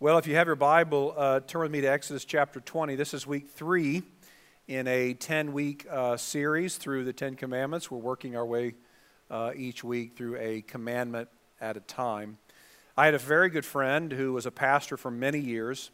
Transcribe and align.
Well, 0.00 0.18
if 0.18 0.26
you 0.26 0.34
have 0.34 0.48
your 0.48 0.56
Bible, 0.56 1.14
uh, 1.16 1.38
turn 1.38 1.62
with 1.62 1.70
me 1.70 1.80
to 1.82 1.86
Exodus 1.86 2.24
chapter 2.24 2.58
20. 2.58 2.96
This 2.96 3.14
is 3.14 3.28
week 3.28 3.48
three 3.48 4.02
in 4.66 4.88
a 4.88 5.14
10 5.14 5.52
week 5.52 5.86
uh, 5.88 6.16
series 6.16 6.78
through 6.78 7.04
the 7.04 7.12
Ten 7.12 7.36
Commandments. 7.36 7.92
We're 7.92 7.98
working 7.98 8.36
our 8.36 8.44
way 8.44 8.74
uh, 9.30 9.52
each 9.54 9.84
week 9.84 10.16
through 10.16 10.36
a 10.38 10.62
commandment 10.62 11.28
at 11.60 11.76
a 11.76 11.80
time. 11.80 12.38
I 12.96 13.04
had 13.04 13.14
a 13.14 13.18
very 13.18 13.48
good 13.48 13.64
friend 13.64 14.10
who 14.10 14.32
was 14.32 14.46
a 14.46 14.50
pastor 14.50 14.96
for 14.96 15.12
many 15.12 15.38
years, 15.38 15.92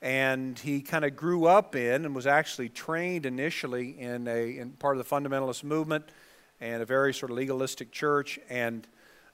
and 0.00 0.58
he 0.58 0.80
kind 0.80 1.04
of 1.04 1.14
grew 1.14 1.44
up 1.44 1.76
in 1.76 2.06
and 2.06 2.14
was 2.14 2.26
actually 2.26 2.70
trained 2.70 3.26
initially 3.26 4.00
in, 4.00 4.28
a, 4.28 4.56
in 4.56 4.70
part 4.70 4.96
of 4.96 5.06
the 5.06 5.14
fundamentalist 5.14 5.62
movement 5.62 6.06
and 6.58 6.82
a 6.82 6.86
very 6.86 7.12
sort 7.12 7.30
of 7.30 7.36
legalistic 7.36 7.92
church. 7.92 8.38
And 8.48 8.88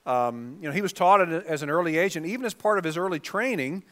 um, 0.05 0.57
you 0.61 0.67
know, 0.67 0.73
he 0.73 0.81
was 0.81 0.93
taught 0.93 1.27
as 1.31 1.63
an 1.63 1.69
early 1.69 1.97
age, 1.97 2.15
and 2.15 2.25
even 2.25 2.45
as 2.45 2.53
part 2.53 2.77
of 2.77 2.83
his 2.83 2.97
early 2.97 3.19
training, 3.19 3.83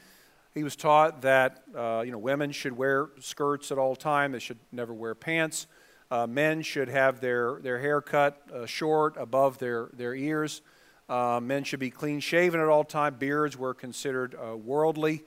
he 0.54 0.64
was 0.64 0.76
taught 0.76 1.22
that 1.22 1.64
uh, 1.76 2.04
you 2.06 2.12
know 2.12 2.18
women 2.18 2.52
should 2.52 2.76
wear 2.76 3.10
skirts 3.20 3.72
at 3.72 3.78
all 3.78 3.96
time. 3.96 4.32
They 4.32 4.40
should 4.40 4.60
never 4.72 4.94
wear 4.94 5.16
pants. 5.16 5.68
Uh, 6.12 6.28
men 6.28 6.62
should 6.62 6.90
have 6.90 7.22
their, 7.22 7.62
their 7.62 7.80
hair 7.80 8.02
cut 8.02 8.42
uh, 8.54 8.66
short 8.66 9.16
above 9.16 9.60
their, 9.60 9.90
their 9.94 10.14
ears. 10.14 10.62
Uh, 11.08 11.40
men 11.42 11.64
should 11.64 11.80
be 11.80 11.90
clean 11.90 12.20
shaven 12.20 12.60
at 12.60 12.68
all 12.68 12.84
time. 12.84 13.16
Beards 13.16 13.58
were 13.58 13.74
considered 13.74 14.36
uh, 14.36 14.58
worldly. 14.58 15.24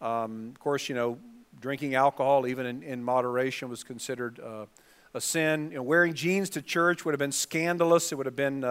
Um, 0.00 0.50
of 0.54 0.60
course, 0.60 0.88
you 0.88 0.94
know, 0.94 1.18
drinking 1.60 1.96
alcohol, 1.96 2.46
even 2.46 2.64
in, 2.64 2.84
in 2.84 3.02
moderation, 3.02 3.68
was 3.68 3.82
considered 3.82 4.38
uh, 4.38 4.66
a 5.14 5.20
sin. 5.20 5.72
You 5.72 5.78
know, 5.78 5.82
wearing 5.82 6.14
jeans 6.14 6.48
to 6.50 6.62
church 6.62 7.04
would 7.04 7.12
have 7.12 7.18
been 7.18 7.32
scandalous. 7.32 8.12
It 8.12 8.14
would 8.14 8.26
have 8.26 8.36
been 8.36 8.62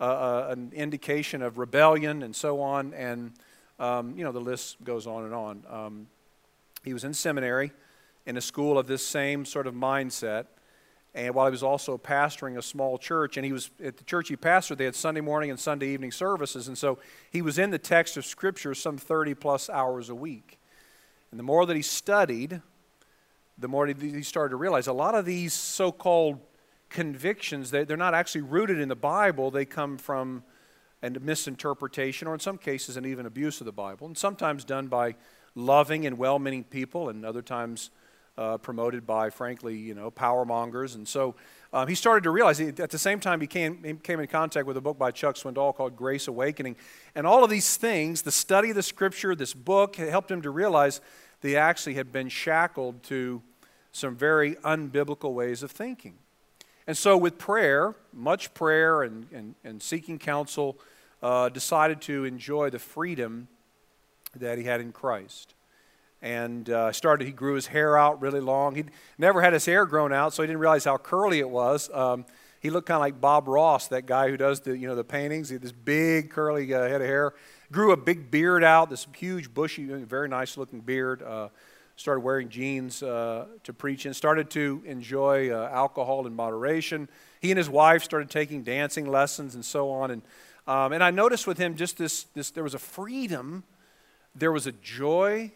uh, 0.00 0.46
an 0.48 0.72
indication 0.74 1.42
of 1.42 1.58
rebellion 1.58 2.22
and 2.22 2.34
so 2.34 2.60
on. 2.60 2.94
And, 2.94 3.32
um, 3.78 4.16
you 4.16 4.24
know, 4.24 4.32
the 4.32 4.40
list 4.40 4.82
goes 4.82 5.06
on 5.06 5.24
and 5.24 5.34
on. 5.34 5.62
Um, 5.68 6.06
he 6.84 6.92
was 6.92 7.04
in 7.04 7.14
seminary 7.14 7.72
in 8.26 8.36
a 8.36 8.40
school 8.40 8.78
of 8.78 8.86
this 8.86 9.06
same 9.06 9.44
sort 9.44 9.66
of 9.66 9.74
mindset. 9.74 10.46
And 11.14 11.34
while 11.34 11.46
he 11.46 11.50
was 11.50 11.62
also 11.62 11.98
pastoring 11.98 12.56
a 12.56 12.62
small 12.62 12.96
church, 12.96 13.36
and 13.36 13.44
he 13.44 13.52
was 13.52 13.70
at 13.82 13.96
the 13.96 14.04
church 14.04 14.28
he 14.28 14.36
pastored, 14.36 14.76
they 14.76 14.84
had 14.84 14.94
Sunday 14.94 15.20
morning 15.20 15.50
and 15.50 15.58
Sunday 15.58 15.88
evening 15.88 16.12
services. 16.12 16.68
And 16.68 16.78
so 16.78 16.98
he 17.30 17.42
was 17.42 17.58
in 17.58 17.70
the 17.70 17.78
text 17.78 18.16
of 18.16 18.24
Scripture 18.24 18.74
some 18.74 18.96
30 18.96 19.34
plus 19.34 19.68
hours 19.68 20.08
a 20.08 20.14
week. 20.14 20.58
And 21.30 21.38
the 21.38 21.44
more 21.44 21.66
that 21.66 21.74
he 21.74 21.82
studied, 21.82 22.62
the 23.58 23.68
more 23.68 23.86
he 23.86 24.22
started 24.22 24.50
to 24.50 24.56
realize 24.56 24.86
a 24.86 24.92
lot 24.92 25.14
of 25.14 25.24
these 25.24 25.52
so 25.52 25.90
called 25.90 26.38
convictions, 26.90 27.70
they, 27.70 27.84
they're 27.84 27.96
not 27.96 28.14
actually 28.14 28.42
rooted 28.42 28.78
in 28.78 28.88
the 28.88 28.96
Bible. 28.96 29.50
They 29.50 29.64
come 29.64 29.96
from 29.96 30.42
a 31.02 31.10
misinterpretation 31.10 32.28
or, 32.28 32.34
in 32.34 32.40
some 32.40 32.58
cases, 32.58 32.96
an 32.96 33.06
even 33.06 33.24
abuse 33.24 33.60
of 33.60 33.64
the 33.64 33.72
Bible. 33.72 34.06
And 34.06 34.18
sometimes 34.18 34.64
done 34.64 34.88
by 34.88 35.14
loving 35.54 36.06
and 36.06 36.18
well 36.18 36.38
meaning 36.38 36.64
people, 36.64 37.08
and 37.08 37.24
other 37.24 37.42
times 37.42 37.90
uh, 38.36 38.58
promoted 38.58 39.06
by, 39.06 39.30
frankly, 39.30 39.76
you 39.76 39.94
know, 39.94 40.10
power 40.10 40.44
mongers. 40.44 40.94
And 40.94 41.06
so 41.06 41.34
um, 41.72 41.88
he 41.88 41.94
started 41.94 42.24
to 42.24 42.30
realize, 42.30 42.60
at 42.60 42.90
the 42.90 42.98
same 42.98 43.20
time, 43.20 43.40
he 43.40 43.46
came, 43.46 43.82
he 43.84 43.94
came 43.94 44.20
in 44.20 44.26
contact 44.26 44.66
with 44.66 44.76
a 44.76 44.80
book 44.80 44.98
by 44.98 45.10
Chuck 45.10 45.36
Swindoll 45.36 45.74
called 45.74 45.96
Grace 45.96 46.28
Awakening. 46.28 46.76
And 47.14 47.26
all 47.26 47.44
of 47.44 47.50
these 47.50 47.76
things, 47.76 48.22
the 48.22 48.32
study 48.32 48.70
of 48.70 48.76
the 48.76 48.82
scripture, 48.82 49.34
this 49.34 49.54
book, 49.54 49.96
helped 49.96 50.30
him 50.30 50.42
to 50.42 50.50
realize 50.50 51.00
they 51.40 51.56
actually 51.56 51.94
had 51.94 52.12
been 52.12 52.28
shackled 52.28 53.02
to 53.04 53.42
some 53.92 54.16
very 54.16 54.54
unbiblical 54.56 55.32
ways 55.32 55.62
of 55.62 55.70
thinking. 55.70 56.18
And 56.86 56.96
so, 56.96 57.16
with 57.16 57.38
prayer, 57.38 57.94
much 58.12 58.52
prayer 58.54 59.02
and, 59.02 59.26
and, 59.32 59.54
and 59.64 59.82
seeking 59.82 60.18
counsel, 60.18 60.78
uh, 61.22 61.48
decided 61.48 62.00
to 62.02 62.24
enjoy 62.24 62.70
the 62.70 62.78
freedom 62.78 63.48
that 64.34 64.58
he 64.58 64.64
had 64.64 64.80
in 64.80 64.92
Christ. 64.92 65.54
And 66.22 66.68
uh, 66.68 66.92
started, 66.92 67.26
he 67.26 67.32
grew 67.32 67.54
his 67.54 67.68
hair 67.68 67.96
out 67.96 68.20
really 68.20 68.40
long. 68.40 68.74
He'd 68.74 68.90
never 69.18 69.40
had 69.40 69.52
his 69.52 69.64
hair 69.64 69.86
grown 69.86 70.12
out, 70.12 70.34
so 70.34 70.42
he 70.42 70.46
didn't 70.46 70.60
realize 70.60 70.84
how 70.84 70.98
curly 70.98 71.38
it 71.38 71.48
was. 71.48 71.90
Um, 71.92 72.26
he 72.60 72.68
looked 72.68 72.88
kind 72.88 72.96
of 72.96 73.00
like 73.00 73.20
Bob 73.20 73.48
Ross, 73.48 73.88
that 73.88 74.04
guy 74.04 74.28
who 74.28 74.36
does 74.36 74.60
the, 74.60 74.76
you 74.76 74.86
know, 74.86 74.94
the 74.94 75.04
paintings. 75.04 75.48
He 75.48 75.54
had 75.54 75.62
this 75.62 75.72
big 75.72 76.30
curly 76.30 76.72
uh, 76.74 76.82
head 76.82 77.00
of 77.00 77.06
hair. 77.06 77.32
Grew 77.72 77.92
a 77.92 77.96
big 77.96 78.30
beard 78.30 78.62
out, 78.62 78.90
this 78.90 79.06
huge, 79.16 79.52
bushy, 79.54 79.84
very 79.86 80.28
nice 80.28 80.58
looking 80.58 80.80
beard. 80.80 81.22
Uh, 82.00 82.02
started 82.02 82.20
wearing 82.20 82.48
jeans 82.48 83.02
uh, 83.02 83.44
to 83.62 83.74
preach 83.74 84.06
and 84.06 84.16
started 84.16 84.48
to 84.48 84.82
enjoy 84.86 85.50
uh, 85.50 85.68
alcohol 85.70 86.26
in 86.26 86.34
moderation. 86.34 87.08
He 87.40 87.50
and 87.50 87.58
his 87.58 87.68
wife 87.68 88.02
started 88.02 88.30
taking 88.30 88.62
dancing 88.62 89.06
lessons 89.06 89.54
and 89.54 89.62
so 89.62 89.90
on. 89.90 90.10
And, 90.10 90.22
um, 90.66 90.92
and 90.92 91.04
I 91.04 91.10
noticed 91.10 91.46
with 91.46 91.58
him 91.58 91.76
just 91.76 91.98
this, 91.98 92.24
this 92.34 92.50
there 92.50 92.64
was 92.64 92.74
a 92.74 92.78
freedom, 92.78 93.64
there 94.34 94.50
was 94.50 94.66
a 94.66 94.72
joy, 94.72 95.52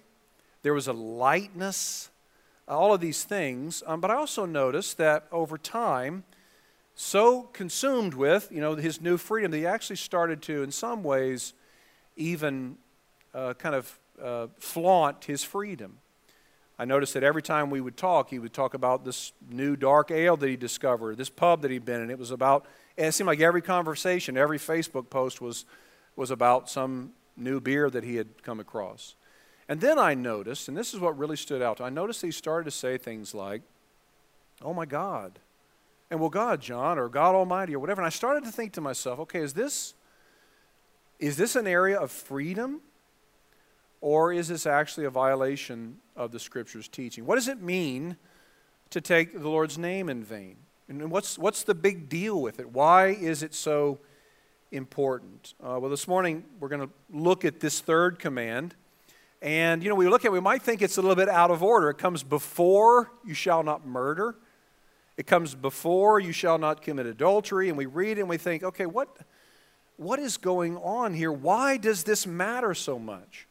there 0.62 0.74
was 0.74 0.86
a 0.86 0.92
lightness, 0.92 2.10
all 2.68 2.92
of 2.92 3.00
these 3.00 3.24
things. 3.24 3.82
Um, 3.86 4.02
but 4.02 4.10
I 4.10 4.14
also 4.14 4.44
noticed 4.44 4.98
that 4.98 5.26
over 5.32 5.56
time, 5.56 6.24
so 6.94 7.44
consumed 7.54 8.12
with 8.12 8.52
you 8.52 8.60
know 8.60 8.74
his 8.76 9.00
new 9.00 9.16
freedom 9.16 9.50
that 9.50 9.56
he 9.56 9.66
actually 9.66 9.96
started 9.96 10.42
to, 10.42 10.62
in 10.62 10.70
some 10.70 11.02
ways, 11.02 11.54
even 12.16 12.76
uh, 13.32 13.54
kind 13.54 13.74
of 13.74 13.98
uh, 14.22 14.46
flaunt 14.58 15.24
his 15.24 15.42
freedom. 15.42 15.98
I 16.78 16.84
noticed 16.84 17.14
that 17.14 17.22
every 17.22 17.42
time 17.42 17.70
we 17.70 17.80
would 17.80 17.96
talk, 17.96 18.30
he 18.30 18.38
would 18.38 18.52
talk 18.52 18.74
about 18.74 19.04
this 19.04 19.32
new 19.48 19.76
dark 19.76 20.10
ale 20.10 20.36
that 20.36 20.48
he 20.48 20.56
discovered, 20.56 21.16
this 21.16 21.30
pub 21.30 21.62
that 21.62 21.70
he'd 21.70 21.84
been 21.84 22.00
in. 22.02 22.10
It 22.10 22.18
was 22.18 22.30
about, 22.30 22.66
and 22.98 23.06
it 23.06 23.12
seemed 23.12 23.28
like 23.28 23.40
every 23.40 23.62
conversation, 23.62 24.36
every 24.36 24.58
Facebook 24.58 25.08
post 25.08 25.40
was, 25.40 25.64
was 26.16 26.30
about 26.30 26.68
some 26.68 27.12
new 27.36 27.60
beer 27.60 27.90
that 27.90 28.02
he 28.02 28.16
had 28.16 28.42
come 28.42 28.58
across. 28.58 29.14
And 29.68 29.80
then 29.80 29.98
I 29.98 30.14
noticed, 30.14 30.68
and 30.68 30.76
this 30.76 30.92
is 30.92 31.00
what 31.00 31.16
really 31.16 31.36
stood 31.36 31.62
out, 31.62 31.80
I 31.80 31.90
noticed 31.90 32.22
he 32.22 32.30
started 32.30 32.64
to 32.64 32.70
say 32.70 32.98
things 32.98 33.34
like, 33.34 33.62
Oh 34.62 34.74
my 34.74 34.86
God. 34.86 35.38
And 36.10 36.20
well, 36.20 36.30
God, 36.30 36.60
John, 36.60 36.98
or 36.98 37.08
God 37.08 37.34
Almighty, 37.34 37.74
or 37.74 37.78
whatever. 37.78 38.00
And 38.00 38.06
I 38.06 38.10
started 38.10 38.44
to 38.44 38.52
think 38.52 38.72
to 38.74 38.80
myself, 38.80 39.18
okay, 39.20 39.40
is 39.40 39.54
this, 39.54 39.94
is 41.18 41.36
this 41.36 41.56
an 41.56 41.66
area 41.66 41.98
of 41.98 42.10
freedom? 42.10 42.80
Or 44.04 44.34
is 44.34 44.48
this 44.48 44.66
actually 44.66 45.06
a 45.06 45.10
violation 45.10 45.96
of 46.14 46.30
the 46.30 46.38
Scripture's 46.38 46.88
teaching? 46.88 47.24
What 47.24 47.36
does 47.36 47.48
it 47.48 47.62
mean 47.62 48.18
to 48.90 49.00
take 49.00 49.32
the 49.32 49.48
Lord's 49.48 49.78
name 49.78 50.10
in 50.10 50.22
vain? 50.22 50.56
And 50.90 51.10
what's, 51.10 51.38
what's 51.38 51.62
the 51.62 51.74
big 51.74 52.10
deal 52.10 52.42
with 52.42 52.60
it? 52.60 52.70
Why 52.70 53.06
is 53.06 53.42
it 53.42 53.54
so 53.54 54.00
important? 54.70 55.54
Uh, 55.58 55.78
well, 55.80 55.90
this 55.90 56.06
morning 56.06 56.44
we're 56.60 56.68
going 56.68 56.86
to 56.86 56.90
look 57.10 57.46
at 57.46 57.60
this 57.60 57.80
third 57.80 58.18
command. 58.18 58.74
And, 59.40 59.82
you 59.82 59.88
know, 59.88 59.94
we 59.94 60.06
look 60.06 60.26
at 60.26 60.28
it, 60.28 60.32
we 60.32 60.40
might 60.40 60.60
think 60.60 60.82
it's 60.82 60.98
a 60.98 61.00
little 61.00 61.16
bit 61.16 61.30
out 61.30 61.50
of 61.50 61.62
order. 61.62 61.88
It 61.88 61.96
comes 61.96 62.22
before 62.22 63.10
you 63.24 63.32
shall 63.32 63.62
not 63.62 63.86
murder. 63.86 64.36
It 65.16 65.26
comes 65.26 65.54
before 65.54 66.20
you 66.20 66.32
shall 66.32 66.58
not 66.58 66.82
commit 66.82 67.06
adultery. 67.06 67.70
And 67.70 67.78
we 67.78 67.86
read 67.86 68.18
and 68.18 68.28
we 68.28 68.36
think, 68.36 68.64
okay, 68.64 68.84
what, 68.84 69.16
what 69.96 70.18
is 70.18 70.36
going 70.36 70.76
on 70.76 71.14
here? 71.14 71.32
Why 71.32 71.78
does 71.78 72.04
this 72.04 72.26
matter 72.26 72.74
so 72.74 72.98
much? 72.98 73.48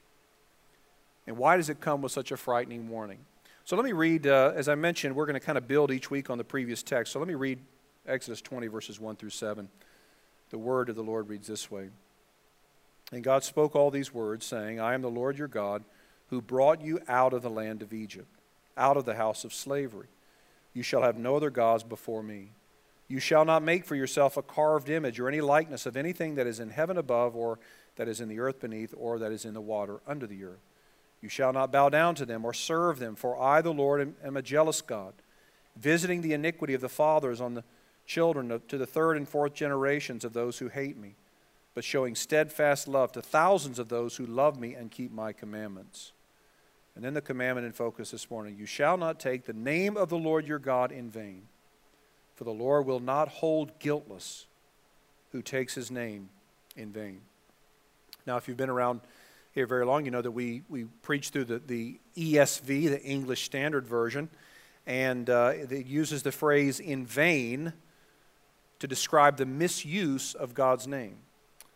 And 1.27 1.37
why 1.37 1.57
does 1.57 1.69
it 1.69 1.79
come 1.79 2.01
with 2.01 2.11
such 2.11 2.31
a 2.31 2.37
frightening 2.37 2.89
warning? 2.89 3.19
So 3.65 3.77
let 3.77 3.85
me 3.85 3.93
read, 3.93 4.27
uh, 4.27 4.51
as 4.55 4.67
I 4.67 4.75
mentioned, 4.75 5.15
we're 5.15 5.25
going 5.25 5.39
to 5.39 5.45
kind 5.45 5.57
of 5.57 5.67
build 5.67 5.91
each 5.91 6.11
week 6.11 6.29
on 6.29 6.37
the 6.37 6.43
previous 6.43 6.83
text. 6.83 7.13
So 7.13 7.19
let 7.19 7.27
me 7.27 7.35
read 7.35 7.59
Exodus 8.05 8.41
20, 8.41 8.67
verses 8.67 8.99
1 8.99 9.15
through 9.15 9.29
7. 9.29 9.69
The 10.49 10.57
word 10.57 10.89
of 10.89 10.95
the 10.95 11.03
Lord 11.03 11.29
reads 11.29 11.47
this 11.47 11.71
way 11.71 11.89
And 13.11 13.23
God 13.23 13.43
spoke 13.43 13.75
all 13.75 13.89
these 13.89 14.13
words, 14.13 14.45
saying, 14.45 14.79
I 14.79 14.93
am 14.93 15.01
the 15.01 15.09
Lord 15.09 15.37
your 15.37 15.47
God, 15.47 15.83
who 16.27 16.41
brought 16.41 16.81
you 16.81 16.99
out 17.07 17.33
of 17.33 17.41
the 17.41 17.49
land 17.49 17.81
of 17.81 17.93
Egypt, 17.93 18.27
out 18.75 18.97
of 18.97 19.05
the 19.05 19.15
house 19.15 19.45
of 19.45 19.53
slavery. 19.53 20.07
You 20.73 20.83
shall 20.83 21.03
have 21.03 21.17
no 21.17 21.37
other 21.37 21.49
gods 21.49 21.83
before 21.83 22.23
me. 22.23 22.51
You 23.07 23.19
shall 23.19 23.45
not 23.45 23.63
make 23.63 23.85
for 23.85 23.95
yourself 23.95 24.35
a 24.35 24.41
carved 24.41 24.89
image 24.89 25.19
or 25.19 25.27
any 25.29 25.39
likeness 25.39 25.85
of 25.85 25.95
anything 25.95 26.35
that 26.35 26.47
is 26.47 26.59
in 26.59 26.69
heaven 26.69 26.97
above, 26.97 27.35
or 27.35 27.59
that 27.95 28.07
is 28.09 28.19
in 28.19 28.27
the 28.27 28.39
earth 28.39 28.59
beneath, 28.59 28.93
or 28.97 29.19
that 29.19 29.31
is 29.31 29.45
in 29.45 29.53
the 29.53 29.61
water 29.61 30.01
under 30.05 30.27
the 30.27 30.43
earth. 30.43 30.59
You 31.23 31.29
shall 31.29 31.53
not 31.53 31.71
bow 31.71 31.87
down 31.87 32.15
to 32.15 32.25
them 32.25 32.43
or 32.43 32.53
serve 32.53 32.99
them, 32.99 33.15
for 33.15 33.41
I, 33.41 33.61
the 33.61 33.71
Lord, 33.71 34.13
am 34.21 34.35
a 34.35 34.41
jealous 34.41 34.81
God, 34.81 35.13
visiting 35.77 36.21
the 36.21 36.33
iniquity 36.33 36.73
of 36.73 36.81
the 36.81 36.89
fathers 36.89 37.39
on 37.39 37.53
the 37.53 37.63
children 38.05 38.61
to 38.67 38.77
the 38.77 38.85
third 38.85 39.15
and 39.15 39.27
fourth 39.27 39.53
generations 39.53 40.25
of 40.25 40.33
those 40.33 40.57
who 40.57 40.67
hate 40.67 40.97
me, 40.97 41.15
but 41.75 41.85
showing 41.85 42.13
steadfast 42.13 42.89
love 42.89 43.13
to 43.13 43.21
thousands 43.21 43.79
of 43.79 43.87
those 43.87 44.17
who 44.17 44.25
love 44.25 44.59
me 44.59 44.73
and 44.73 44.91
keep 44.91 45.13
my 45.13 45.31
commandments. 45.31 46.11
And 46.93 47.05
then 47.05 47.13
the 47.13 47.21
commandment 47.21 47.65
in 47.65 47.71
focus 47.71 48.11
this 48.11 48.29
morning 48.29 48.57
You 48.57 48.65
shall 48.65 48.97
not 48.97 49.17
take 49.17 49.45
the 49.45 49.53
name 49.53 49.95
of 49.95 50.09
the 50.09 50.17
Lord 50.17 50.45
your 50.45 50.59
God 50.59 50.91
in 50.91 51.09
vain, 51.09 51.43
for 52.35 52.43
the 52.43 52.51
Lord 52.51 52.85
will 52.85 52.99
not 52.99 53.29
hold 53.29 53.79
guiltless 53.79 54.45
who 55.31 55.41
takes 55.41 55.73
his 55.73 55.89
name 55.89 56.27
in 56.75 56.91
vain. 56.91 57.21
Now, 58.27 58.35
if 58.35 58.49
you've 58.49 58.57
been 58.57 58.69
around 58.69 58.99
here 59.53 59.67
very 59.67 59.85
long, 59.85 60.03
you 60.03 60.09
know 60.09 60.21
that 60.21 60.31
we, 60.31 60.63
we 60.67 60.85
preach 61.03 61.29
through 61.29 61.45
the, 61.45 61.59
the 61.59 61.99
ESV, 62.17 62.89
the 62.89 63.01
English 63.03 63.43
Standard 63.43 63.85
Version, 63.85 64.29
and 64.87 65.29
uh, 65.29 65.53
it 65.53 65.85
uses 65.85 66.23
the 66.23 66.31
phrase 66.31 66.79
in 66.79 67.05
vain 67.05 67.71
to 68.79 68.87
describe 68.87 69.37
the 69.37 69.45
misuse 69.45 70.33
of 70.33 70.55
God's 70.55 70.87
name. 70.87 71.17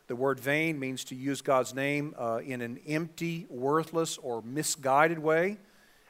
The 0.08 0.16
word 0.16 0.40
vain 0.40 0.80
means 0.80 1.04
to 1.06 1.16
use 1.16 1.42
God's 1.42 1.76
name 1.76 2.16
uh, 2.18 2.40
in 2.44 2.62
an 2.62 2.80
empty, 2.88 3.46
worthless, 3.48 4.18
or 4.18 4.42
misguided 4.42 5.20
way. 5.20 5.58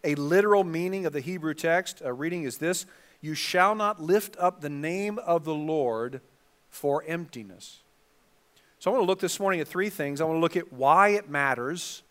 A 0.06 0.16
literal 0.16 0.64
meaning 0.64 1.06
of 1.06 1.12
the 1.12 1.20
Hebrew 1.20 1.54
text 1.54 2.02
uh, 2.04 2.14
reading 2.14 2.44
is 2.44 2.60
this 2.60 2.86
You 3.20 3.34
shall 3.34 3.76
not 3.76 4.02
lift 4.02 4.38
up 4.40 4.62
the 4.62 4.70
name 4.70 5.20
of 5.20 5.44
the 5.44 5.54
Lord 5.54 6.22
for 6.70 7.04
emptiness. 7.06 7.82
So 8.80 8.92
I 8.92 8.94
want 8.94 9.04
to 9.04 9.08
look 9.08 9.20
this 9.20 9.40
morning 9.40 9.60
at 9.60 9.68
three 9.68 9.90
things. 9.90 10.22
I 10.22 10.26
want 10.26 10.38
to 10.38 10.42
look 10.42 10.56
at 10.56 10.72
why 10.72 11.10
it 11.10 11.30
matters. 11.30 12.04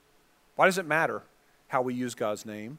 Why 0.57 0.67
does 0.67 0.79
it 0.79 0.87
matter 0.87 1.23
how 1.69 1.83
we 1.83 1.95
use 1.95 2.15
God's 2.15 2.45
name? 2.45 2.79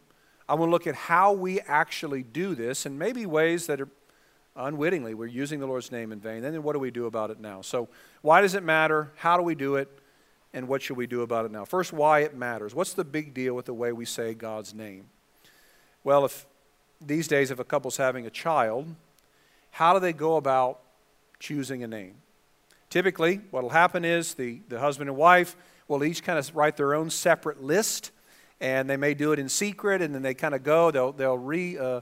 I 0.50 0.56
want 0.56 0.70
to 0.70 0.72
look 0.72 0.88
at 0.88 0.96
how 0.96 1.34
we 1.34 1.62
actually 1.62 2.24
do 2.24 2.56
this 2.56 2.86
and 2.86 3.00
maybe 3.00 3.26
ways 3.26 3.68
that 3.68 3.80
are 3.80 3.90
unwittingly 4.58 5.14
we're 5.14 5.28
using 5.28 5.60
the 5.60 5.68
Lord's 5.68 5.92
name 5.92 6.12
in 6.12 6.20
vain. 6.20 6.42
Then 6.42 6.64
what 6.64 6.74
do 6.74 6.80
we 6.80 6.92
do 6.92 7.06
about 7.06 7.32
it 7.32 7.40
now? 7.40 7.62
So, 7.62 7.88
why 8.22 8.42
does 8.42 8.56
it 8.56 8.64
matter? 8.64 9.12
How 9.16 9.38
do 9.38 9.44
we 9.44 9.56
do 9.56 9.76
it? 9.76 9.88
And 10.54 10.68
what 10.68 10.82
should 10.82 10.98
we 10.98 11.08
do 11.08 11.22
about 11.22 11.46
it 11.46 11.52
now? 11.52 11.66
First, 11.66 11.94
why 11.94 12.20
it 12.20 12.36
matters. 12.36 12.74
What's 12.74 12.94
the 12.94 13.04
big 13.04 13.34
deal 13.34 13.54
with 13.54 13.66
the 13.66 13.74
way 13.74 13.92
we 13.92 14.06
say 14.06 14.34
God's 14.34 14.74
name? 14.74 15.06
Well, 16.04 16.26
if 16.26 16.46
these 17.00 17.28
days, 17.28 17.52
if 17.52 17.60
a 17.60 17.64
couple's 17.64 17.98
having 17.98 18.26
a 18.26 18.30
child, 18.30 18.96
how 19.72 19.94
do 19.94 20.00
they 20.00 20.14
go 20.14 20.38
about 20.38 20.80
choosing 21.40 21.84
a 21.84 21.88
name? 21.88 22.16
Typically, 22.90 23.42
what 23.52 23.64
will 23.64 23.70
happen 23.70 24.06
is 24.06 24.34
the, 24.34 24.62
the 24.70 24.80
husband 24.80 25.10
and 25.10 25.18
wife 25.18 25.56
will 25.88 26.04
each 26.04 26.24
kind 26.24 26.40
of 26.40 26.56
write 26.56 26.78
their 26.78 26.94
own 26.94 27.10
separate 27.10 27.62
list, 27.62 28.12
and 28.60 28.90
they 28.90 28.98
may 28.98 29.14
do 29.14 29.32
it 29.32 29.40
in 29.40 29.50
secret, 29.50 30.02
and 30.02 30.16
then 30.16 30.22
they 30.22 30.34
kind 30.34 30.56
of 30.56 30.64
go, 30.64 30.92
they'll, 30.92 31.12
they'll 31.12 31.38
re. 31.38 31.78
Uh, 31.78 32.02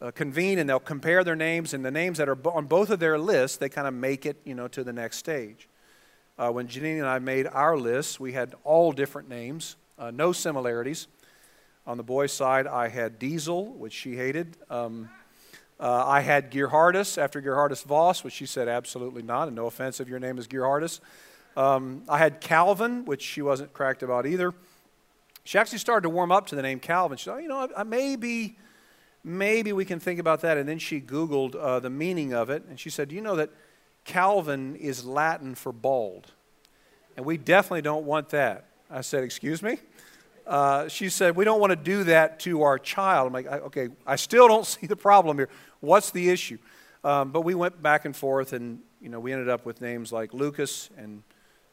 uh, 0.00 0.10
convene 0.10 0.58
and 0.58 0.68
they'll 0.68 0.78
compare 0.78 1.24
their 1.24 1.36
names, 1.36 1.72
and 1.72 1.84
the 1.84 1.90
names 1.90 2.18
that 2.18 2.28
are 2.28 2.38
on 2.48 2.66
both 2.66 2.90
of 2.90 2.98
their 2.98 3.18
lists, 3.18 3.56
they 3.56 3.68
kind 3.68 3.86
of 3.86 3.94
make 3.94 4.26
it, 4.26 4.36
you 4.44 4.54
know, 4.54 4.68
to 4.68 4.84
the 4.84 4.92
next 4.92 5.16
stage. 5.16 5.68
Uh, 6.38 6.50
when 6.50 6.68
Janine 6.68 6.98
and 6.98 7.06
I 7.06 7.18
made 7.18 7.46
our 7.46 7.78
lists, 7.78 8.20
we 8.20 8.32
had 8.32 8.54
all 8.62 8.92
different 8.92 9.28
names, 9.28 9.76
uh, 9.98 10.10
no 10.10 10.32
similarities. 10.32 11.06
On 11.86 11.96
the 11.96 12.02
boys' 12.02 12.32
side, 12.32 12.66
I 12.66 12.88
had 12.88 13.18
Diesel, 13.18 13.66
which 13.66 13.94
she 13.94 14.16
hated. 14.16 14.56
Um, 14.68 15.08
uh, 15.78 16.04
I 16.06 16.20
had 16.20 16.50
Geerhardus 16.50 17.18
after 17.18 17.40
Geerhardus 17.42 17.84
Vos, 17.84 18.24
which 18.24 18.34
she 18.34 18.46
said 18.46 18.68
absolutely 18.68 19.22
not, 19.22 19.48
and 19.48 19.56
no 19.56 19.66
offense 19.66 20.00
if 20.00 20.08
your 20.08 20.18
name 20.18 20.38
is 20.38 20.46
Geerhardus. 20.46 21.00
Um, 21.56 22.02
I 22.08 22.18
had 22.18 22.40
Calvin, 22.40 23.04
which 23.04 23.22
she 23.22 23.42
wasn't 23.42 23.72
cracked 23.72 24.02
about 24.02 24.26
either. 24.26 24.52
She 25.44 25.58
actually 25.58 25.78
started 25.78 26.02
to 26.02 26.10
warm 26.10 26.32
up 26.32 26.46
to 26.48 26.56
the 26.56 26.62
name 26.62 26.80
Calvin. 26.80 27.18
She 27.18 27.24
said, 27.24 27.40
you 27.40 27.48
know, 27.48 27.68
I, 27.74 27.80
I 27.80 27.82
may 27.84 28.16
be 28.16 28.56
maybe 29.26 29.72
we 29.72 29.84
can 29.84 29.98
think 29.98 30.20
about 30.20 30.40
that. 30.42 30.56
And 30.56 30.68
then 30.68 30.78
she 30.78 31.00
Googled 31.00 31.56
uh, 31.56 31.80
the 31.80 31.90
meaning 31.90 32.32
of 32.32 32.48
it, 32.48 32.64
and 32.70 32.80
she 32.80 32.88
said, 32.88 33.08
Do 33.08 33.14
you 33.14 33.20
know 33.20 33.36
that 33.36 33.50
Calvin 34.04 34.76
is 34.76 35.04
Latin 35.04 35.54
for 35.54 35.72
bald? 35.72 36.32
And 37.16 37.26
we 37.26 37.36
definitely 37.36 37.82
don't 37.82 38.06
want 38.06 38.30
that. 38.30 38.66
I 38.90 39.00
said, 39.00 39.24
Excuse 39.24 39.62
me? 39.62 39.78
Uh, 40.46 40.86
she 40.88 41.08
said, 41.08 41.36
We 41.36 41.44
don't 41.44 41.60
want 41.60 41.72
to 41.72 41.76
do 41.76 42.04
that 42.04 42.40
to 42.40 42.62
our 42.62 42.78
child. 42.78 43.26
I'm 43.26 43.32
like, 43.32 43.46
Okay, 43.46 43.88
I 44.06 44.16
still 44.16 44.48
don't 44.48 44.66
see 44.66 44.86
the 44.86 44.96
problem 44.96 45.36
here. 45.36 45.48
What's 45.80 46.10
the 46.10 46.30
issue? 46.30 46.58
Um, 47.04 47.30
but 47.30 47.42
we 47.42 47.54
went 47.54 47.82
back 47.82 48.04
and 48.04 48.16
forth, 48.16 48.52
and 48.52 48.80
you 49.00 49.08
know, 49.08 49.20
we 49.20 49.32
ended 49.32 49.48
up 49.48 49.64
with 49.64 49.80
names 49.80 50.12
like 50.12 50.34
Lucas 50.34 50.90
and 50.96 51.22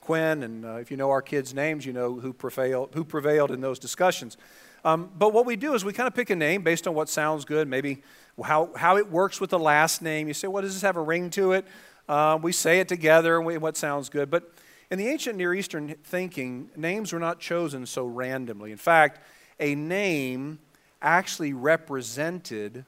Quinn. 0.01 0.43
And 0.43 0.65
uh, 0.65 0.75
if 0.75 0.91
you 0.91 0.97
know 0.97 1.09
our 1.09 1.21
kids' 1.21 1.53
names, 1.53 1.85
you 1.85 1.93
know 1.93 2.19
who 2.19 2.33
prevailed, 2.33 2.89
who 2.93 3.03
prevailed 3.03 3.51
in 3.51 3.61
those 3.61 3.79
discussions. 3.79 4.37
Um, 4.85 5.09
but 5.17 5.33
what 5.33 5.45
we 5.45 5.55
do 5.55 5.73
is 5.73 5.85
we 5.85 5.93
kind 5.93 6.07
of 6.07 6.13
pick 6.13 6.29
a 6.29 6.35
name 6.35 6.61
based 6.61 6.87
on 6.87 6.93
what 6.93 7.07
sounds 7.07 7.45
good, 7.45 7.67
maybe 7.67 8.03
how, 8.43 8.69
how 8.75 8.97
it 8.97 9.09
works 9.09 9.39
with 9.39 9.49
the 9.49 9.59
last 9.59 10.01
name. 10.01 10.27
You 10.27 10.33
say, 10.33 10.47
well, 10.47 10.61
does 10.61 10.73
this 10.73 10.81
have 10.81 10.97
a 10.97 11.01
ring 11.01 11.29
to 11.31 11.53
it? 11.53 11.65
Uh, 12.09 12.37
we 12.41 12.51
say 12.51 12.79
it 12.81 12.89
together 12.89 13.37
and 13.37 13.45
we, 13.45 13.57
what 13.57 13.77
sounds 13.77 14.09
good. 14.09 14.29
But 14.29 14.51
in 14.91 14.97
the 14.97 15.07
ancient 15.07 15.37
Near 15.37 15.53
Eastern 15.53 15.95
thinking, 16.03 16.69
names 16.75 17.13
were 17.13 17.19
not 17.19 17.39
chosen 17.39 17.85
so 17.85 18.05
randomly. 18.05 18.71
In 18.71 18.77
fact, 18.77 19.21
a 19.59 19.73
name 19.73 20.59
actually 21.01 21.53
represented 21.53 22.83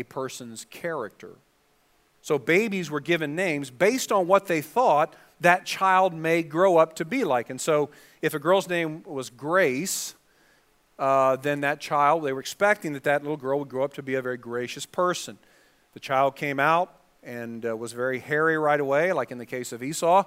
a 0.00 0.04
person's 0.04 0.64
character. 0.66 1.36
So 2.22 2.38
babies 2.38 2.90
were 2.90 3.00
given 3.00 3.34
names 3.34 3.70
based 3.70 4.12
on 4.12 4.26
what 4.26 4.46
they 4.46 4.60
thought 4.60 5.14
that 5.40 5.64
child 5.64 6.12
may 6.12 6.42
grow 6.42 6.76
up 6.76 6.94
to 6.96 7.04
be 7.04 7.24
like. 7.24 7.48
And 7.48 7.60
so 7.60 7.90
if 8.22 8.34
a 8.34 8.38
girl's 8.38 8.68
name 8.68 9.02
was 9.04 9.30
Grace, 9.30 10.14
uh, 10.98 11.36
then 11.36 11.60
that 11.60 11.80
child, 11.80 12.24
they 12.24 12.32
were 12.32 12.40
expecting 12.40 12.92
that 12.94 13.04
that 13.04 13.22
little 13.22 13.36
girl 13.36 13.60
would 13.60 13.68
grow 13.68 13.84
up 13.84 13.94
to 13.94 14.02
be 14.02 14.14
a 14.14 14.22
very 14.22 14.36
gracious 14.36 14.84
person. 14.84 15.38
The 15.94 16.00
child 16.00 16.36
came 16.36 16.58
out 16.58 16.92
and 17.22 17.64
uh, 17.64 17.76
was 17.76 17.92
very 17.92 18.18
hairy 18.18 18.58
right 18.58 18.80
away, 18.80 19.12
like 19.12 19.30
in 19.30 19.38
the 19.38 19.46
case 19.46 19.72
of 19.72 19.82
Esau. 19.82 20.24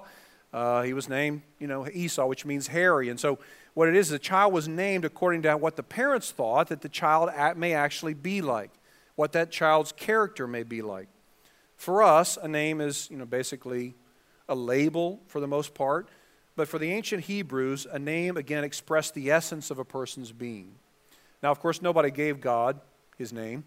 Uh, 0.52 0.82
he 0.82 0.92
was 0.92 1.08
named, 1.08 1.42
you 1.58 1.66
know, 1.66 1.86
Esau, 1.88 2.26
which 2.26 2.44
means 2.44 2.66
hairy. 2.66 3.08
And 3.08 3.18
so, 3.18 3.38
what 3.74 3.88
it 3.88 3.96
is, 3.96 4.10
the 4.10 4.18
child 4.18 4.52
was 4.52 4.68
named 4.68 5.06
according 5.06 5.42
to 5.42 5.56
what 5.56 5.76
the 5.76 5.82
parents 5.82 6.30
thought 6.30 6.68
that 6.68 6.82
the 6.82 6.90
child 6.90 7.30
may 7.56 7.72
actually 7.72 8.12
be 8.12 8.42
like, 8.42 8.70
what 9.16 9.32
that 9.32 9.50
child's 9.50 9.92
character 9.92 10.46
may 10.46 10.62
be 10.62 10.82
like. 10.82 11.08
For 11.76 12.02
us, 12.02 12.38
a 12.40 12.48
name 12.48 12.80
is, 12.80 13.08
you 13.10 13.16
know, 13.16 13.26
basically 13.26 13.94
a 14.48 14.54
label 14.54 15.20
for 15.26 15.40
the 15.40 15.46
most 15.46 15.74
part. 15.74 16.08
But 16.54 16.68
for 16.68 16.78
the 16.78 16.92
ancient 16.92 17.24
Hebrews, 17.24 17.86
a 17.90 17.98
name 17.98 18.36
again 18.36 18.62
expressed 18.62 19.14
the 19.14 19.30
essence 19.30 19.70
of 19.70 19.78
a 19.78 19.84
person's 19.84 20.32
being. 20.32 20.74
Now, 21.42 21.50
of 21.50 21.60
course, 21.60 21.80
nobody 21.80 22.10
gave 22.10 22.40
God 22.40 22.80
his 23.16 23.32
name. 23.32 23.64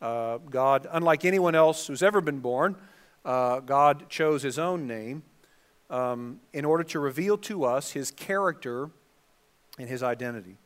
Uh, 0.00 0.38
God, 0.38 0.86
unlike 0.90 1.24
anyone 1.24 1.54
else 1.54 1.86
who's 1.86 2.02
ever 2.02 2.20
been 2.20 2.40
born, 2.40 2.76
uh, 3.24 3.60
God 3.60 4.08
chose 4.08 4.42
his 4.42 4.58
own 4.58 4.86
name 4.86 5.22
um, 5.90 6.40
in 6.52 6.64
order 6.64 6.84
to 6.84 6.98
reveal 6.98 7.36
to 7.38 7.64
us 7.64 7.92
his 7.92 8.10
character 8.10 8.90
and 9.78 9.88
his 9.88 10.02
identity. 10.02 10.58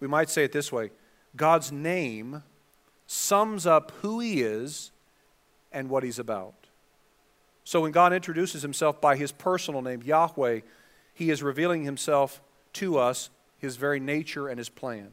We 0.00 0.08
might 0.08 0.28
say 0.28 0.44
it 0.44 0.52
this 0.52 0.72
way 0.72 0.90
God's 1.36 1.70
name 1.72 2.42
sums 3.06 3.66
up 3.66 3.92
who 4.02 4.20
he 4.20 4.42
is 4.42 4.90
and 5.72 5.88
what 5.88 6.02
he's 6.02 6.18
about. 6.18 6.54
So 7.64 7.80
when 7.80 7.92
God 7.92 8.12
introduces 8.12 8.62
himself 8.62 9.00
by 9.00 9.16
his 9.16 9.32
personal 9.32 9.82
name, 9.82 10.02
Yahweh, 10.02 10.60
he 11.14 11.30
is 11.30 11.42
revealing 11.42 11.84
himself 11.84 12.42
to 12.74 12.98
us, 12.98 13.30
his 13.58 13.76
very 13.76 14.00
nature 14.00 14.48
and 14.48 14.58
his 14.58 14.68
plan. 14.68 15.10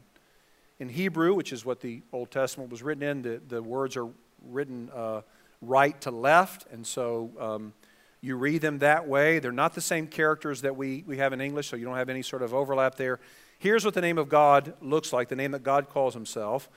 In 0.78 0.88
Hebrew, 0.88 1.34
which 1.34 1.52
is 1.52 1.64
what 1.64 1.80
the 1.80 2.02
Old 2.12 2.30
Testament 2.30 2.70
was 2.70 2.82
written 2.82 3.02
in, 3.02 3.22
the, 3.22 3.40
the 3.48 3.62
words 3.62 3.96
are 3.96 4.08
written 4.44 4.90
uh, 4.94 5.22
right 5.60 5.98
to 6.02 6.10
left, 6.10 6.66
and 6.72 6.86
so 6.86 7.30
um, 7.38 7.72
you 8.20 8.36
read 8.36 8.60
them 8.60 8.80
that 8.80 9.06
way. 9.06 9.38
They're 9.38 9.52
not 9.52 9.74
the 9.74 9.80
same 9.80 10.06
characters 10.06 10.62
that 10.62 10.76
we, 10.76 11.04
we 11.06 11.18
have 11.18 11.32
in 11.32 11.40
English, 11.40 11.68
so 11.68 11.76
you 11.76 11.84
don't 11.84 11.96
have 11.96 12.08
any 12.08 12.22
sort 12.22 12.42
of 12.42 12.52
overlap 12.52 12.96
there. 12.96 13.20
Here's 13.58 13.84
what 13.84 13.94
the 13.94 14.00
name 14.00 14.18
of 14.18 14.28
God 14.28 14.74
looks 14.80 15.12
like 15.12 15.28
the 15.28 15.36
name 15.36 15.52
that 15.52 15.62
God 15.62 15.88
calls 15.88 16.14
himself. 16.14 16.68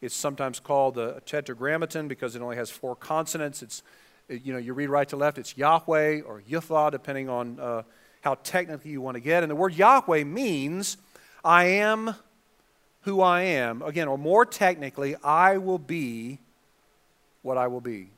It's 0.00 0.14
sometimes 0.14 0.60
called 0.60 0.94
the 0.94 1.20
tetragrammaton 1.26 2.08
because 2.08 2.36
it 2.36 2.42
only 2.42 2.56
has 2.56 2.70
four 2.70 2.94
consonants. 2.94 3.62
It's, 3.62 3.82
you 4.28 4.52
know, 4.52 4.58
you 4.58 4.74
read 4.74 4.88
right 4.88 5.08
to 5.08 5.16
left, 5.16 5.38
it's 5.38 5.56
Yahweh 5.56 6.20
or 6.20 6.42
Yuthah, 6.48 6.90
depending 6.90 7.28
on. 7.28 7.58
Uh, 7.58 7.82
how 8.22 8.34
technically 8.42 8.90
you 8.90 9.00
want 9.00 9.14
to 9.14 9.20
get. 9.20 9.42
And 9.42 9.50
the 9.50 9.56
word 9.56 9.74
Yahweh 9.74 10.24
means, 10.24 10.96
I 11.44 11.64
am 11.64 12.14
who 13.02 13.20
I 13.20 13.42
am. 13.42 13.82
Again, 13.82 14.08
or 14.08 14.18
more 14.18 14.44
technically, 14.44 15.16
I 15.22 15.58
will 15.58 15.78
be 15.78 16.38
what 17.42 17.56
I 17.56 17.68
will 17.68 17.80
be. 17.80 18.10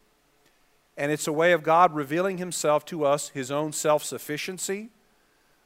And 0.96 1.12
it's 1.12 1.26
a 1.26 1.32
way 1.32 1.52
of 1.52 1.62
God 1.62 1.94
revealing 1.94 2.38
Himself 2.38 2.84
to 2.86 3.04
us, 3.04 3.28
His 3.30 3.50
own 3.50 3.72
self 3.72 4.02
sufficiency. 4.02 4.88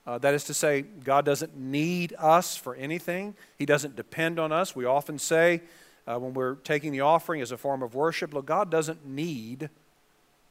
Uh, 0.07 0.19
that 0.19 0.35
is 0.35 0.45
to 0.45 0.55
say, 0.55 0.83
God 0.83 1.25
doesn't 1.25 1.57
need 1.57 2.15
us 2.19 2.57
for 2.57 2.75
anything, 2.75 3.35
He 3.57 3.67
doesn't 3.67 3.97
depend 3.97 4.39
on 4.39 4.53
us. 4.53 4.77
We 4.77 4.85
often 4.85 5.19
say 5.19 5.63
uh, 6.07 6.19
when 6.19 6.35
we're 6.35 6.57
taking 6.57 6.93
the 6.93 7.01
offering 7.01 7.41
as 7.41 7.51
a 7.51 7.57
form 7.57 7.83
of 7.83 7.95
worship, 7.95 8.35
look, 8.35 8.47
God 8.47 8.71
doesn't 8.71 9.07
need 9.07 9.71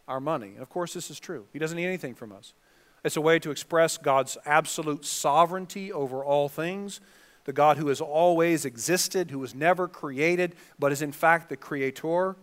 our 0.07 0.19
money. 0.19 0.49
And 0.49 0.61
of 0.61 0.69
course, 0.69 0.93
this 0.93 1.09
is 1.11 1.19
true. 1.19 1.45
He 1.53 1.59
doesn't 1.59 1.77
need 1.77 1.85
anything 1.85 2.15
from 2.15 2.31
us. 2.31 2.53
It's 3.03 3.17
a 3.17 3.21
way 3.21 3.39
to 3.39 3.51
express 3.51 3.97
God's 3.97 4.37
absolute 4.45 5.05
sovereignty 5.05 5.91
over 5.91 6.23
all 6.23 6.47
things, 6.49 7.01
the 7.45 7.53
God 7.53 7.77
who 7.77 7.87
has 7.89 7.99
always 7.99 8.63
existed, 8.63 9.29
who 9.29 9.39
was 9.39 9.53
never 9.53 9.87
created, 9.87 10.55
but 10.79 10.91
is 10.91 11.01
in 11.01 11.11
fact 11.11 11.49
the 11.49 11.57
creator. 11.57 12.35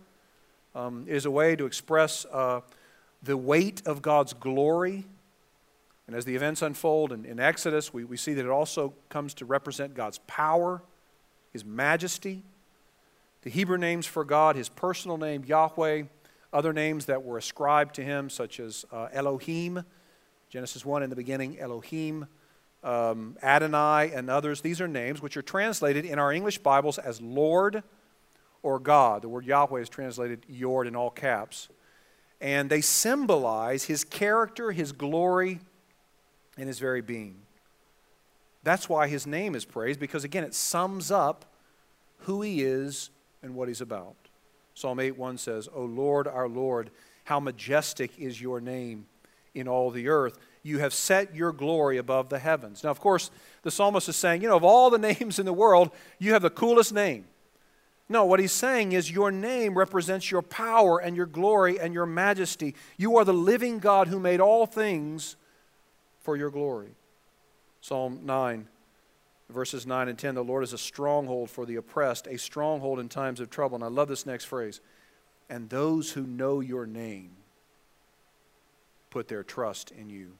Um, 0.73 1.05
is 1.09 1.25
a 1.25 1.31
way 1.31 1.57
to 1.57 1.65
express 1.65 2.25
uh, 2.31 2.61
the 3.21 3.35
weight 3.35 3.81
of 3.85 4.01
God's 4.01 4.31
glory. 4.31 5.05
And 6.07 6.15
as 6.15 6.23
the 6.23 6.35
events 6.35 6.61
unfold 6.61 7.11
in, 7.11 7.25
in 7.25 7.39
Exodus, 7.41 7.93
we, 7.93 8.05
we 8.05 8.15
see 8.15 8.33
that 8.33 8.45
it 8.45 8.51
also 8.51 8.93
comes 9.09 9.33
to 9.35 9.45
represent 9.45 9.95
God's 9.95 10.19
power, 10.27 10.81
His 11.51 11.65
majesty. 11.65 12.43
The 13.43 13.49
Hebrew 13.49 13.77
names 13.77 14.05
for 14.05 14.23
God, 14.23 14.55
His 14.55 14.69
personal 14.69 15.17
name, 15.17 15.43
Yahweh, 15.45 16.03
other 16.53 16.73
names 16.73 17.05
that 17.05 17.23
were 17.23 17.37
ascribed 17.37 17.95
to 17.95 18.03
Him, 18.03 18.29
such 18.29 18.59
as 18.59 18.85
uh, 18.91 19.07
Elohim 19.11 19.83
Genesis 20.51 20.85
1 20.85 21.01
in 21.01 21.09
the 21.09 21.15
beginning, 21.15 21.57
Elohim, 21.59 22.27
um, 22.83 23.37
Adonai, 23.41 24.11
and 24.13 24.29
others. 24.29 24.59
These 24.59 24.81
are 24.81 24.87
names 24.87 25.21
which 25.21 25.37
are 25.37 25.41
translated 25.41 26.03
in 26.03 26.19
our 26.19 26.33
English 26.33 26.57
Bibles 26.57 26.97
as 26.97 27.21
Lord 27.21 27.83
or 28.61 28.77
God. 28.77 29.21
The 29.21 29.29
word 29.29 29.45
Yahweh 29.45 29.79
is 29.79 29.87
translated 29.87 30.45
Lord 30.49 30.87
in 30.87 30.95
all 30.97 31.09
caps. 31.09 31.69
And 32.41 32.69
they 32.69 32.81
symbolize 32.81 33.85
his 33.85 34.03
character, 34.03 34.73
his 34.73 34.91
glory, 34.91 35.61
and 36.57 36.67
his 36.67 36.79
very 36.79 37.01
being. 37.01 37.43
That's 38.61 38.89
why 38.89 39.07
his 39.07 39.25
name 39.25 39.55
is 39.55 39.63
praised, 39.63 40.01
because 40.01 40.25
again, 40.25 40.43
it 40.43 40.53
sums 40.53 41.11
up 41.11 41.45
who 42.23 42.41
he 42.41 42.61
is 42.61 43.09
and 43.43 43.55
what 43.55 43.67
he's 43.67 43.81
about. 43.81 44.15
Psalm 44.73 44.99
8 44.99 45.17
1 45.17 45.37
says, 45.37 45.69
O 45.73 45.83
Lord, 45.83 46.27
our 46.27 46.47
Lord, 46.47 46.91
how 47.25 47.39
majestic 47.39 48.17
is 48.17 48.41
your 48.41 48.61
name 48.61 49.05
in 49.53 49.67
all 49.67 49.91
the 49.91 50.07
earth. 50.07 50.37
You 50.63 50.79
have 50.79 50.93
set 50.93 51.35
your 51.35 51.51
glory 51.51 51.97
above 51.97 52.29
the 52.29 52.39
heavens. 52.39 52.83
Now, 52.83 52.91
of 52.91 52.99
course, 52.99 53.31
the 53.63 53.71
psalmist 53.71 54.07
is 54.09 54.15
saying, 54.15 54.41
you 54.41 54.47
know, 54.47 54.55
of 54.55 54.63
all 54.63 54.89
the 54.89 54.97
names 55.19 55.39
in 55.39 55.45
the 55.45 55.53
world, 55.53 55.91
you 56.19 56.33
have 56.33 56.41
the 56.41 56.49
coolest 56.49 56.93
name. 56.93 57.25
No, 58.11 58.25
what 58.25 58.41
he's 58.41 58.51
saying 58.51 58.91
is 58.91 59.09
your 59.09 59.31
name 59.31 59.77
represents 59.77 60.29
your 60.29 60.41
power 60.41 60.99
and 60.99 61.15
your 61.15 61.25
glory 61.25 61.79
and 61.79 61.93
your 61.93 62.05
majesty. 62.05 62.75
You 62.97 63.15
are 63.17 63.23
the 63.23 63.33
living 63.33 63.79
God 63.79 64.09
who 64.09 64.19
made 64.19 64.41
all 64.41 64.65
things 64.65 65.37
for 66.19 66.35
your 66.35 66.49
glory. 66.49 66.89
Psalm 67.79 68.19
9, 68.23 68.67
verses 69.51 69.85
9 69.85 70.09
and 70.09 70.17
10 70.17 70.35
The 70.35 70.43
Lord 70.43 70.63
is 70.63 70.73
a 70.73 70.77
stronghold 70.77 71.49
for 71.49 71.65
the 71.65 71.75
oppressed, 71.75 72.27
a 72.27 72.37
stronghold 72.37 72.99
in 72.99 73.09
times 73.09 73.39
of 73.39 73.49
trouble. 73.49 73.75
And 73.75 73.83
I 73.83 73.87
love 73.87 74.07
this 74.07 74.25
next 74.25 74.45
phrase. 74.45 74.81
And 75.49 75.69
those 75.69 76.11
who 76.11 76.25
know 76.25 76.61
your 76.61 76.85
name 76.85 77.31
put 79.09 79.27
their 79.27 79.43
trust 79.43 79.91
in 79.91 80.09
you. 80.09 80.33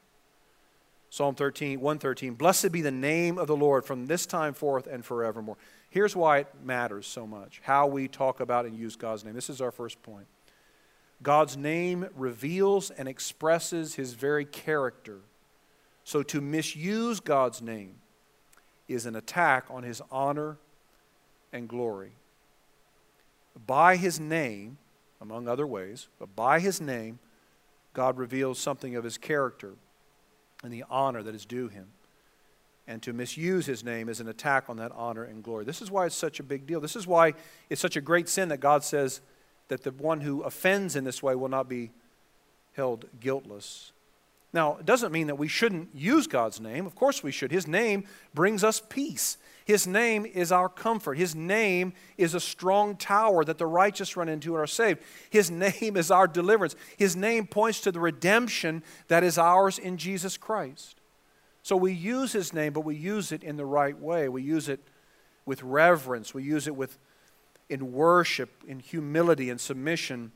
Psalm 1.10 1.36
13, 1.36 1.82
113 1.82 2.36
Blessed 2.36 2.72
be 2.72 2.82
the 2.82 2.90
name 2.90 3.38
of 3.38 3.48
the 3.48 3.56
Lord 3.56 3.86
from 3.86 4.08
this 4.08 4.26
time 4.26 4.54
forth 4.54 4.88
and 4.88 5.04
forevermore. 5.04 5.58
Here's 5.90 6.16
why 6.16 6.40
it 6.40 6.48
matters 6.64 7.06
so 7.06 7.28
much 7.28 7.60
how 7.64 7.88
we 7.88 8.08
talk 8.08 8.40
about 8.40 8.66
and 8.66 8.76
use 8.76 8.96
God's 8.96 9.26
name. 9.26 9.34
This 9.34 9.50
is 9.50 9.62
our 9.62 9.72
first 9.72 10.02
point. 10.02 10.26
God's 11.22 11.58
name 11.58 12.08
reveals 12.16 12.90
and 12.90 13.08
expresses 13.08 13.96
his 13.96 14.14
very 14.14 14.46
character. 14.46 15.20
So 16.04 16.24
to 16.24 16.42
misuse 16.42 17.20
God's 17.20 17.62
name 17.62 17.96
is 18.94 19.06
an 19.06 19.16
attack 19.16 19.66
on 19.70 19.84
his 19.84 20.02
honor 20.12 20.58
and 21.52 21.68
glory. 21.68 22.12
By 23.68 23.98
his 23.98 24.20
name, 24.20 24.78
among 25.20 25.48
other 25.48 25.68
ways, 25.68 26.08
but 26.20 26.36
by 26.36 26.60
his 26.60 26.80
name, 26.80 27.20
God 27.94 28.18
reveals 28.18 28.60
something 28.60 28.96
of 28.96 29.04
his 29.04 29.18
character 29.18 29.74
and 30.64 30.72
the 30.72 30.86
honor 30.90 31.22
that 31.24 31.36
is 31.36 31.46
due 31.46 31.68
him 31.68 31.88
and 32.88 33.02
to 33.04 33.14
misuse 33.14 33.66
his 33.66 33.84
name 33.84 34.10
is 34.10 34.20
an 34.20 34.28
attack 34.28 34.70
on 34.70 34.78
that 34.78 34.92
honor 34.94 35.24
and 35.24 35.44
glory. 35.44 35.64
This 35.64 35.82
is 35.82 35.92
why 35.92 36.06
it's 36.08 36.16
such 36.16 36.40
a 36.40 36.44
big 36.44 36.66
deal. 36.66 36.82
This 36.82 36.96
is 36.96 37.08
why 37.08 37.34
it's 37.70 37.82
such 37.82 37.96
a 37.96 38.02
great 38.02 38.28
sin 38.28 38.50
that 38.50 38.60
God 38.60 38.84
says 38.84 39.22
that 39.68 39.84
the 39.84 39.92
one 39.92 40.22
who 40.22 40.42
offends 40.42 40.96
in 40.96 41.04
this 41.04 41.24
way 41.24 41.36
will 41.36 41.48
not 41.48 41.70
be 41.70 41.92
held 42.74 43.06
guiltless. 43.20 43.94
Now, 44.54 44.78
it 44.78 44.86
doesn't 44.86 45.14
mean 45.14 45.28
that 45.28 45.38
we 45.38 45.48
shouldn't 45.48 45.96
use 45.96 46.28
God's 46.28 46.60
name. 46.60 46.86
Of 46.86 46.96
course 46.96 47.24
we 47.24 47.32
should. 47.32 47.52
His 47.52 47.68
name 47.68 48.04
brings 48.34 48.64
us 48.64 48.82
peace. 48.90 49.38
His 49.64 49.88
name 49.88 50.26
is 50.26 50.52
our 50.52 50.68
comfort. 50.68 51.18
His 51.18 51.36
name 51.36 51.94
is 52.18 52.34
a 52.34 52.40
strong 52.40 52.98
tower 52.98 53.46
that 53.46 53.58
the 53.58 53.66
righteous 53.66 54.18
run 54.18 54.28
into 54.28 54.54
and 54.54 54.64
are 54.64 54.68
saved. 54.68 55.00
His 55.30 55.50
name 55.82 55.96
is 55.96 56.12
our 56.12 56.28
deliverance. 56.28 56.76
His 56.98 57.16
name 57.16 57.48
points 57.48 57.80
to 57.82 57.92
the 57.92 58.00
redemption 58.00 58.84
that 59.08 59.24
is 59.24 59.38
ours 59.38 59.80
in 59.80 59.98
Jesus 59.98 60.36
Christ. 60.36 61.00
So 61.64 61.78
we 61.78 61.94
use 61.94 62.34
his 62.34 62.54
name, 62.54 62.74
but 62.74 62.82
we 62.82 62.96
use 62.96 63.32
it 63.32 63.44
in 63.44 63.56
the 63.56 63.66
right 63.66 63.98
way. 63.98 64.28
We 64.28 64.42
use 64.42 64.68
it 64.68 64.82
with 65.46 65.62
reverence. 65.64 66.34
We 66.34 66.44
use 66.44 66.68
it 66.68 66.76
with 66.76 66.98
in 67.70 67.94
worship, 67.94 68.50
in 68.68 68.80
humility 68.80 69.50
and 69.50 69.62
submission. 69.62 70.34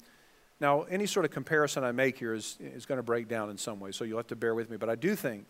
Now, 0.59 0.83
any 0.83 1.05
sort 1.05 1.25
of 1.25 1.31
comparison 1.31 1.83
I 1.83 1.91
make 1.91 2.17
here 2.17 2.33
is, 2.33 2.57
is 2.59 2.85
going 2.85 2.97
to 2.97 3.03
break 3.03 3.27
down 3.27 3.49
in 3.49 3.57
some 3.57 3.79
way, 3.79 3.91
so 3.91 4.03
you'll 4.03 4.17
have 4.17 4.27
to 4.27 4.35
bear 4.35 4.55
with 4.55 4.69
me. 4.69 4.77
But 4.77 4.89
I 4.89 4.95
do 4.95 5.15
think 5.15 5.45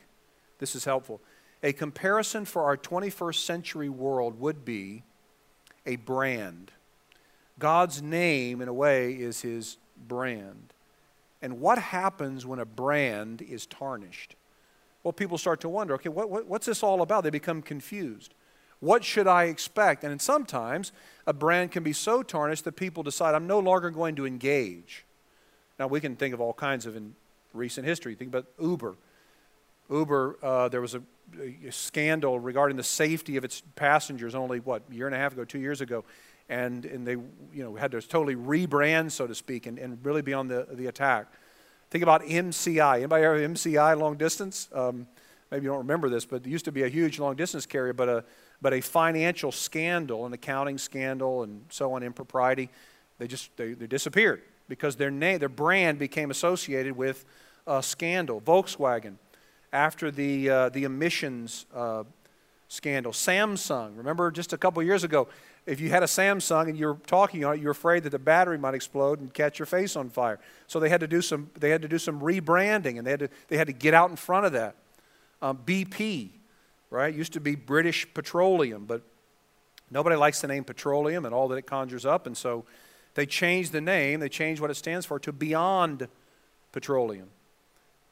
this 0.59 0.75
is 0.75 0.85
helpful. 0.85 1.21
A 1.61 1.73
comparison 1.73 2.45
for 2.45 2.63
our 2.63 2.77
21st 2.77 3.35
century 3.35 3.89
world 3.89 4.39
would 4.39 4.65
be 4.65 5.03
a 5.85 5.95
brand. 5.97 6.71
God's 7.59 8.01
name, 8.01 8.61
in 8.61 8.67
a 8.67 8.73
way, 8.73 9.13
is 9.13 9.41
his 9.41 9.77
brand. 10.07 10.73
And 11.41 11.59
what 11.59 11.77
happens 11.77 12.45
when 12.45 12.59
a 12.59 12.65
brand 12.65 13.41
is 13.41 13.65
tarnished? 13.65 14.35
well, 15.05 15.13
people 15.13 15.37
start 15.37 15.61
to 15.61 15.69
wonder 15.69 15.93
okay, 15.93 16.09
what, 16.09 16.29
what, 16.29 16.47
what's 16.47 16.65
this 16.65 16.81
all 16.81 17.01
about? 17.03 17.23
They 17.23 17.29
become 17.29 17.61
confused. 17.61 18.33
What 18.79 19.03
should 19.03 19.27
I 19.27 19.45
expect? 19.45 20.03
And 20.03 20.21
sometimes 20.21 20.91
a 21.25 21.33
brand 21.33 21.71
can 21.71 21.83
be 21.83 21.93
so 21.93 22.23
tarnished 22.23 22.65
that 22.65 22.75
people 22.75 23.03
decide, 23.03 23.35
I'm 23.35 23.47
no 23.47 23.59
longer 23.59 23.89
going 23.89 24.15
to 24.15 24.25
engage. 24.25 25.05
Now, 25.79 25.87
we 25.87 25.99
can 25.99 26.15
think 26.15 26.33
of 26.33 26.41
all 26.41 26.53
kinds 26.53 26.85
of 26.85 26.95
in 26.95 27.15
recent 27.53 27.85
history. 27.87 28.15
Think 28.15 28.29
about 28.29 28.45
Uber. 28.61 28.95
Uber, 29.89 30.37
uh, 30.41 30.69
there 30.69 30.81
was 30.81 30.95
a, 30.95 31.01
a, 31.65 31.71
scandal 31.71 32.39
regarding 32.39 32.77
the 32.77 32.83
safety 32.83 33.37
of 33.37 33.43
its 33.43 33.61
passengers 33.75 34.33
only, 34.35 34.59
what, 34.59 34.83
a 34.89 34.93
year 34.93 35.05
and 35.05 35.15
a 35.15 35.17
half 35.17 35.33
ago, 35.33 35.45
two 35.45 35.59
years 35.59 35.81
ago. 35.81 36.03
And, 36.49 36.85
and 36.85 37.05
they 37.05 37.13
you 37.13 37.63
know, 37.63 37.75
had 37.75 37.91
to 37.91 38.01
totally 38.01 38.35
rebrand, 38.35 39.11
so 39.11 39.27
to 39.27 39.35
speak, 39.35 39.65
and, 39.65 39.77
and 39.79 40.03
really 40.03 40.21
be 40.21 40.33
on 40.33 40.47
the, 40.47 40.67
the 40.71 40.87
attack. 40.87 41.27
Think 41.89 42.03
about 42.03 42.21
MCI. 42.21 42.97
Anybody 42.97 43.23
ever 43.23 43.39
MCI 43.39 43.97
long 43.97 44.15
distance? 44.17 44.69
Um, 44.73 45.07
maybe 45.51 45.63
you 45.63 45.69
don't 45.69 45.79
remember 45.79 46.09
this, 46.09 46.25
but 46.25 46.45
it 46.45 46.47
used 46.47 46.65
to 46.65 46.71
be 46.71 46.83
a 46.83 46.87
huge 46.87 47.19
long 47.19 47.35
distance 47.35 47.65
carrier, 47.65 47.93
but 47.93 48.09
a, 48.09 48.23
but 48.65 48.73
a 48.73 48.81
financial 48.81 49.51
scandal, 49.51 50.25
an 50.25 50.33
accounting 50.33 50.79
scandal, 50.79 51.43
and 51.43 51.63
so 51.69 51.93
on, 51.93 52.01
impropriety, 52.01 52.67
they 53.19 53.27
just 53.27 53.55
they, 53.57 53.73
they 53.73 53.85
disappeared 53.85 54.41
because 54.67 54.95
their 54.95 55.11
name, 55.11 55.37
their 55.37 55.49
brand 55.49 55.99
became 55.99 56.31
associated 56.31 56.97
with 56.97 57.25
a 57.67 57.83
scandal. 57.83 58.41
Volkswagen, 58.41 59.17
after 59.71 60.09
the 60.09 60.49
uh, 60.49 60.69
the 60.69 60.83
emissions 60.83 61.67
uh, 61.75 62.05
scandal. 62.67 63.11
Samsung, 63.11 63.95
remember 63.99 64.31
just 64.31 64.51
a 64.51 64.57
couple 64.57 64.81
years 64.81 65.03
ago, 65.03 65.27
if 65.67 65.79
you 65.79 65.91
had 65.91 66.01
a 66.01 66.07
Samsung 66.07 66.67
and 66.67 66.75
you're 66.75 66.97
talking 67.05 67.45
on 67.45 67.53
it, 67.53 67.61
you're 67.61 67.69
afraid 67.69 68.01
that 68.01 68.09
the 68.09 68.17
battery 68.17 68.57
might 68.57 68.73
explode 68.73 69.19
and 69.19 69.31
catch 69.31 69.59
your 69.59 69.67
face 69.67 69.95
on 69.95 70.09
fire. 70.09 70.39
So 70.65 70.79
they 70.79 70.89
had 70.89 71.01
to 71.01 71.07
do 71.07 71.21
some, 71.21 71.51
they 71.59 71.69
had 71.69 71.83
to 71.83 71.87
do 71.87 71.99
some 71.99 72.19
rebranding 72.19 72.97
and 72.97 73.05
they 73.05 73.11
had 73.11 73.19
to, 73.19 73.29
they 73.47 73.57
had 73.57 73.67
to 73.67 73.73
get 73.73 73.93
out 73.93 74.09
in 74.09 74.15
front 74.15 74.47
of 74.47 74.53
that. 74.53 74.73
Um, 75.39 75.59
BP, 75.63 76.29
right, 76.89 77.13
used 77.13 77.33
to 77.33 77.39
be 77.39 77.55
British 77.55 78.11
Petroleum, 78.13 78.85
but 78.85 79.01
nobody 79.91 80.15
likes 80.15 80.41
the 80.41 80.47
name 80.47 80.63
petroleum 80.63 81.25
and 81.25 81.33
all 81.33 81.47
that 81.49 81.55
it 81.55 81.65
conjures 81.65 82.05
up. 82.05 82.27
And 82.27 82.37
so 82.37 82.65
they 83.15 83.25
changed 83.25 83.71
the 83.71 83.81
name, 83.81 84.19
they 84.19 84.29
changed 84.29 84.61
what 84.61 84.71
it 84.71 84.75
stands 84.75 85.05
for 85.05 85.19
to 85.19 85.31
Beyond 85.31 86.07
Petroleum. 86.71 87.29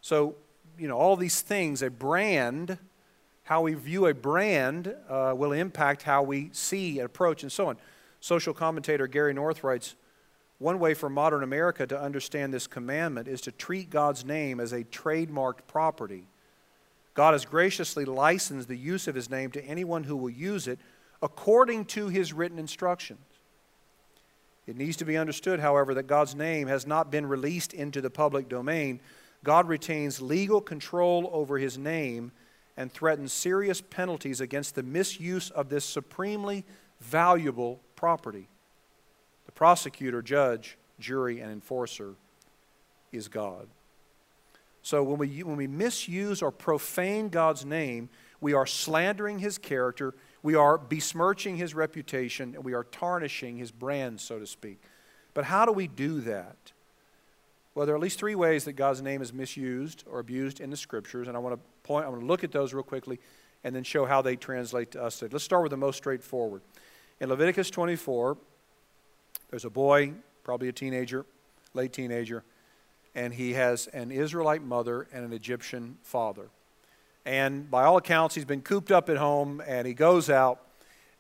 So, 0.02 0.36
you 0.78 0.88
know, 0.88 0.98
all 0.98 1.16
these 1.16 1.42
things, 1.42 1.82
a 1.82 1.90
brand 1.90 2.78
how 3.44 3.62
we 3.62 3.74
view 3.74 4.08
a 4.08 4.14
brand 4.14 4.96
uh, 5.10 5.34
will 5.36 5.52
impact 5.52 6.04
how 6.04 6.24
we 6.24 6.50
see 6.54 7.00
and 7.00 7.06
approach 7.06 7.44
and 7.44 7.52
so 7.52 7.68
on. 7.68 7.78
Social 8.20 8.54
commentator 8.54 9.06
Gary 9.06 9.34
North 9.34 9.64
writes 9.64 9.96
One 10.60 10.80
way 10.80 10.94
for 10.94 11.10
modern 11.10 11.44
America 11.44 11.86
to 11.88 12.00
understand 12.00 12.54
this 12.54 12.68
commandment 12.68 13.28
is 13.28 13.42
to 13.42 13.52
treat 13.52 13.90
God's 13.90 14.24
name 14.24 14.60
as 14.60 14.72
a 14.72 14.84
trademarked 14.86 15.68
property. 15.68 16.28
God 17.14 17.34
has 17.34 17.46
graciously 17.46 18.06
licensed 18.06 18.68
the 18.68 18.78
use 18.78 19.08
of 19.08 19.16
his 19.16 19.30
name 19.30 19.52
to 19.52 19.64
anyone 19.64 20.04
who 20.04 20.16
will 20.16 20.30
use 20.30 20.68
it 20.68 20.80
according 21.22 21.86
to 21.86 22.08
his 22.08 22.34
written 22.34 22.60
instructions. 22.60 23.20
It 24.66 24.78
needs 24.78 24.98
to 24.98 25.06
be 25.06 25.18
understood, 25.18 25.60
however, 25.60 25.94
that 25.94 26.08
God's 26.08 26.36
name 26.36 26.68
has 26.68 26.88
not 26.88 27.12
been 27.12 27.26
released 27.26 27.74
into 27.74 28.02
the 28.02 28.10
public 28.10 28.48
domain. 28.48 29.00
God 29.44 29.68
retains 29.68 30.22
legal 30.22 30.62
control 30.62 31.30
over 31.34 31.58
his 31.58 31.78
name 31.78 32.32
and 32.78 32.92
threatens 32.92 33.34
serious 33.34 33.82
penalties 33.82 34.42
against 34.42 34.76
the 34.76 34.84
misuse 34.84 35.52
of 35.52 35.70
this 35.70 35.86
supremely 35.86 36.66
valuable 37.02 37.80
property. 37.96 38.48
The 39.46 39.52
prosecutor, 39.52 40.22
judge, 40.22 40.78
jury, 41.00 41.42
and 41.42 41.52
enforcer 41.52 42.16
is 43.12 43.28
God. 43.28 43.68
So 44.84 45.02
when 45.02 45.18
we, 45.18 45.44
when 45.44 45.56
we 45.56 45.66
misuse 45.66 46.42
or 46.42 46.52
profane 46.52 47.30
God's 47.30 47.66
name, 47.66 48.10
we 48.42 48.54
are 48.54 48.66
slandering 48.66 49.40
his 49.40 49.58
character, 49.58 50.14
we 50.44 50.56
are 50.56 50.78
besmirching 50.78 51.56
his 51.56 51.74
reputation, 51.74 52.54
and 52.54 52.66
we 52.66 52.74
are 52.74 52.84
tarnishing 52.84 53.58
his 53.58 53.72
brand, 53.72 54.20
so 54.20 54.38
to 54.38 54.46
speak. 54.46 54.82
But 55.34 55.46
how 55.46 55.66
do 55.66 55.72
we 55.72 55.88
do 55.88 56.20
that? 56.22 56.74
Well, 57.74 57.86
there 57.86 57.96
are 57.96 57.98
at 57.98 58.02
least 58.02 58.20
three 58.20 58.36
ways 58.36 58.66
that 58.66 58.74
God's 58.74 59.02
name 59.02 59.22
is 59.22 59.34
misused 59.34 60.04
or 60.06 60.20
abused 60.20 60.60
in 60.60 60.70
the 60.70 60.78
scriptures, 60.78 61.30
and 61.30 61.38
I 61.38 61.40
want 61.40 61.56
to 61.56 61.62
point, 61.88 62.06
I 62.06 62.10
want 62.10 62.22
to 62.22 62.28
look 62.28 62.44
at 62.44 62.52
those 62.52 62.74
real 62.74 62.84
quickly 62.84 63.20
and 63.64 63.74
then 63.74 63.84
show 63.84 64.06
how 64.06 64.22
they 64.22 64.36
translate 64.36 64.92
to 64.92 65.04
us. 65.04 65.22
Let's 65.22 65.46
start 65.46 65.64
with 65.64 65.72
the 65.72 65.78
most 65.78 65.96
straightforward. 65.96 66.62
In 67.22 67.30
Leviticus 67.30 67.70
24, 67.70 68.38
there's 69.50 69.66
a 69.66 69.70
boy, 69.70 70.12
probably 70.44 70.68
a 70.68 70.74
teenager, 70.74 71.26
late 71.74 71.94
teenager, 71.94 72.44
and 73.16 73.34
he 73.34 73.54
has 73.54 73.88
an 73.88 74.12
Israelite 74.12 74.64
mother 74.64 75.08
and 75.14 75.24
an 75.26 75.34
Egyptian 75.34 75.98
father. 76.02 76.50
And 77.26 77.70
by 77.70 77.84
all 77.84 77.98
accounts, 77.98 78.36
he's 78.36 78.46
been 78.46 78.62
cooped 78.62 78.92
up 78.92 79.10
at 79.10 79.18
home, 79.18 79.62
and 79.66 79.88
he 79.88 79.94
goes 79.94 80.30
out 80.30 80.60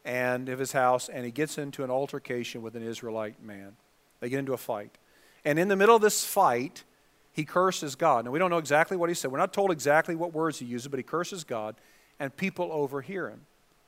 and 0.05 0.49
of 0.49 0.59
his 0.59 0.73
house, 0.73 1.07
and 1.07 1.23
he 1.23 1.31
gets 1.31 1.57
into 1.57 1.83
an 1.83 1.89
altercation 1.89 2.61
with 2.61 2.75
an 2.75 2.83
Israelite 2.83 3.41
man. 3.41 3.77
They 4.19 4.29
get 4.29 4.39
into 4.39 4.53
a 4.53 4.57
fight. 4.57 4.97
And 5.45 5.57
in 5.57 5.67
the 5.67 5.75
middle 5.75 5.95
of 5.95 6.01
this 6.01 6.25
fight, 6.25 6.83
he 7.31 7.45
curses 7.45 7.95
God. 7.95 8.25
Now, 8.25 8.31
we 8.31 8.39
don't 8.39 8.49
know 8.49 8.57
exactly 8.57 8.97
what 8.97 9.09
he 9.09 9.15
said. 9.15 9.31
We're 9.31 9.37
not 9.37 9.53
told 9.53 9.71
exactly 9.71 10.15
what 10.15 10.33
words 10.33 10.59
he 10.59 10.65
uses, 10.65 10.87
but 10.87 10.99
he 10.99 11.03
curses 11.03 11.43
God, 11.43 11.75
and 12.19 12.35
people 12.35 12.69
overhear 12.71 13.29
him. 13.29 13.41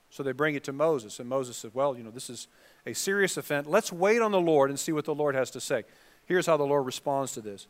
So 0.10 0.24
they 0.24 0.32
bring 0.32 0.56
it 0.56 0.64
to 0.66 0.74
Moses, 0.74 1.20
and 1.20 1.28
Moses 1.28 1.58
said, 1.58 1.72
Well, 1.74 1.98
you 1.98 2.04
know, 2.04 2.12
this 2.12 2.30
is 2.30 2.48
a 2.86 2.94
serious 2.94 3.36
offense. 3.36 3.68
Let's 3.68 3.92
wait 3.92 4.22
on 4.22 4.32
the 4.32 4.40
Lord 4.40 4.70
and 4.70 4.80
see 4.80 4.94
what 4.94 5.06
the 5.06 5.16
Lord 5.16 5.36
has 5.36 5.52
to 5.52 5.60
say. 5.60 5.84
Here's 6.26 6.46
how 6.46 6.56
the 6.56 6.64
Lord 6.64 6.86
responds 6.86 7.34
to 7.34 7.42
this. 7.42 7.68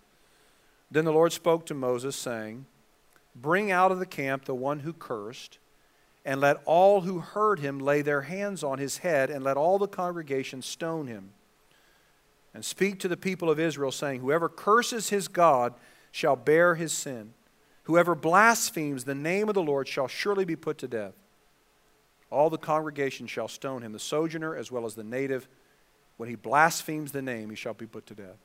Then 0.92 1.06
the 1.06 1.12
Lord 1.12 1.34
spoke 1.34 1.65
to 1.68 1.74
Moses, 1.74 2.15
saying, 2.15 2.65
Bring 3.36 3.72
out 3.72 3.92
of 3.92 4.00
the 4.00 4.06
camp 4.06 4.46
the 4.46 4.56
one 4.56 4.80
who 4.80 4.94
cursed, 4.94 5.60
and 6.24 6.39
let 6.39 6.62
all 6.65 7.01
who 7.01 7.20
heard 7.20 7.60
him 7.60 7.80
lay 7.80 8.01
their 8.01 8.22
hands 8.22 8.63
on 8.63 8.77
his 8.77 9.00
head, 9.00 9.30
and 9.30 9.44
let 9.44 9.58
all 9.58 9.77
the 9.77 9.88
congregation 9.88 10.62
stone 10.62 11.08
him 11.08 11.32
and 12.56 12.63
speak 12.63 13.00
to 13.00 13.10
the 13.10 13.18
people 13.18 13.50
of 13.50 13.60
Israel, 13.60 13.92
saying, 13.92 14.22
Whoever 14.22 14.48
curses 14.48 15.10
his 15.10 15.27
God 15.27 15.74
shall 16.12 16.38
bear 16.38 16.75
his 16.75 16.94
sin. 16.94 17.34
Whoever 17.84 18.15
blasphemes 18.15 19.04
the 19.04 19.13
name 19.13 19.50
of 19.50 19.56
the 19.56 19.62
Lord 19.62 19.89
shall 19.89 20.08
surely 20.08 20.46
be 20.46 20.56
put 20.56 20.77
to 20.77 20.88
death. 20.88 21.13
All 22.32 22.50
the 22.50 22.58
congregation 22.58 23.27
shall 23.27 23.50
stone 23.50 23.82
him, 23.82 23.92
the 23.92 24.00
sojourner 24.00 24.56
as 24.56 24.72
well 24.72 24.86
as 24.86 24.96
the 24.96 25.04
native. 25.04 25.50
When 26.15 26.30
he 26.30 26.36
blasphemes 26.36 27.12
the 27.12 27.22
name, 27.22 27.50
he 27.50 27.58
shall 27.58 27.74
be 27.74 27.86
put 27.86 28.06
to 28.08 28.15
death. 28.15 28.38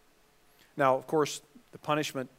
Now, 0.76 0.96
of 0.96 1.06
course, 1.06 1.40
the 1.72 1.78
punishment 1.78 2.30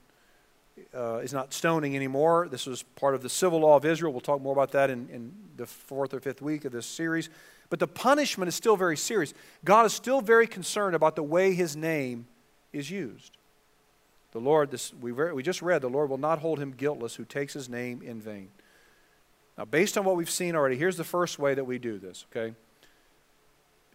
uh, 0.96 1.18
is 1.18 1.34
not 1.34 1.54
stoning 1.54 1.96
anymore. 1.96 2.48
This 2.50 2.66
was 2.66 2.84
part 2.84 3.16
of 3.16 3.22
the 3.22 3.30
civil 3.30 3.60
law 3.60 3.76
of 3.76 3.86
Israel. 3.86 4.12
We'll 4.12 4.22
talk 4.22 4.42
more 4.42 4.54
about 4.54 4.72
that 4.72 4.90
in, 4.90 5.10
in 5.10 5.34
the 5.58 5.66
fourth 5.66 6.14
or 6.14 6.20
fifth 6.20 6.42
week 6.42 6.66
of 6.66 6.72
this 6.72 6.86
series. 6.86 7.30
But 7.70 7.80
the 7.80 7.88
punishment 7.88 8.50
is 8.50 8.56
still 8.56 8.76
very 8.76 8.98
serious. 8.98 9.34
God 9.64 9.86
is 9.86 9.94
still 9.94 10.22
very 10.22 10.48
concerned 10.48 10.96
about 10.96 11.16
the 11.16 11.24
way 11.24 11.54
his 11.54 11.76
name 11.76 12.28
is 12.74 12.90
used. 12.90 13.38
The 14.32 14.40
Lord, 14.40 14.72
this, 14.72 14.94
we, 14.94 15.12
we 15.12 15.44
just 15.44 15.62
read, 15.62 15.82
the 15.82 15.90
Lord 15.90 16.10
will 16.10 16.18
not 16.18 16.40
hold 16.40 16.60
him 16.60 16.72
guiltless 16.72 17.16
who 17.16 17.26
takes 17.26 17.54
his 17.54 17.68
name 17.70 18.02
in 18.02 18.22
vain. 18.22 18.50
Now, 19.58 19.66
based 19.66 19.98
on 19.98 20.06
what 20.06 20.16
we've 20.16 20.30
seen 20.30 20.56
already, 20.56 20.78
here's 20.78 20.98
the 20.98 21.04
first 21.04 21.38
way 21.38 21.54
that 21.54 21.66
we 21.66 21.78
do 21.78 21.98
this, 22.00 22.26
okay? 22.32 22.56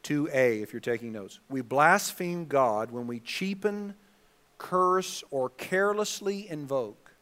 2a, 0.04 0.62
if 0.62 0.72
you're 0.72 0.80
taking 0.80 1.12
notes. 1.12 1.40
We 1.48 1.62
blaspheme 1.62 2.44
God 2.46 2.90
when 2.90 3.06
we 3.06 3.20
cheapen, 3.20 3.94
curse, 4.68 5.22
or 5.30 5.50
carelessly 5.50 6.48
invoke 6.50 7.12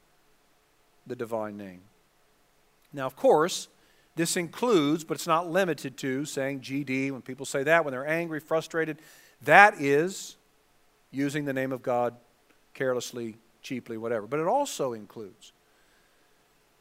the 1.06 1.14
divine 1.14 1.58
name. 1.58 1.82
Now, 2.90 3.04
of 3.04 3.16
course, 3.16 3.68
this 4.16 4.36
includes, 4.38 5.04
but 5.04 5.14
it's 5.18 5.26
not 5.26 5.50
limited 5.50 5.98
to, 5.98 6.24
saying 6.24 6.60
GD 6.60 7.10
when 7.10 7.20
people 7.20 7.44
say 7.44 7.62
that, 7.64 7.84
when 7.84 7.92
they're 7.92 8.08
angry, 8.08 8.40
frustrated. 8.40 8.98
That 9.42 9.78
is 9.78 10.36
using 11.10 11.44
the 11.44 11.52
name 11.52 11.70
of 11.70 11.82
God 11.82 12.14
carelessly, 12.72 13.36
cheaply, 13.60 13.98
whatever. 13.98 14.26
But 14.26 14.40
it 14.40 14.46
also 14.46 14.94
includes 14.94 15.52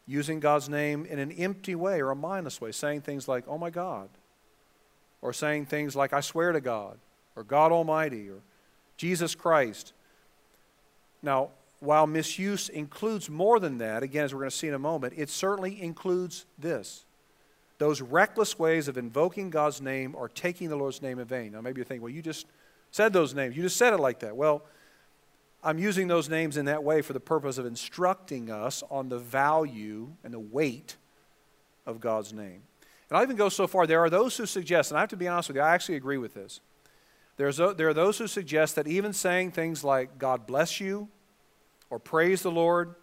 using 0.08 0.40
God's 0.40 0.70
name 0.70 1.06
in 1.06 1.20
an 1.20 1.34
empty 1.34 1.76
way 1.76 2.00
or 2.00 2.12
a 2.12 2.16
mindless 2.16 2.62
way, 2.62 2.72
saying 2.72 3.02
things 3.02 3.28
like, 3.28 3.44
oh 3.50 3.58
my 3.58 3.70
God, 3.70 4.08
or 5.22 5.34
saying 5.34 5.66
things 5.66 5.94
like, 5.94 6.14
I 6.14 6.22
swear 6.22 6.54
to 6.54 6.62
God, 6.62 7.00
or 7.36 7.44
God 7.44 7.74
Almighty, 7.74 8.30
or 8.30 8.40
Jesus 8.96 9.36
Christ. 9.36 9.92
Now, 11.24 11.50
while 11.80 12.06
misuse 12.06 12.70
includes 12.70 13.30
more 13.30 13.60
than 13.60 13.80
that, 13.80 14.04
again, 14.04 14.26
as 14.26 14.34
we're 14.34 14.42
going 14.42 14.52
to 14.52 14.56
see 14.56 14.68
in 14.68 14.74
a 14.74 14.80
moment, 14.80 15.14
it 15.18 15.30
certainly 15.30 15.82
includes 15.82 16.46
this 16.60 17.06
those 17.80 18.02
reckless 18.02 18.58
ways 18.58 18.88
of 18.88 18.98
invoking 18.98 19.50
God's 19.50 19.82
name 19.82 20.16
or 20.16 20.30
taking 20.30 20.70
the 20.70 20.76
Lord's 20.76 21.02
name 21.02 21.20
in 21.20 21.26
vain. 21.26 21.52
Now, 21.52 21.60
maybe 21.60 21.80
you're 21.80 21.86
thinking, 21.86 22.04
well, 22.04 22.12
you 22.14 22.22
just 22.22 22.46
said 22.92 23.12
those 23.12 23.34
names. 23.34 23.58
You 23.58 23.64
just 23.64 23.76
said 23.76 23.92
it 23.92 23.98
like 23.98 24.20
that. 24.20 24.38
Well, 24.38 24.64
I'm 25.64 25.80
using 25.80 26.08
those 26.08 26.30
names 26.30 26.56
in 26.56 26.66
that 26.66 26.84
way 26.84 27.02
for 27.02 27.14
the 27.14 27.20
purpose 27.20 27.58
of 27.58 27.66
instructing 27.66 28.50
us 28.50 28.84
on 28.90 29.10
the 29.10 29.18
value 29.18 30.12
and 30.24 30.34
the 30.34 30.40
weight 30.40 30.96
of 31.86 32.00
God's 32.00 32.32
name. 32.32 32.62
And 33.10 33.18
I'll 33.18 33.24
even 33.24 33.36
go 33.36 33.50
so 33.50 33.68
far, 33.68 33.86
there 33.86 34.00
are 34.00 34.10
those 34.10 34.38
who 34.38 34.46
suggest, 34.46 34.92
and 34.92 34.98
I 34.98 35.02
have 35.02 35.10
to 35.10 35.18
be 35.18 35.28
honest 35.28 35.50
with 35.50 35.58
you, 35.58 35.64
I 35.64 35.74
actually 35.74 35.96
agree 35.96 36.18
with 36.18 36.34
this. 36.34 36.62
There's 37.38 37.60
a, 37.60 37.74
there 37.74 37.90
are 37.90 37.94
those 37.94 38.18
who 38.18 38.28
suggest 38.28 38.76
that 38.76 38.88
even 38.88 39.14
saying 39.14 39.52
things 39.52 39.84
like, 39.84 40.18
God 40.18 40.46
bless 40.46 40.80
you, 40.80 41.10
or 41.94 42.00
praise 42.00 42.42
the 42.42 42.50
Lord, 42.50 42.96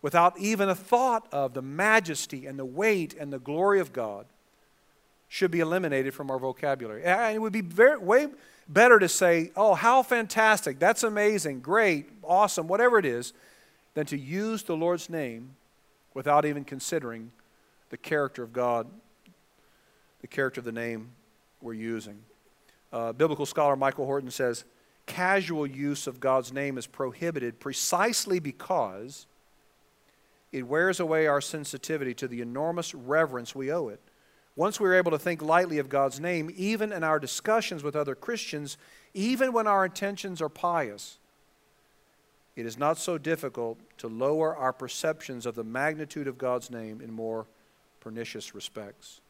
without 0.00 0.38
even 0.38 0.70
a 0.70 0.74
thought 0.74 1.28
of 1.30 1.52
the 1.52 1.60
majesty 1.60 2.46
and 2.46 2.58
the 2.58 2.64
weight 2.64 3.14
and 3.20 3.30
the 3.30 3.38
glory 3.38 3.80
of 3.80 3.92
God 3.92 4.24
should 5.28 5.50
be 5.50 5.60
eliminated 5.60 6.14
from 6.14 6.30
our 6.30 6.38
vocabulary. 6.38 7.04
And 7.04 7.36
it 7.36 7.38
would 7.38 7.52
be 7.52 7.60
very, 7.60 7.98
way 7.98 8.28
better 8.66 8.98
to 8.98 9.10
say, 9.10 9.52
oh, 9.56 9.74
how 9.74 10.02
fantastic, 10.02 10.78
that's 10.78 11.02
amazing, 11.02 11.60
great, 11.60 12.08
awesome, 12.24 12.66
whatever 12.66 12.98
it 12.98 13.04
is, 13.04 13.34
than 13.92 14.06
to 14.06 14.16
use 14.16 14.62
the 14.62 14.74
Lord's 14.74 15.10
name 15.10 15.50
without 16.14 16.46
even 16.46 16.64
considering 16.64 17.32
the 17.90 17.98
character 17.98 18.42
of 18.42 18.54
God, 18.54 18.86
the 20.22 20.28
character 20.28 20.62
of 20.62 20.64
the 20.64 20.72
name 20.72 21.10
we're 21.60 21.74
using. 21.74 22.20
Uh, 22.90 23.12
biblical 23.12 23.44
scholar 23.44 23.76
Michael 23.76 24.06
Horton 24.06 24.30
says, 24.30 24.64
casual 25.10 25.66
use 25.66 26.06
of 26.06 26.20
God's 26.20 26.52
name 26.52 26.78
is 26.78 26.86
prohibited 26.86 27.58
precisely 27.58 28.38
because 28.38 29.26
it 30.52 30.68
wears 30.68 31.00
away 31.00 31.26
our 31.26 31.40
sensitivity 31.40 32.14
to 32.14 32.28
the 32.28 32.40
enormous 32.40 32.94
reverence 32.94 33.52
we 33.52 33.72
owe 33.72 33.88
it. 33.88 34.00
Once 34.54 34.78
we're 34.78 34.94
able 34.94 35.10
to 35.10 35.18
think 35.18 35.42
lightly 35.42 35.78
of 35.78 35.88
God's 35.88 36.20
name, 36.20 36.48
even 36.56 36.92
in 36.92 37.02
our 37.02 37.18
discussions 37.18 37.82
with 37.82 37.96
other 37.96 38.14
Christians, 38.14 38.78
even 39.12 39.52
when 39.52 39.66
our 39.66 39.84
intentions 39.84 40.40
are 40.40 40.48
pious, 40.48 41.18
it 42.54 42.64
is 42.64 42.78
not 42.78 42.96
so 42.96 43.18
difficult 43.18 43.78
to 43.98 44.06
lower 44.06 44.54
our 44.54 44.72
perceptions 44.72 45.44
of 45.44 45.56
the 45.56 45.64
magnitude 45.64 46.28
of 46.28 46.38
God's 46.38 46.70
name 46.70 47.00
in 47.00 47.12
more 47.12 47.46
pernicious 47.98 48.54
respects. 48.54 49.20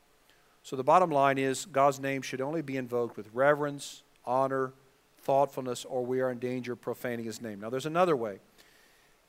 So 0.62 0.76
the 0.76 0.84
bottom 0.84 1.10
line 1.10 1.38
is 1.38 1.64
God's 1.64 2.00
name 2.00 2.20
should 2.20 2.42
only 2.42 2.60
be 2.60 2.76
invoked 2.76 3.16
with 3.16 3.30
reverence, 3.32 4.02
honor, 4.26 4.74
thoughtfulness, 5.22 5.84
or 5.84 6.04
we 6.04 6.20
are 6.20 6.30
in 6.30 6.38
danger 6.38 6.72
of 6.72 6.80
profaning 6.80 7.24
his 7.24 7.40
name. 7.40 7.60
Now, 7.60 7.70
there's 7.70 7.86
another 7.86 8.16
way. 8.16 8.38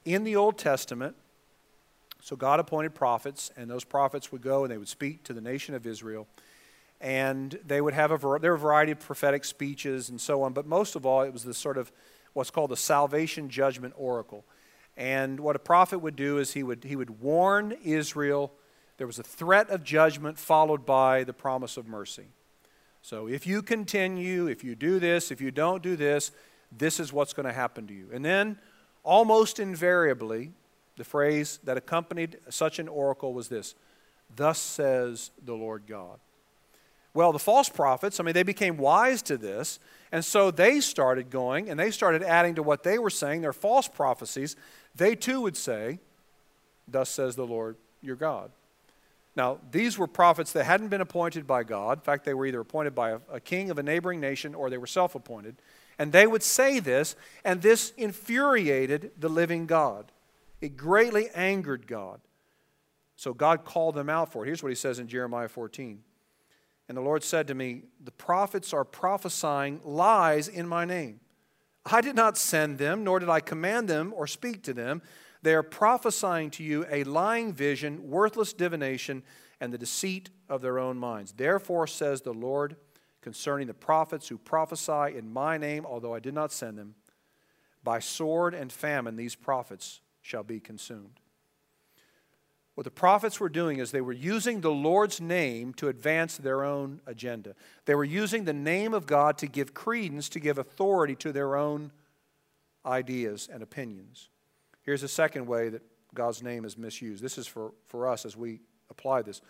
In 0.06 0.24
the 0.24 0.36
Old 0.36 0.58
Testament, 0.58 1.16
so 2.22 2.36
God 2.36 2.60
appointed 2.60 2.94
prophets, 2.94 3.52
and 3.58 3.70
those 3.70 3.84
prophets 3.84 4.32
would 4.32 4.42
go 4.42 4.64
and 4.64 4.72
they 4.72 4.78
would 4.78 4.88
speak 4.88 5.24
to 5.24 5.34
the 5.34 5.42
nation 5.42 5.74
of 5.76 5.88
Israel. 5.88 6.28
And 7.00 7.58
they 7.66 7.82
would 7.82 7.96
have 7.96 8.12
a, 8.12 8.18
there 8.40 8.52
were 8.52 8.56
a 8.56 8.60
variety 8.60 8.92
of 8.92 9.00
prophetic 9.00 9.44
speeches 9.44 10.10
and 10.10 10.22
so 10.22 10.44
on, 10.44 10.54
but 10.54 10.68
most 10.68 10.96
of 10.96 11.06
all, 11.06 11.22
it 11.22 11.34
was 11.34 11.44
the 11.44 11.54
sort 11.54 11.78
of 11.78 11.92
what's 12.34 12.52
called 12.52 12.70
the 12.70 12.78
salvation 12.78 13.50
judgment 13.50 13.94
oracle. 13.98 14.46
And 14.96 15.40
what 15.40 15.56
a 15.56 15.60
prophet 15.60 16.00
would 16.00 16.16
do 16.16 16.38
is 16.38 16.54
he 16.54 16.64
would, 16.64 16.84
he 16.84 16.96
would 16.96 17.22
warn 17.22 17.76
Israel. 17.84 18.52
There 18.98 19.08
was 19.08 19.18
a 19.18 19.24
threat 19.24 19.70
of 19.70 19.84
judgment 19.84 20.38
followed 20.38 20.86
by 20.86 21.24
the 21.24 21.34
promise 21.34 21.76
of 21.76 21.88
mercy. 21.88 22.28
So 23.02 23.28
if 23.28 23.48
you 23.48 23.62
continue, 23.62 24.48
if 24.48 24.64
you 24.64 24.76
do 24.76 25.00
this, 25.00 25.32
if 25.32 25.42
you 25.42 25.52
don't 25.52 25.82
do 25.82 25.96
this, 25.96 26.32
this 26.72 27.00
is 27.00 27.12
what's 27.12 27.34
going 27.34 27.48
to 27.48 27.54
happen 27.54 27.88
to 27.88 27.94
you. 27.94 28.10
And 28.14 28.24
then, 28.24 28.58
almost 29.04 29.60
invariably, 29.60 30.52
the 30.98 31.04
phrase 31.04 31.60
that 31.64 31.78
accompanied 31.78 32.38
such 32.50 32.80
an 32.80 32.88
oracle 32.88 33.34
was 33.34 33.48
this 33.48 33.76
Thus 34.36 34.60
says 34.60 35.32
the 35.44 35.54
Lord 35.54 35.84
God. 35.88 36.20
Well, 37.14 37.34
the 37.34 37.40
false 37.40 37.68
prophets, 37.68 38.20
I 38.20 38.24
mean, 38.24 38.34
they 38.34 38.44
became 38.44 38.78
wise 38.78 39.22
to 39.24 39.38
this, 39.38 39.80
and 40.14 40.24
so 40.24 40.50
they 40.50 40.80
started 40.80 41.30
going 41.30 41.70
and 41.70 41.78
they 41.78 41.92
started 41.92 42.24
adding 42.24 42.56
to 42.56 42.64
what 42.64 42.84
they 42.84 42.98
were 43.00 43.10
saying, 43.10 43.42
their 43.42 43.52
false 43.52 43.88
prophecies. 43.88 44.56
They 44.96 45.16
too 45.16 45.42
would 45.42 45.58
say, 45.58 46.00
Thus 46.88 47.10
says 47.10 47.36
the 47.36 47.46
Lord 47.46 47.78
your 48.02 48.16
God. 48.16 48.52
Now, 49.36 49.60
these 49.72 49.98
were 49.98 50.08
prophets 50.08 50.52
that 50.54 50.66
hadn't 50.66 50.90
been 50.90 51.02
appointed 51.02 51.48
by 51.48 51.64
God. 51.64 52.00
In 52.00 52.04
fact, 52.04 52.26
they 52.26 52.34
were 52.34 52.46
either 52.46 52.60
appointed 52.60 52.94
by 52.94 53.12
a, 53.12 53.20
a 53.32 53.40
king 53.40 53.70
of 53.70 53.78
a 53.78 53.84
neighboring 53.84 54.20
nation 54.20 54.54
or 54.54 54.70
they 54.70 54.78
were 54.78 54.88
self 54.88 55.16
appointed. 55.16 55.56
And 55.98 56.12
they 56.12 56.28
would 56.28 56.44
say 56.44 56.80
this, 56.80 57.16
and 57.46 57.62
this 57.62 57.92
infuriated 57.98 59.12
the 59.18 59.30
living 59.30 59.68
God. 59.68 60.12
It 60.60 60.76
greatly 60.76 61.30
angered 61.34 61.88
God. 61.88 62.22
So 63.16 63.34
God 63.34 63.66
called 63.66 63.96
them 63.96 64.10
out 64.10 64.32
for 64.32 64.44
it. 64.44 64.48
Here's 64.48 64.64
what 64.64 64.70
he 64.70 64.76
says 64.76 65.00
in 65.00 65.08
Jeremiah 65.08 65.48
14. 65.48 66.02
And 66.88 66.98
the 66.98 67.02
Lord 67.02 67.24
said 67.24 67.48
to 67.48 67.54
me, 67.54 67.84
The 68.04 68.12
prophets 68.12 68.74
are 68.74 68.84
prophesying 68.84 69.80
lies 69.84 70.48
in 70.48 70.68
my 70.68 70.86
name. 70.86 71.20
I 71.86 72.02
did 72.02 72.16
not 72.16 72.38
send 72.38 72.78
them, 72.78 73.04
nor 73.04 73.20
did 73.20 73.30
I 73.30 73.40
command 73.40 73.88
them 73.88 74.14
or 74.16 74.28
speak 74.28 74.64
to 74.64 74.74
them. 74.74 75.02
They 75.44 75.56
are 75.56 75.64
prophesying 75.64 76.52
to 76.52 76.64
you 76.64 76.86
a 76.90 77.04
lying 77.04 77.54
vision, 77.54 78.10
worthless 78.10 78.54
divination, 78.54 79.24
and 79.60 79.74
the 79.74 79.78
deceit 79.78 80.30
of 80.50 80.62
their 80.62 80.80
own 80.80 80.98
minds. 80.98 81.34
Therefore, 81.34 81.88
says 81.88 82.22
the 82.22 82.34
Lord 82.34 82.76
concerning 83.22 83.68
the 83.68 83.74
prophets 83.74 84.28
who 84.28 84.38
prophesy 84.38 85.16
in 85.16 85.32
my 85.32 85.58
name, 85.58 85.86
although 85.86 86.14
I 86.14 86.20
did 86.20 86.34
not 86.34 86.52
send 86.52 86.78
them, 86.78 86.96
by 87.84 88.00
sword 88.00 88.54
and 88.54 88.72
famine 88.72 89.16
these 89.16 89.36
prophets 89.36 90.02
shall 90.22 90.44
be 90.44 90.60
consumed. 90.60 91.20
What 92.74 92.86
the 92.86 92.92
prophets 92.92 93.40
were 93.40 93.50
doing 93.50 93.78
is 93.78 93.92
they 93.92 94.02
were 94.02 94.12
using 94.12 94.62
the 94.62 94.72
Lord's 94.72 95.22
name 95.22 95.74
to 95.76 95.88
advance 95.88 96.38
their 96.38 96.64
own 96.64 97.02
agenda. 97.06 97.54
They 97.86 97.94
were 97.94 98.04
using 98.04 98.46
the 98.46 98.54
name 98.54 98.94
of 98.94 99.06
God 99.06 99.38
to 99.40 99.48
give 99.48 99.76
credence, 99.76 100.30
to 100.30 100.40
give 100.40 100.58
authority 100.58 101.16
to 101.18 101.32
their 101.32 101.56
own 101.56 101.92
ideas 102.84 103.48
and 103.52 103.62
opinions. 103.62 104.31
Here's 104.84 105.04
a 105.04 105.08
second 105.08 105.46
way 105.46 105.70
that 105.70 105.82
God's 106.14 106.44
name 106.44 106.66
is 106.66 106.78
misused. 106.78 107.24
This 107.24 107.38
is 107.38 107.48
for, 107.48 107.74
for 107.88 108.08
us 108.08 108.26
as 108.26 108.36
we 108.36 108.62
apply 108.90 109.22
this. 109.22 109.42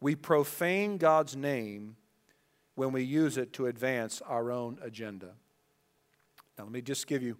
We 0.00 0.14
profane 0.14 0.98
God's 0.98 1.34
name 1.34 1.96
when 2.74 2.92
we 2.92 3.02
use 3.02 3.38
it 3.38 3.52
to 3.54 3.66
advance 3.66 4.22
our 4.26 4.52
own 4.52 4.78
agenda. 4.82 5.32
Now, 6.58 6.64
let 6.64 6.72
me 6.72 6.82
just 6.82 7.06
give 7.06 7.22
you 7.22 7.36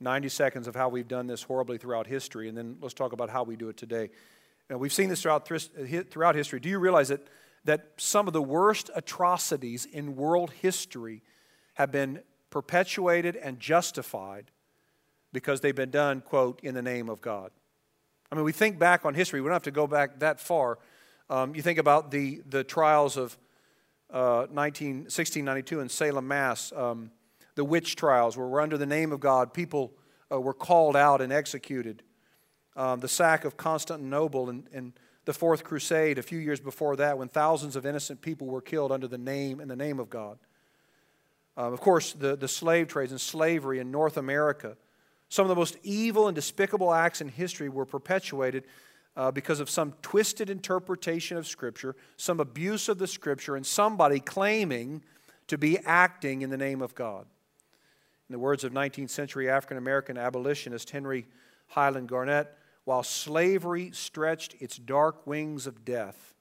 90 0.00 0.28
seconds 0.28 0.68
of 0.68 0.74
how 0.74 0.88
we've 0.88 1.08
done 1.08 1.26
this 1.26 1.42
horribly 1.42 1.78
throughout 1.78 2.06
history, 2.06 2.48
and 2.48 2.56
then 2.56 2.76
let's 2.80 2.94
talk 2.94 3.12
about 3.12 3.30
how 3.30 3.42
we 3.42 3.56
do 3.56 3.68
it 3.70 3.76
today. 3.76 4.10
Now, 4.68 4.76
we've 4.76 4.92
seen 4.92 5.08
this 5.08 5.22
throughout, 5.22 5.48
throughout 6.10 6.34
history. 6.34 6.60
Do 6.60 6.68
you 6.68 6.78
realize 6.78 7.08
that, 7.08 7.26
that 7.64 7.92
some 7.96 8.26
of 8.26 8.34
the 8.34 8.42
worst 8.42 8.90
atrocities 8.94 9.86
in 9.86 10.16
world 10.16 10.50
history 10.60 11.22
have 11.74 11.90
been 11.90 12.20
perpetuated 12.50 13.36
and 13.36 13.58
justified 13.58 14.50
because 15.36 15.60
they've 15.60 15.76
been 15.76 15.90
done, 15.90 16.22
quote, 16.22 16.60
in 16.62 16.74
the 16.74 16.80
name 16.80 17.10
of 17.10 17.20
God? 17.20 17.50
I 18.32 18.36
mean, 18.36 18.44
we 18.44 18.52
think 18.52 18.78
back 18.78 19.04
on 19.04 19.12
history, 19.12 19.42
we 19.42 19.48
don't 19.48 19.52
have 19.52 19.62
to 19.64 19.70
go 19.70 19.86
back 19.86 20.20
that 20.20 20.40
far. 20.40 20.78
Um, 21.28 21.54
you 21.54 21.60
think 21.60 21.78
about 21.78 22.10
the, 22.10 22.40
the 22.48 22.64
trials 22.64 23.18
of 23.18 23.36
uh, 24.10 24.46
19, 24.50 24.96
1692 25.00 25.80
in 25.80 25.90
Salem, 25.90 26.26
Mass. 26.26 26.72
Um, 26.74 27.10
the 27.54 27.66
witch 27.66 27.96
trials, 27.96 28.34
where 28.34 28.46
we're 28.46 28.62
under 28.62 28.78
the 28.78 28.86
name 28.86 29.12
of 29.12 29.20
God, 29.20 29.52
people 29.52 29.92
uh, 30.32 30.40
were 30.40 30.54
called 30.54 30.96
out 30.96 31.20
and 31.20 31.30
executed. 31.34 32.02
Um, 32.74 33.00
the 33.00 33.08
sack 33.08 33.44
of 33.44 33.58
Constantinople 33.58 34.48
and, 34.48 34.66
and 34.72 34.94
the 35.26 35.34
Fourth 35.34 35.64
Crusade 35.64 36.16
a 36.16 36.22
few 36.22 36.38
years 36.38 36.60
before 36.60 36.96
that, 36.96 37.18
when 37.18 37.28
thousands 37.28 37.76
of 37.76 37.84
innocent 37.84 38.22
people 38.22 38.46
were 38.46 38.62
killed 38.62 38.90
under 38.90 39.06
the 39.06 39.18
name 39.18 39.60
and 39.60 39.70
the 39.70 39.76
name 39.76 39.98
of 39.98 40.08
God. 40.08 40.38
Um, 41.58 41.74
of 41.74 41.80
course, 41.82 42.14
the, 42.14 42.36
the 42.36 42.48
slave 42.48 42.88
trades 42.88 43.12
and 43.12 43.20
slavery 43.20 43.80
in 43.80 43.90
North 43.90 44.16
America. 44.16 44.78
Some 45.28 45.44
of 45.44 45.48
the 45.48 45.56
most 45.56 45.76
evil 45.82 46.28
and 46.28 46.34
despicable 46.34 46.92
acts 46.92 47.20
in 47.20 47.28
history 47.28 47.68
were 47.68 47.84
perpetuated 47.84 48.64
uh, 49.16 49.30
because 49.30 49.60
of 49.60 49.70
some 49.70 49.94
twisted 50.02 50.50
interpretation 50.50 51.36
of 51.36 51.46
Scripture, 51.46 51.96
some 52.16 52.38
abuse 52.38 52.88
of 52.88 52.98
the 52.98 53.06
Scripture, 53.06 53.56
and 53.56 53.66
somebody 53.66 54.20
claiming 54.20 55.02
to 55.48 55.56
be 55.56 55.78
acting 55.80 56.42
in 56.42 56.50
the 56.50 56.56
name 56.56 56.82
of 56.82 56.94
God. 56.94 57.26
In 58.28 58.32
the 58.32 58.38
words 58.38 58.64
of 58.64 58.72
19th 58.72 59.10
century 59.10 59.48
African 59.48 59.78
American 59.78 60.18
abolitionist 60.18 60.90
Henry 60.90 61.26
Highland 61.68 62.08
Garnet, 62.08 62.52
while 62.84 63.02
slavery 63.02 63.90
stretched 63.92 64.54
its 64.60 64.76
dark 64.76 65.26
wings 65.26 65.66
of 65.66 65.84
death 65.84 66.34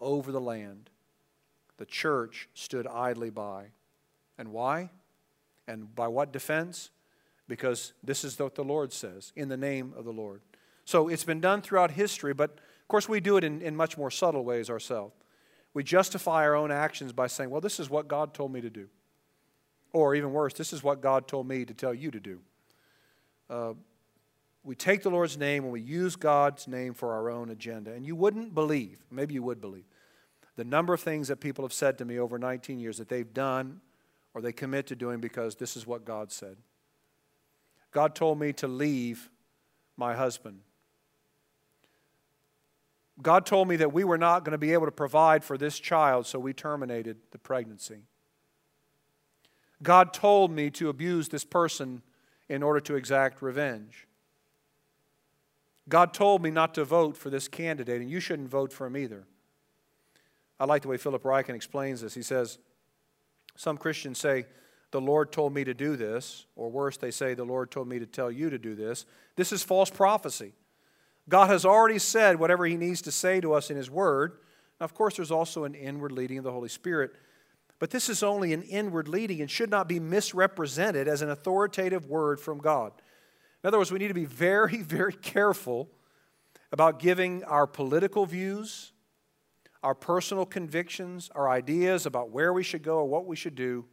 over 0.00 0.32
the 0.32 0.40
land, 0.40 0.90
the 1.76 1.86
church 1.86 2.48
stood 2.54 2.86
idly 2.86 3.30
by. 3.30 3.66
And 4.38 4.48
why? 4.48 4.90
And 5.68 5.94
by 5.94 6.08
what 6.08 6.32
defense? 6.32 6.90
Because 7.48 7.92
this 8.02 8.24
is 8.24 8.38
what 8.38 8.54
the 8.54 8.64
Lord 8.64 8.92
says 8.92 9.32
in 9.36 9.48
the 9.48 9.56
name 9.56 9.92
of 9.96 10.04
the 10.04 10.12
Lord. 10.12 10.40
So 10.84 11.08
it's 11.08 11.24
been 11.24 11.40
done 11.40 11.62
throughout 11.62 11.92
history, 11.92 12.32
but 12.32 12.50
of 12.50 12.88
course 12.88 13.08
we 13.08 13.20
do 13.20 13.36
it 13.36 13.44
in, 13.44 13.60
in 13.62 13.76
much 13.76 13.96
more 13.96 14.10
subtle 14.10 14.44
ways 14.44 14.70
ourselves. 14.70 15.14
We 15.74 15.82
justify 15.82 16.44
our 16.44 16.54
own 16.54 16.70
actions 16.70 17.12
by 17.12 17.28
saying, 17.28 17.50
well, 17.50 17.60
this 17.60 17.80
is 17.80 17.88
what 17.88 18.08
God 18.08 18.34
told 18.34 18.52
me 18.52 18.60
to 18.60 18.70
do. 18.70 18.88
Or 19.92 20.14
even 20.14 20.32
worse, 20.32 20.54
this 20.54 20.72
is 20.72 20.82
what 20.82 21.00
God 21.00 21.28
told 21.28 21.46
me 21.46 21.64
to 21.64 21.74
tell 21.74 21.94
you 21.94 22.10
to 22.10 22.20
do. 22.20 22.40
Uh, 23.48 23.72
we 24.64 24.74
take 24.74 25.02
the 25.02 25.10
Lord's 25.10 25.36
name 25.36 25.64
and 25.64 25.72
we 25.72 25.80
use 25.80 26.16
God's 26.16 26.68
name 26.68 26.94
for 26.94 27.12
our 27.12 27.30
own 27.30 27.50
agenda. 27.50 27.92
And 27.92 28.06
you 28.06 28.14
wouldn't 28.14 28.54
believe, 28.54 29.04
maybe 29.10 29.34
you 29.34 29.42
would 29.42 29.60
believe, 29.60 29.84
the 30.56 30.64
number 30.64 30.92
of 30.92 31.00
things 31.00 31.28
that 31.28 31.36
people 31.36 31.64
have 31.64 31.72
said 31.72 31.98
to 31.98 32.04
me 32.04 32.18
over 32.18 32.38
19 32.38 32.78
years 32.78 32.98
that 32.98 33.08
they've 33.08 33.32
done 33.32 33.80
or 34.34 34.40
they 34.40 34.52
commit 34.52 34.86
to 34.88 34.96
doing 34.96 35.20
because 35.20 35.56
this 35.56 35.76
is 35.76 35.86
what 35.86 36.04
God 36.04 36.30
said. 36.30 36.56
God 37.92 38.14
told 38.14 38.40
me 38.40 38.52
to 38.54 38.66
leave 38.66 39.30
my 39.96 40.14
husband. 40.14 40.60
God 43.20 43.46
told 43.46 43.68
me 43.68 43.76
that 43.76 43.92
we 43.92 44.04
were 44.04 44.18
not 44.18 44.44
going 44.44 44.52
to 44.52 44.58
be 44.58 44.72
able 44.72 44.86
to 44.86 44.92
provide 44.92 45.44
for 45.44 45.56
this 45.58 45.78
child, 45.78 46.26
so 46.26 46.38
we 46.38 46.52
terminated 46.52 47.18
the 47.30 47.38
pregnancy. 47.38 48.00
God 49.82 50.12
told 50.12 50.50
me 50.50 50.70
to 50.70 50.88
abuse 50.88 51.28
this 51.28 51.44
person 51.44 52.02
in 52.48 52.62
order 52.62 52.80
to 52.80 52.96
exact 52.96 53.42
revenge. 53.42 54.06
God 55.88 56.14
told 56.14 56.42
me 56.42 56.50
not 56.50 56.74
to 56.74 56.84
vote 56.84 57.16
for 57.16 57.28
this 57.28 57.48
candidate, 57.48 58.00
and 58.00 58.10
you 58.10 58.20
shouldn't 58.20 58.48
vote 58.48 58.72
for 58.72 58.86
him 58.86 58.96
either. 58.96 59.24
I 60.58 60.64
like 60.64 60.82
the 60.82 60.88
way 60.88 60.96
Philip 60.96 61.24
Ryken 61.24 61.54
explains 61.54 62.00
this. 62.00 62.14
He 62.14 62.22
says, 62.22 62.58
Some 63.56 63.76
Christians 63.76 64.18
say, 64.18 64.46
The 64.92 65.00
Lord 65.00 65.32
told 65.32 65.54
me 65.54 65.64
to 65.64 65.74
do 65.74 65.96
this, 65.96 66.46
or 66.54 66.70
worse, 66.70 66.98
they 66.98 67.10
say, 67.10 67.34
The 67.34 67.44
Lord 67.44 67.70
told 67.70 67.88
me 67.88 67.98
to 67.98 68.06
tell 68.06 68.30
you 68.30 68.50
to 68.50 68.58
do 68.58 68.74
this. 68.74 69.06
This 69.36 69.50
is 69.50 69.62
false 69.62 69.90
prophecy. 69.90 70.52
God 71.28 71.48
has 71.48 71.64
already 71.64 71.98
said 71.98 72.38
whatever 72.38 72.66
He 72.66 72.76
needs 72.76 73.02
to 73.02 73.12
say 73.12 73.40
to 73.40 73.54
us 73.54 73.70
in 73.70 73.76
His 73.76 73.90
Word. 73.90 74.38
Now, 74.78 74.84
of 74.84 74.94
course, 74.94 75.16
there's 75.16 75.30
also 75.30 75.64
an 75.64 75.74
inward 75.74 76.12
leading 76.12 76.38
of 76.38 76.44
the 76.44 76.52
Holy 76.52 76.68
Spirit. 76.68 77.12
But 77.78 77.90
this 77.90 78.08
is 78.08 78.22
only 78.22 78.52
an 78.52 78.62
inward 78.62 79.08
leading 79.08 79.40
and 79.40 79.50
should 79.50 79.70
not 79.70 79.88
be 79.88 79.98
misrepresented 79.98 81.08
as 81.08 81.22
an 81.22 81.30
authoritative 81.30 82.06
word 82.06 82.38
from 82.38 82.58
God. 82.58 82.92
In 83.64 83.68
other 83.68 83.78
words, 83.78 83.90
we 83.90 83.98
need 83.98 84.08
to 84.08 84.14
be 84.14 84.24
very, 84.24 84.76
very 84.82 85.14
careful 85.14 85.88
about 86.70 86.98
giving 86.98 87.42
our 87.44 87.66
political 87.66 88.26
views, 88.26 88.92
our 89.82 89.94
personal 89.94 90.44
convictions, 90.44 91.30
our 91.34 91.48
ideas 91.48 92.04
about 92.04 92.30
where 92.30 92.52
we 92.52 92.62
should 92.62 92.82
go 92.82 92.98
or 92.98 93.08
what 93.08 93.26
we 93.26 93.36
should 93.36 93.54
do, 93.54 93.84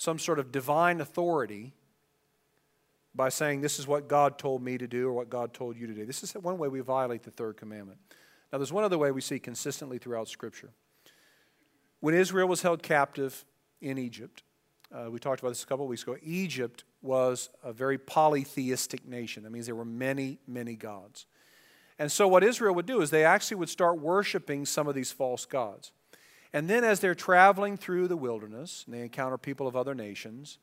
some 0.00 0.18
sort 0.18 0.38
of 0.38 0.50
divine 0.50 0.98
authority 0.98 1.74
by 3.14 3.28
saying, 3.28 3.60
This 3.60 3.78
is 3.78 3.86
what 3.86 4.08
God 4.08 4.38
told 4.38 4.62
me 4.62 4.78
to 4.78 4.86
do 4.86 5.06
or 5.06 5.12
what 5.12 5.28
God 5.28 5.52
told 5.52 5.76
you 5.76 5.86
to 5.86 5.92
do. 5.92 6.06
This 6.06 6.22
is 6.22 6.32
one 6.32 6.56
way 6.56 6.68
we 6.68 6.80
violate 6.80 7.22
the 7.22 7.30
third 7.30 7.58
commandment. 7.58 7.98
Now, 8.50 8.56
there's 8.56 8.72
one 8.72 8.82
other 8.82 8.96
way 8.96 9.10
we 9.10 9.20
see 9.20 9.38
consistently 9.38 9.98
throughout 9.98 10.26
Scripture. 10.26 10.70
When 12.00 12.14
Israel 12.14 12.48
was 12.48 12.62
held 12.62 12.82
captive 12.82 13.44
in 13.82 13.98
Egypt, 13.98 14.42
uh, 14.90 15.10
we 15.10 15.18
talked 15.18 15.40
about 15.40 15.50
this 15.50 15.62
a 15.62 15.66
couple 15.66 15.86
weeks 15.86 16.02
ago, 16.02 16.16
Egypt 16.22 16.84
was 17.02 17.50
a 17.62 17.70
very 17.70 17.98
polytheistic 17.98 19.06
nation. 19.06 19.42
That 19.42 19.50
means 19.50 19.66
there 19.66 19.74
were 19.74 19.84
many, 19.84 20.38
many 20.46 20.76
gods. 20.76 21.26
And 21.98 22.10
so, 22.10 22.26
what 22.26 22.42
Israel 22.42 22.74
would 22.74 22.86
do 22.86 23.02
is 23.02 23.10
they 23.10 23.26
actually 23.26 23.58
would 23.58 23.68
start 23.68 24.00
worshiping 24.00 24.64
some 24.64 24.88
of 24.88 24.94
these 24.94 25.12
false 25.12 25.44
gods. 25.44 25.92
And 26.52 26.68
then, 26.68 26.82
as 26.82 27.00
they're 27.00 27.14
traveling 27.14 27.76
through 27.76 28.08
the 28.08 28.16
wilderness 28.16 28.84
and 28.84 28.94
they 28.94 29.02
encounter 29.02 29.38
people 29.38 29.68
of 29.68 29.76
other 29.76 29.94
nations, 29.94 30.58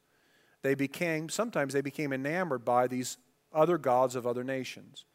they 0.62 0.76
became, 0.76 1.30
sometimes 1.30 1.74
they 1.74 1.82
became 1.82 2.12
enamored 2.12 2.66
by 2.66 2.88
these 2.88 3.18
other 3.54 3.78
gods 3.78 4.16
of 4.16 4.28
other 4.28 4.44
nations. 4.44 5.06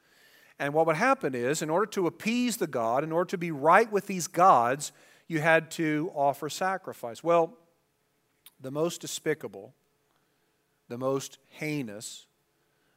And 0.59 0.73
what 0.73 0.87
would 0.87 0.97
happen 0.97 1.35
is, 1.35 1.61
in 1.61 1.71
order 1.71 1.87
to 1.87 2.07
appease 2.07 2.57
the 2.57 2.67
God, 2.67 3.05
in 3.05 3.13
order 3.13 3.29
to 3.31 3.39
be 3.39 3.51
right 3.51 3.91
with 3.91 4.07
these 4.07 4.27
gods, 4.27 4.93
you 5.27 5.41
had 5.41 5.71
to 5.73 6.11
offer 6.15 6.49
sacrifice. 6.49 7.23
Well, 7.23 7.59
the 8.61 8.71
most 8.71 9.01
despicable, 9.01 9.75
the 10.89 10.99
most 10.99 11.39
heinous, 11.49 12.27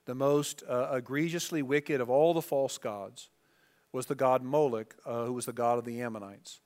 the 0.06 0.16
most 0.16 0.64
uh, 0.70 0.92
egregiously 0.94 1.62
wicked 1.62 2.00
of 2.00 2.10
all 2.10 2.34
the 2.34 2.42
false 2.42 2.78
gods 2.78 3.30
was 3.92 4.06
the 4.06 4.16
god 4.16 4.44
Moloch, 4.44 4.96
uh, 5.06 5.26
who 5.26 5.34
was 5.34 5.46
the 5.46 5.54
god 5.54 5.80
of 5.80 5.86
the 5.86 6.02
Ammonites. 6.02 6.60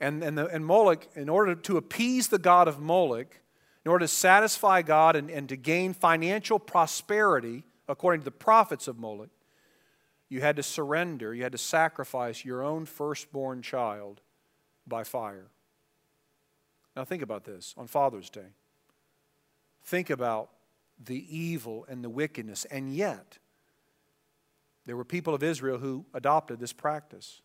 And, 0.00 0.22
and, 0.22 0.36
the, 0.36 0.46
and 0.46 0.64
Moloch, 0.64 1.06
in 1.14 1.28
order 1.28 1.54
to 1.54 1.76
appease 1.76 2.28
the 2.28 2.38
god 2.38 2.68
of 2.68 2.80
Moloch, 2.80 3.40
in 3.84 3.90
order 3.90 4.04
to 4.04 4.08
satisfy 4.08 4.82
God 4.82 5.14
and, 5.16 5.30
and 5.30 5.48
to 5.48 5.56
gain 5.56 5.94
financial 5.94 6.58
prosperity, 6.58 7.62
according 7.88 8.22
to 8.22 8.24
the 8.24 8.30
prophets 8.32 8.88
of 8.88 8.98
Moloch, 8.98 9.30
you 10.28 10.40
had 10.40 10.56
to 10.56 10.62
surrender, 10.62 11.32
you 11.32 11.44
had 11.44 11.52
to 11.52 11.58
sacrifice 11.58 12.44
your 12.44 12.64
own 12.64 12.84
firstborn 12.84 13.62
child 13.62 14.20
by 14.86 15.04
fire. 15.04 15.46
Now, 16.96 17.04
think 17.04 17.22
about 17.22 17.44
this 17.44 17.74
on 17.76 17.86
Father's 17.86 18.28
Day. 18.28 18.48
Think 19.84 20.10
about 20.10 20.50
the 20.98 21.24
evil 21.36 21.86
and 21.88 22.02
the 22.02 22.10
wickedness, 22.10 22.64
and 22.64 22.92
yet, 22.92 23.38
there 24.84 24.96
were 24.96 25.04
people 25.04 25.34
of 25.34 25.42
Israel 25.42 25.78
who 25.78 26.06
adopted 26.14 26.58
this 26.58 26.72
practice, 26.72 27.42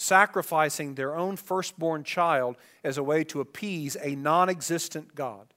sacrificing 0.00 0.94
their 0.94 1.16
own 1.16 1.34
firstborn 1.34 2.04
child 2.04 2.56
as 2.84 2.96
a 2.96 3.02
way 3.02 3.24
to 3.24 3.40
appease 3.40 3.96
a 4.00 4.14
non 4.14 4.48
existent 4.48 5.16
God. 5.16 5.52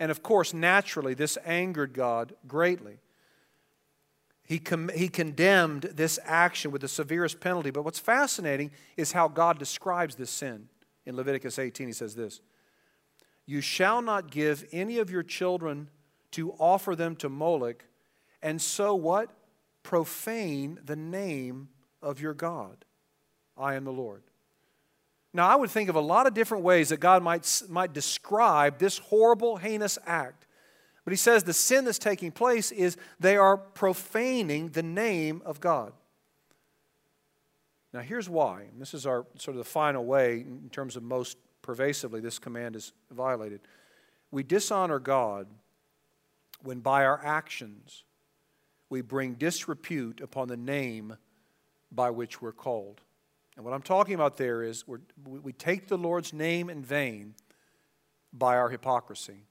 And 0.00 0.10
of 0.10 0.20
course, 0.20 0.52
naturally, 0.52 1.14
this 1.14 1.38
angered 1.44 1.94
God 1.94 2.34
greatly. 2.48 2.98
He, 4.42 4.58
com- 4.58 4.90
he 4.92 5.08
condemned 5.08 5.82
this 5.94 6.18
action 6.24 6.72
with 6.72 6.82
the 6.82 6.88
severest 6.88 7.38
penalty. 7.38 7.70
But 7.70 7.84
what's 7.84 8.00
fascinating 8.00 8.72
is 8.96 9.12
how 9.12 9.28
God 9.28 9.60
describes 9.60 10.16
this 10.16 10.30
sin. 10.30 10.68
In 11.06 11.14
Leviticus 11.14 11.60
18, 11.60 11.86
he 11.86 11.92
says 11.92 12.16
this 12.16 12.40
You 13.46 13.60
shall 13.60 14.02
not 14.02 14.32
give 14.32 14.66
any 14.72 14.98
of 14.98 15.08
your 15.08 15.22
children 15.22 15.88
to 16.32 16.50
offer 16.58 16.96
them 16.96 17.14
to 17.16 17.28
Moloch, 17.28 17.84
and 18.42 18.60
so 18.60 18.92
what? 18.96 19.30
Profane 19.84 20.80
the 20.84 20.96
name 20.96 21.68
of 22.02 22.20
your 22.20 22.34
God. 22.34 22.84
I 23.56 23.74
am 23.74 23.84
the 23.84 23.92
Lord. 23.92 24.22
Now, 25.34 25.48
I 25.48 25.56
would 25.56 25.70
think 25.70 25.88
of 25.88 25.96
a 25.96 26.00
lot 26.00 26.26
of 26.26 26.34
different 26.34 26.62
ways 26.62 26.90
that 26.90 27.00
God 27.00 27.22
might, 27.22 27.62
might 27.68 27.92
describe 27.92 28.78
this 28.78 28.98
horrible, 28.98 29.56
heinous 29.56 29.98
act. 30.06 30.46
But 31.04 31.12
he 31.12 31.16
says 31.16 31.42
the 31.42 31.54
sin 31.54 31.84
that's 31.84 31.98
taking 31.98 32.30
place 32.30 32.70
is 32.70 32.96
they 33.18 33.36
are 33.36 33.56
profaning 33.56 34.68
the 34.68 34.82
name 34.82 35.42
of 35.44 35.60
God. 35.60 35.92
Now, 37.92 38.00
here's 38.00 38.28
why. 38.28 38.66
This 38.78 38.94
is 38.94 39.06
our 39.06 39.26
sort 39.36 39.56
of 39.56 39.58
the 39.58 39.70
final 39.70 40.04
way, 40.04 40.40
in 40.40 40.68
terms 40.70 40.96
of 40.96 41.02
most 41.02 41.36
pervasively, 41.60 42.20
this 42.20 42.38
command 42.38 42.76
is 42.76 42.92
violated. 43.10 43.60
We 44.30 44.42
dishonor 44.42 44.98
God 44.98 45.46
when 46.62 46.80
by 46.80 47.04
our 47.04 47.24
actions 47.24 48.04
we 48.88 49.00
bring 49.00 49.34
disrepute 49.34 50.20
upon 50.20 50.48
the 50.48 50.56
name 50.56 51.16
by 51.90 52.10
which 52.10 52.40
we're 52.40 52.52
called. 52.52 53.00
And 53.56 53.64
what 53.64 53.74
I'm 53.74 53.82
talking 53.82 54.14
about 54.14 54.36
there 54.36 54.62
is 54.62 54.84
we 55.24 55.52
take 55.52 55.88
the 55.88 55.98
Lord's 55.98 56.32
name 56.32 56.70
in 56.70 56.82
vain 56.82 57.34
by 58.32 58.56
our 58.56 58.70
hypocrisy. 58.70 59.44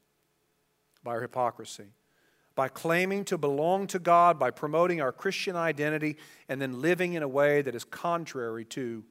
By 1.04 1.12
our 1.12 1.22
hypocrisy. 1.22 1.88
By 2.56 2.68
claiming 2.68 3.26
to 3.26 3.38
belong 3.38 3.88
to 3.88 4.00
God, 4.00 4.40
by 4.40 4.52
promoting 4.52 5.02
our 5.02 5.12
Christian 5.12 5.56
identity, 5.56 6.18
and 6.50 6.62
then 6.62 6.82
living 6.82 7.14
in 7.14 7.24
a 7.24 7.28
way 7.28 7.62
that 7.62 7.76
is 7.76 7.84
contrary 7.84 8.66
to 8.66 9.04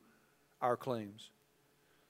our 0.60 0.76
claims. 0.76 1.30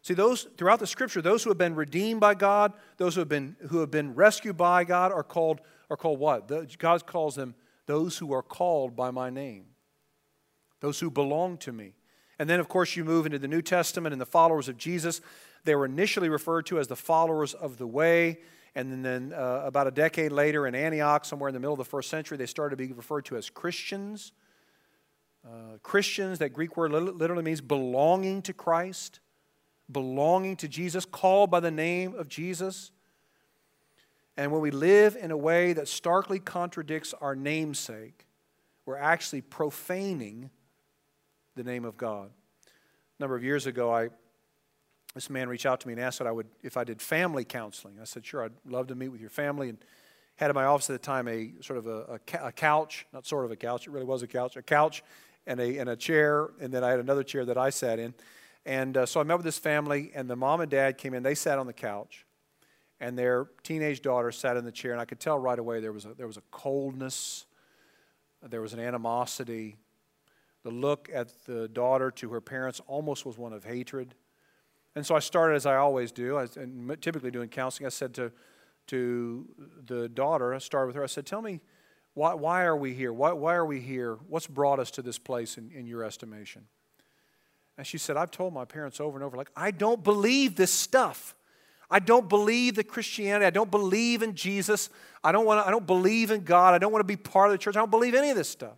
See, 0.02 0.14
those 0.14 0.48
throughout 0.56 0.78
the 0.78 0.86
scripture, 0.86 1.20
those 1.20 1.44
who 1.44 1.50
have 1.50 1.58
been 1.58 1.74
redeemed 1.74 2.20
by 2.20 2.34
God, 2.34 2.72
those 2.96 3.14
who 3.14 3.20
have 3.20 3.28
been, 3.28 3.56
who 3.68 3.80
have 3.80 3.90
been 3.90 4.14
rescued 4.14 4.56
by 4.56 4.84
God 4.84 5.12
are 5.12 5.22
called, 5.22 5.60
are 5.90 5.96
called 5.96 6.18
what? 6.18 6.48
The, 6.48 6.66
God 6.78 7.06
calls 7.06 7.34
them 7.34 7.54
those 7.86 8.16
who 8.16 8.32
are 8.32 8.42
called 8.42 8.96
by 8.96 9.10
my 9.10 9.28
name, 9.28 9.66
those 10.80 10.98
who 10.98 11.10
belong 11.10 11.58
to 11.58 11.72
me. 11.72 11.94
And 12.40 12.48
then, 12.48 12.58
of 12.58 12.70
course, 12.70 12.96
you 12.96 13.04
move 13.04 13.26
into 13.26 13.38
the 13.38 13.46
New 13.46 13.60
Testament 13.60 14.14
and 14.14 14.20
the 14.20 14.24
followers 14.24 14.66
of 14.66 14.78
Jesus. 14.78 15.20
They 15.64 15.74
were 15.74 15.84
initially 15.84 16.30
referred 16.30 16.64
to 16.66 16.78
as 16.78 16.88
the 16.88 16.96
followers 16.96 17.52
of 17.52 17.76
the 17.76 17.86
way. 17.86 18.38
And 18.74 19.04
then, 19.04 19.34
uh, 19.34 19.64
about 19.66 19.86
a 19.86 19.90
decade 19.90 20.32
later, 20.32 20.66
in 20.66 20.74
Antioch, 20.74 21.26
somewhere 21.26 21.50
in 21.50 21.52
the 21.52 21.60
middle 21.60 21.74
of 21.74 21.78
the 21.78 21.84
first 21.84 22.08
century, 22.08 22.38
they 22.38 22.46
started 22.46 22.78
to 22.78 22.86
be 22.88 22.94
referred 22.94 23.26
to 23.26 23.36
as 23.36 23.50
Christians. 23.50 24.32
Uh, 25.44 25.76
Christians, 25.82 26.38
that 26.38 26.54
Greek 26.54 26.78
word 26.78 26.92
literally 26.92 27.42
means 27.42 27.60
belonging 27.60 28.40
to 28.40 28.54
Christ, 28.54 29.20
belonging 29.92 30.56
to 30.56 30.66
Jesus, 30.66 31.04
called 31.04 31.50
by 31.50 31.60
the 31.60 31.70
name 31.70 32.14
of 32.14 32.26
Jesus. 32.26 32.90
And 34.38 34.50
when 34.50 34.62
we 34.62 34.70
live 34.70 35.14
in 35.14 35.30
a 35.30 35.36
way 35.36 35.74
that 35.74 35.88
starkly 35.88 36.38
contradicts 36.38 37.12
our 37.20 37.36
namesake, 37.36 38.24
we're 38.86 38.96
actually 38.96 39.42
profaning 39.42 40.48
the 41.56 41.64
name 41.64 41.84
of 41.84 41.96
God. 41.96 42.30
A 43.18 43.22
number 43.22 43.36
of 43.36 43.44
years 43.44 43.66
ago, 43.66 43.92
I, 43.92 44.08
this 45.14 45.28
man 45.28 45.48
reached 45.48 45.66
out 45.66 45.80
to 45.80 45.88
me 45.88 45.94
and 45.94 46.02
asked 46.02 46.18
that 46.18 46.26
I 46.26 46.32
would, 46.32 46.46
if 46.62 46.76
I 46.76 46.84
did 46.84 47.02
family 47.02 47.44
counseling. 47.44 47.98
I 48.00 48.04
said, 48.04 48.24
sure, 48.24 48.44
I'd 48.44 48.52
love 48.64 48.86
to 48.88 48.94
meet 48.94 49.08
with 49.08 49.20
your 49.20 49.30
family. 49.30 49.68
And 49.68 49.78
had 50.36 50.48
in 50.48 50.54
my 50.54 50.64
office 50.64 50.88
at 50.88 50.94
the 50.94 51.06
time 51.06 51.28
a 51.28 51.52
sort 51.60 51.78
of 51.78 51.86
a, 51.86 52.20
a, 52.32 52.46
a 52.46 52.52
couch, 52.52 53.06
not 53.12 53.26
sort 53.26 53.44
of 53.44 53.50
a 53.50 53.56
couch, 53.56 53.86
it 53.86 53.90
really 53.90 54.06
was 54.06 54.22
a 54.22 54.26
couch, 54.26 54.56
a 54.56 54.62
couch 54.62 55.02
and 55.46 55.60
a, 55.60 55.78
and 55.78 55.90
a 55.90 55.96
chair, 55.96 56.50
and 56.60 56.72
then 56.72 56.82
I 56.84 56.90
had 56.90 57.00
another 57.00 57.22
chair 57.22 57.44
that 57.44 57.58
I 57.58 57.70
sat 57.70 57.98
in. 57.98 58.14
And 58.64 58.96
uh, 58.96 59.06
so 59.06 59.20
I 59.20 59.22
met 59.22 59.36
with 59.36 59.44
this 59.44 59.58
family, 59.58 60.12
and 60.14 60.30
the 60.30 60.36
mom 60.36 60.60
and 60.60 60.70
dad 60.70 60.96
came 60.96 61.12
in. 61.14 61.22
They 61.22 61.34
sat 61.34 61.58
on 61.58 61.66
the 61.66 61.72
couch, 61.72 62.26
and 63.00 63.18
their 63.18 63.48
teenage 63.62 64.02
daughter 64.02 64.32
sat 64.32 64.56
in 64.56 64.64
the 64.64 64.72
chair, 64.72 64.92
and 64.92 65.00
I 65.00 65.04
could 65.04 65.20
tell 65.20 65.38
right 65.38 65.58
away 65.58 65.80
there 65.80 65.92
was 65.92 66.04
a, 66.04 66.14
there 66.14 66.26
was 66.26 66.36
a 66.36 66.42
coldness, 66.50 67.46
there 68.42 68.60
was 68.60 68.72
an 68.72 68.80
animosity, 68.80 69.76
the 70.62 70.70
look 70.70 71.08
at 71.12 71.32
the 71.46 71.68
daughter 71.68 72.10
to 72.10 72.30
her 72.30 72.40
parents 72.40 72.80
almost 72.86 73.24
was 73.24 73.38
one 73.38 73.52
of 73.52 73.64
hatred. 73.64 74.14
And 74.94 75.06
so 75.06 75.14
I 75.14 75.20
started, 75.20 75.54
as 75.54 75.66
I 75.66 75.76
always 75.76 76.12
do, 76.12 76.38
and 76.38 77.00
typically 77.00 77.30
doing 77.30 77.48
counseling, 77.48 77.86
I 77.86 77.90
said 77.90 78.14
to, 78.14 78.32
to 78.88 79.48
the 79.86 80.08
daughter, 80.08 80.54
I 80.54 80.58
started 80.58 80.88
with 80.88 80.96
her, 80.96 81.04
I 81.04 81.06
said, 81.06 81.26
Tell 81.26 81.42
me, 81.42 81.60
why, 82.14 82.34
why 82.34 82.64
are 82.64 82.76
we 82.76 82.92
here? 82.92 83.12
Why, 83.12 83.32
why 83.32 83.54
are 83.54 83.64
we 83.64 83.80
here? 83.80 84.18
What's 84.28 84.48
brought 84.48 84.80
us 84.80 84.90
to 84.92 85.02
this 85.02 85.18
place 85.18 85.56
in, 85.56 85.70
in 85.70 85.86
your 85.86 86.02
estimation? 86.02 86.66
And 87.78 87.86
she 87.86 87.98
said, 87.98 88.16
I've 88.16 88.32
told 88.32 88.52
my 88.52 88.64
parents 88.64 89.00
over 89.00 89.16
and 89.16 89.24
over, 89.24 89.36
like, 89.36 89.50
I 89.56 89.70
don't 89.70 90.02
believe 90.02 90.56
this 90.56 90.72
stuff. 90.72 91.34
I 91.90 91.98
don't 91.98 92.28
believe 92.28 92.74
the 92.74 92.84
Christianity. 92.84 93.46
I 93.46 93.50
don't 93.50 93.70
believe 93.70 94.22
in 94.22 94.34
Jesus. 94.34 94.90
I 95.24 95.32
don't, 95.32 95.46
want 95.46 95.62
to, 95.62 95.66
I 95.66 95.70
don't 95.70 95.86
believe 95.86 96.30
in 96.30 96.42
God. 96.42 96.74
I 96.74 96.78
don't 96.78 96.92
want 96.92 97.00
to 97.00 97.06
be 97.06 97.16
part 97.16 97.46
of 97.46 97.52
the 97.52 97.58
church. 97.58 97.76
I 97.76 97.80
don't 97.80 97.90
believe 97.90 98.14
any 98.14 98.30
of 98.30 98.36
this 98.36 98.48
stuff. 98.48 98.76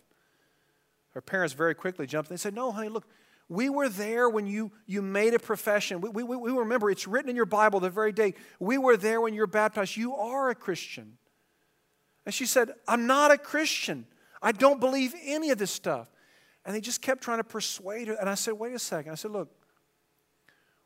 Her 1.13 1.21
parents 1.21 1.55
very 1.55 1.75
quickly 1.75 2.07
jumped 2.07 2.31
and 2.31 2.39
they 2.39 2.41
said, 2.41 2.55
No, 2.55 2.73
honey, 2.73 2.89
look, 2.89 3.07
we 3.49 3.69
were 3.69 3.89
there 3.89 4.29
when 4.29 4.47
you, 4.47 4.73
you 4.87 5.03
made 5.03 5.35
a 5.35 5.39
profession. 5.39 6.01
We, 6.01 6.09
we, 6.09 6.23
we 6.25 6.51
remember, 6.51 6.91
it's 6.91 7.07
written 7.07 7.29
in 7.29 7.37
your 7.37 7.45
Bible 7.45 7.81
the 7.81 7.91
very 7.91 8.13
day. 8.13 8.35
We 8.59 8.79
were 8.79 8.97
there 8.97 9.21
when 9.21 9.35
you're 9.35 9.47
baptized. 9.47 9.97
You 9.97 10.15
are 10.15 10.49
a 10.49 10.55
Christian. 10.55 11.19
And 12.25 12.35
she 12.35 12.47
said, 12.47 12.71
I'm 12.89 13.07
not 13.07 13.31
a 13.31 13.37
Christian. 13.37 14.07
I 14.41 14.53
don't 14.53 14.81
believe 14.81 15.15
any 15.23 15.51
of 15.51 15.59
this 15.59 15.71
stuff. 15.71 16.09
And 16.65 16.75
they 16.75 16.81
just 16.81 17.03
kept 17.03 17.23
trying 17.23 17.39
to 17.39 17.45
persuade 17.45 18.09
her. 18.09 18.15
And 18.15 18.29
I 18.29 18.35
said, 18.35 18.55
Wait 18.55 18.75
a 18.75 18.79
second. 18.79 19.13
I 19.13 19.17
said, 19.17 19.33
Look, 19.33 19.51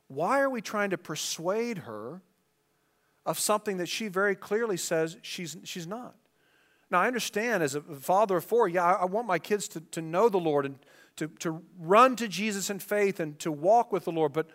why 0.09 0.41
are 0.41 0.51
we 0.51 0.61
trying 0.61 0.91
to 0.91 0.99
persuade 0.99 1.79
her 1.79 2.23
of 3.25 3.39
something 3.39 3.77
that 3.77 3.89
she 3.89 4.09
very 4.09 4.35
clearly 4.35 4.77
says 4.77 5.19
she's, 5.23 5.57
she's 5.65 5.87
not? 5.87 6.15
Now, 6.90 7.01
I 7.01 7.07
understand 7.07 7.62
as 7.62 7.75
a 7.75 7.81
father 7.81 8.37
of 8.37 8.44
four, 8.44 8.68
yeah, 8.68 8.85
I, 8.85 9.05
want 9.07 9.27
my 9.27 9.38
kids 9.38 9.66
to, 9.68 9.81
to 9.81 10.01
know 10.01 10.29
the 10.29 10.38
Lord 10.38 10.64
and 10.66 10.79
to, 11.16 11.29
to 11.40 11.62
run 11.79 12.14
to 12.16 12.29
Jesus 12.29 12.70
in 12.70 12.79
faith 12.79 13.18
and 13.18 13.38
to 13.40 13.51
walk 13.51 13.90
with 13.90 14.05
the 14.05 14.12
Lord. 14.12 14.33
But 14.33 14.49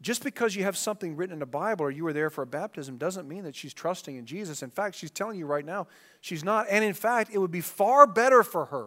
just 0.00 0.22
because 0.22 0.54
you 0.54 0.62
have 0.64 0.76
something 0.76 1.16
written 1.16 1.32
in 1.32 1.38
the 1.40 1.46
Bible 1.46 1.84
or 1.84 1.90
you 1.90 2.04
were 2.04 2.12
there 2.12 2.30
for 2.30 2.42
a 2.42 2.46
baptism 2.46 2.96
doesn't 2.96 3.28
mean 3.28 3.44
that 3.44 3.56
she's 3.56 3.74
trusting 3.74 4.16
in 4.16 4.26
Jesus. 4.26 4.62
In 4.62 4.70
fact, 4.70 4.94
she's 4.94 5.10
telling 5.10 5.38
you 5.38 5.46
right 5.46 5.64
now 5.64 5.88
she's 6.20 6.44
not. 6.44 6.66
And 6.70 6.84
in 6.84 6.94
fact, 6.94 7.30
it 7.32 7.38
would 7.38 7.50
be 7.50 7.60
far 7.60 8.06
better 8.06 8.42
for 8.42 8.66
her 8.66 8.86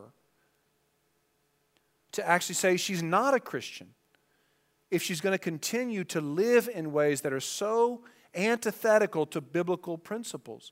to 2.14 2.28
actually 2.28 2.56
say 2.56 2.78
she's 2.78 3.04
not 3.04 3.34
a 3.34 3.40
Christian 3.40 3.90
if 4.90 5.02
she's 5.02 5.22
going 5.22 5.34
to 5.34 5.40
continue 5.40 6.04
to 6.06 6.22
live 6.22 6.70
in 6.74 6.94
ways 6.94 7.22
that 7.22 7.34
are 7.34 7.40
so 7.40 8.02
antithetical 8.36 9.26
to 9.26 9.42
biblical 9.42 9.98
principles. 9.98 10.72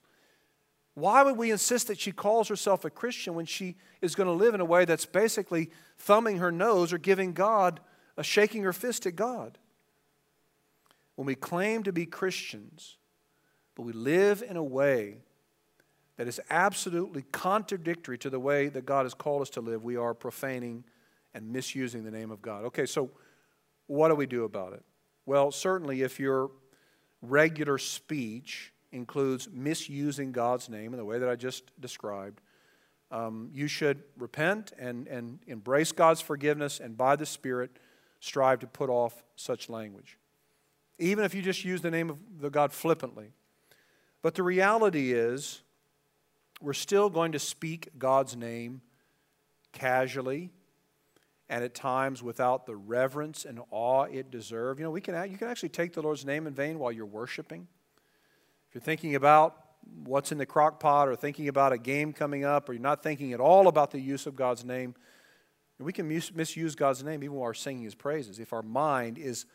Why 0.93 1.23
would 1.23 1.38
we 1.38 1.51
insist 1.51 1.88
that 1.88 1.99
she 1.99 2.12
calls 2.12 2.49
herself 2.49 2.84
a 2.84 2.89
Christian 2.89 3.34
when 3.34 3.45
she 3.45 3.77
is 4.01 4.15
going 4.15 4.27
to 4.27 4.34
live 4.34 4.54
in 4.54 4.62
a 4.62 4.65
way 4.65 4.86
that's 4.86 5.06
basically 5.06 5.69
thumbing 5.97 6.38
her 6.38 6.51
nose 6.51 6.91
or 6.91 6.97
giving 6.97 7.34
God, 7.34 7.80
a 8.17 8.23
shaking 8.23 8.63
her 8.63 8.73
fist 8.73 9.06
at 9.06 9.15
God? 9.15 9.58
When 11.15 11.25
we 11.25 11.36
claim 11.36 11.84
to 11.84 11.93
be 11.93 12.06
Christians, 12.06 12.97
but 13.75 13.84
we 13.84 13.93
live 13.93 14.43
in 14.47 14.58
a 14.58 14.63
way 14.63 15.19
that 16.17 16.27
is 16.27 16.41
absolutely 16.49 17.23
contradictory 17.32 18.17
to 18.17 18.30
the 18.30 18.39
way 18.39 18.67
that 18.67 18.86
God 18.86 19.06
has 19.06 19.13
called 19.13 19.41
us 19.41 19.49
to 19.51 19.62
live, 19.62 19.84
we 19.84 19.95
are 19.95 20.13
profaning 20.13 20.84
and 21.34 21.51
misusing 21.51 22.04
the 22.04 22.12
name 22.12 22.32
of 22.32 22.41
God. 22.41 22.65
Okay, 22.65 22.86
so 22.86 23.10
what 23.88 24.10
do 24.10 24.15
we 24.15 24.25
do 24.25 24.43
about 24.43 24.73
it? 24.73 24.84
Well, 25.25 25.51
certainly 25.51 26.01
if 26.01 26.19
your 26.19 26.51
regular 27.21 27.77
speech 27.77 28.73
includes 28.91 29.49
misusing 29.51 30.32
God's 30.32 30.69
name 30.69 30.93
in 30.93 30.97
the 30.97 31.06
way 31.06 31.19
that 31.19 31.30
I 31.30 31.36
just 31.36 31.71
described, 31.80 32.41
um, 33.12 33.49
you 33.54 33.67
should 33.67 34.04
repent 34.17 34.71
and, 34.77 35.08
and 35.08 35.39
embrace 35.47 35.91
God's 35.91 36.21
forgiveness 36.21 36.80
and 36.80 36.97
by 36.97 37.15
the 37.15 37.25
Spirit 37.25 37.71
strive 38.19 38.60
to 38.60 38.67
put 38.67 38.89
off 38.89 39.23
such 39.36 39.69
language. 39.69 40.17
Even 40.99 41.25
if 41.25 41.34
you 41.34 41.41
just 41.41 41.65
use 41.65 41.82
the 41.82 41.91
name 41.91 42.10
of 42.10 42.17
the 42.39 42.49
God 42.49 42.71
flippantly. 42.71 43.34
But 44.21 44.36
the 44.36 44.43
reality 44.43 45.12
is, 45.13 45.62
we're 46.62 46.73
still 46.73 47.10
going 47.10 47.32
to 47.32 47.39
speak 47.39 47.89
God's 47.97 48.36
name 48.36 48.82
casually 49.71 50.51
and 51.49 51.63
at 51.63 51.73
times 51.73 52.21
without 52.23 52.65
the 52.65 52.75
reverence 52.75 53.45
and 53.45 53.60
awe 53.71 54.04
it 54.04 54.32
deserves. 54.32 54.80
You 54.80 54.86
know, 54.86 54.91
we 54.91 55.01
can, 55.01 55.30
you 55.30 55.38
can 55.38 55.49
actually 55.49 55.69
take 55.69 55.93
the 55.93 56.01
Lord's 56.01 56.23
name 56.23 56.47
in 56.47 56.54
vain 56.54 56.80
while 56.80 56.91
you're 56.91 57.06
worshiping. 57.06 57.67
If 58.71 58.75
you're 58.75 58.81
thinking 58.81 59.15
about 59.15 59.57
what's 60.05 60.31
in 60.31 60.38
the 60.38 60.45
crock 60.45 60.79
pot 60.79 61.10
or 61.10 61.15
thinking 61.17 61.49
about 61.49 61.73
a 61.73 61.77
game 61.77 62.13
coming 62.13 62.45
up 62.45 62.69
or 62.69 62.73
you're 62.73 62.81
not 62.81 63.03
thinking 63.03 63.34
at 63.34 63.41
all 63.41 63.67
about 63.67 63.91
the 63.91 63.99
use 63.99 64.25
of 64.25 64.38
God's 64.38 64.63
name, 64.63 64.95
we 65.77 65.91
can 65.91 66.07
misuse 66.07 66.73
God's 66.73 67.03
name 67.03 67.21
even 67.21 67.36
while 67.36 67.47
we're 67.47 67.53
singing 67.53 67.84
his 67.84 67.95
praises 67.95 68.39
if 68.39 68.53
our 68.53 68.62
mind 68.62 69.17
is 69.17 69.45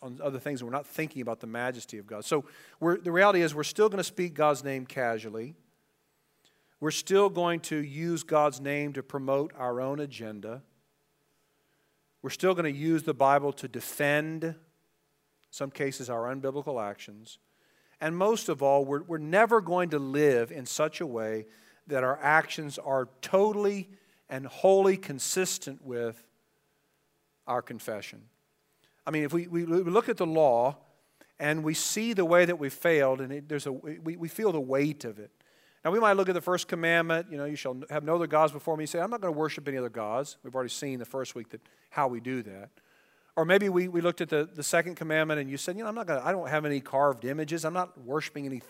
on 0.00 0.18
other 0.24 0.38
things 0.38 0.62
and 0.62 0.70
we're 0.70 0.74
not 0.74 0.86
thinking 0.86 1.20
about 1.20 1.40
the 1.40 1.46
majesty 1.46 1.98
of 1.98 2.06
God. 2.06 2.24
So 2.24 2.46
the 2.80 3.12
reality 3.12 3.42
is 3.42 3.54
we're 3.54 3.62
still 3.62 3.90
going 3.90 3.98
to 3.98 4.04
speak 4.04 4.32
God's 4.32 4.64
name 4.64 4.86
casually. 4.86 5.54
We're 6.80 6.92
still 6.92 7.28
going 7.28 7.60
to 7.60 7.76
use 7.76 8.22
God's 8.22 8.58
name 8.58 8.94
to 8.94 9.02
promote 9.02 9.52
our 9.58 9.82
own 9.82 10.00
agenda. 10.00 10.62
We're 12.22 12.30
still 12.30 12.54
going 12.54 12.72
to 12.72 12.78
use 12.78 13.02
the 13.02 13.12
Bible 13.12 13.52
to 13.52 13.68
defend, 13.68 14.54
some 15.50 15.70
cases, 15.70 16.08
our 16.08 16.34
unbiblical 16.34 16.82
actions. 16.82 17.36
And 18.02 18.16
most 18.16 18.48
of 18.48 18.64
all, 18.64 18.84
we're, 18.84 19.04
we're 19.04 19.18
never 19.18 19.60
going 19.60 19.90
to 19.90 19.98
live 20.00 20.50
in 20.50 20.66
such 20.66 21.00
a 21.00 21.06
way 21.06 21.46
that 21.86 22.02
our 22.02 22.18
actions 22.20 22.76
are 22.76 23.08
totally 23.20 23.90
and 24.28 24.44
wholly 24.44 24.96
consistent 24.96 25.80
with 25.84 26.26
our 27.46 27.62
confession. 27.62 28.22
I 29.06 29.12
mean, 29.12 29.22
if 29.22 29.32
we, 29.32 29.46
we 29.46 29.64
look 29.64 30.08
at 30.08 30.16
the 30.16 30.26
law 30.26 30.78
and 31.38 31.62
we 31.62 31.74
see 31.74 32.12
the 32.12 32.24
way 32.24 32.44
that 32.44 32.58
we 32.58 32.70
failed, 32.70 33.20
and 33.20 33.32
it, 33.32 33.48
there's 33.48 33.68
a, 33.68 33.72
we, 33.72 34.16
we 34.16 34.28
feel 34.28 34.50
the 34.50 34.60
weight 34.60 35.04
of 35.04 35.20
it. 35.20 35.30
Now, 35.84 35.92
we 35.92 36.00
might 36.00 36.14
look 36.14 36.28
at 36.28 36.34
the 36.34 36.40
first 36.40 36.66
commandment, 36.66 37.28
you 37.30 37.36
know, 37.36 37.44
you 37.44 37.56
shall 37.56 37.76
have 37.88 38.02
no 38.02 38.16
other 38.16 38.26
gods 38.26 38.52
before 38.52 38.76
me. 38.76 38.82
You 38.82 38.88
say, 38.88 39.00
I'm 39.00 39.10
not 39.10 39.20
going 39.20 39.32
to 39.32 39.38
worship 39.38 39.68
any 39.68 39.78
other 39.78 39.88
gods. 39.88 40.38
We've 40.42 40.54
already 40.54 40.70
seen 40.70 40.98
the 40.98 41.04
first 41.04 41.36
week 41.36 41.50
that 41.50 41.60
how 41.90 42.08
we 42.08 42.18
do 42.18 42.42
that. 42.42 42.70
Or 43.36 43.44
maybe 43.44 43.68
we, 43.68 43.88
we 43.88 44.00
looked 44.00 44.20
at 44.20 44.28
the, 44.28 44.48
the 44.52 44.62
second 44.62 44.96
commandment 44.96 45.40
and 45.40 45.50
you 45.50 45.56
said, 45.56 45.76
you 45.76 45.82
know, 45.82 45.88
I'm 45.88 45.94
not 45.94 46.06
to, 46.08 46.22
I 46.24 46.32
don't 46.32 46.48
have 46.48 46.64
any 46.64 46.80
carved 46.80 47.24
images. 47.24 47.64
I'm 47.64 47.72
not 47.72 47.98
worshiping 47.98 48.44
any, 48.44 48.62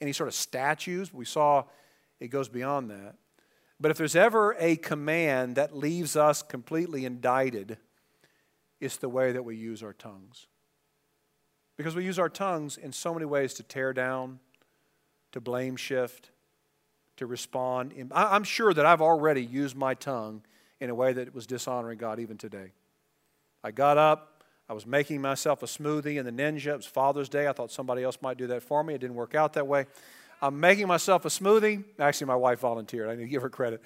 any 0.00 0.12
sort 0.12 0.28
of 0.28 0.34
statues. 0.34 1.12
We 1.12 1.24
saw 1.24 1.64
it 2.20 2.28
goes 2.28 2.48
beyond 2.48 2.90
that. 2.90 3.16
But 3.80 3.90
if 3.90 3.98
there's 3.98 4.14
ever 4.14 4.56
a 4.58 4.76
command 4.76 5.56
that 5.56 5.76
leaves 5.76 6.16
us 6.16 6.42
completely 6.42 7.04
indicted, 7.04 7.76
it's 8.80 8.96
the 8.98 9.08
way 9.08 9.32
that 9.32 9.44
we 9.44 9.56
use 9.56 9.82
our 9.82 9.92
tongues. 9.92 10.46
Because 11.76 11.96
we 11.96 12.04
use 12.04 12.18
our 12.20 12.28
tongues 12.28 12.76
in 12.76 12.92
so 12.92 13.12
many 13.12 13.26
ways 13.26 13.54
to 13.54 13.64
tear 13.64 13.92
down, 13.92 14.38
to 15.32 15.40
blame 15.40 15.74
shift, 15.74 16.30
to 17.16 17.26
respond. 17.26 17.92
I'm 18.14 18.44
sure 18.44 18.72
that 18.72 18.86
I've 18.86 19.02
already 19.02 19.44
used 19.44 19.76
my 19.76 19.94
tongue 19.94 20.42
in 20.80 20.88
a 20.88 20.94
way 20.94 21.12
that 21.12 21.34
was 21.34 21.46
dishonoring 21.46 21.98
God 21.98 22.20
even 22.20 22.38
today. 22.38 22.72
I 23.64 23.70
got 23.70 23.96
up, 23.96 24.44
I 24.68 24.74
was 24.74 24.86
making 24.86 25.22
myself 25.22 25.62
a 25.62 25.66
smoothie 25.66 26.16
in 26.16 26.26
the 26.26 26.30
Ninja. 26.30 26.66
It 26.66 26.76
was 26.76 26.86
Father's 26.86 27.30
Day. 27.30 27.48
I 27.48 27.52
thought 27.52 27.72
somebody 27.72 28.02
else 28.02 28.18
might 28.20 28.36
do 28.36 28.46
that 28.48 28.62
for 28.62 28.84
me. 28.84 28.94
It 28.94 29.00
didn't 29.00 29.16
work 29.16 29.34
out 29.34 29.54
that 29.54 29.66
way. 29.66 29.86
I'm 30.42 30.60
making 30.60 30.86
myself 30.86 31.24
a 31.24 31.28
smoothie. 31.28 31.82
Actually, 31.98 32.26
my 32.26 32.36
wife 32.36 32.60
volunteered. 32.60 33.08
I 33.08 33.14
need 33.14 33.22
to 33.22 33.28
give 33.28 33.40
her 33.40 33.48
credit. 33.48 33.82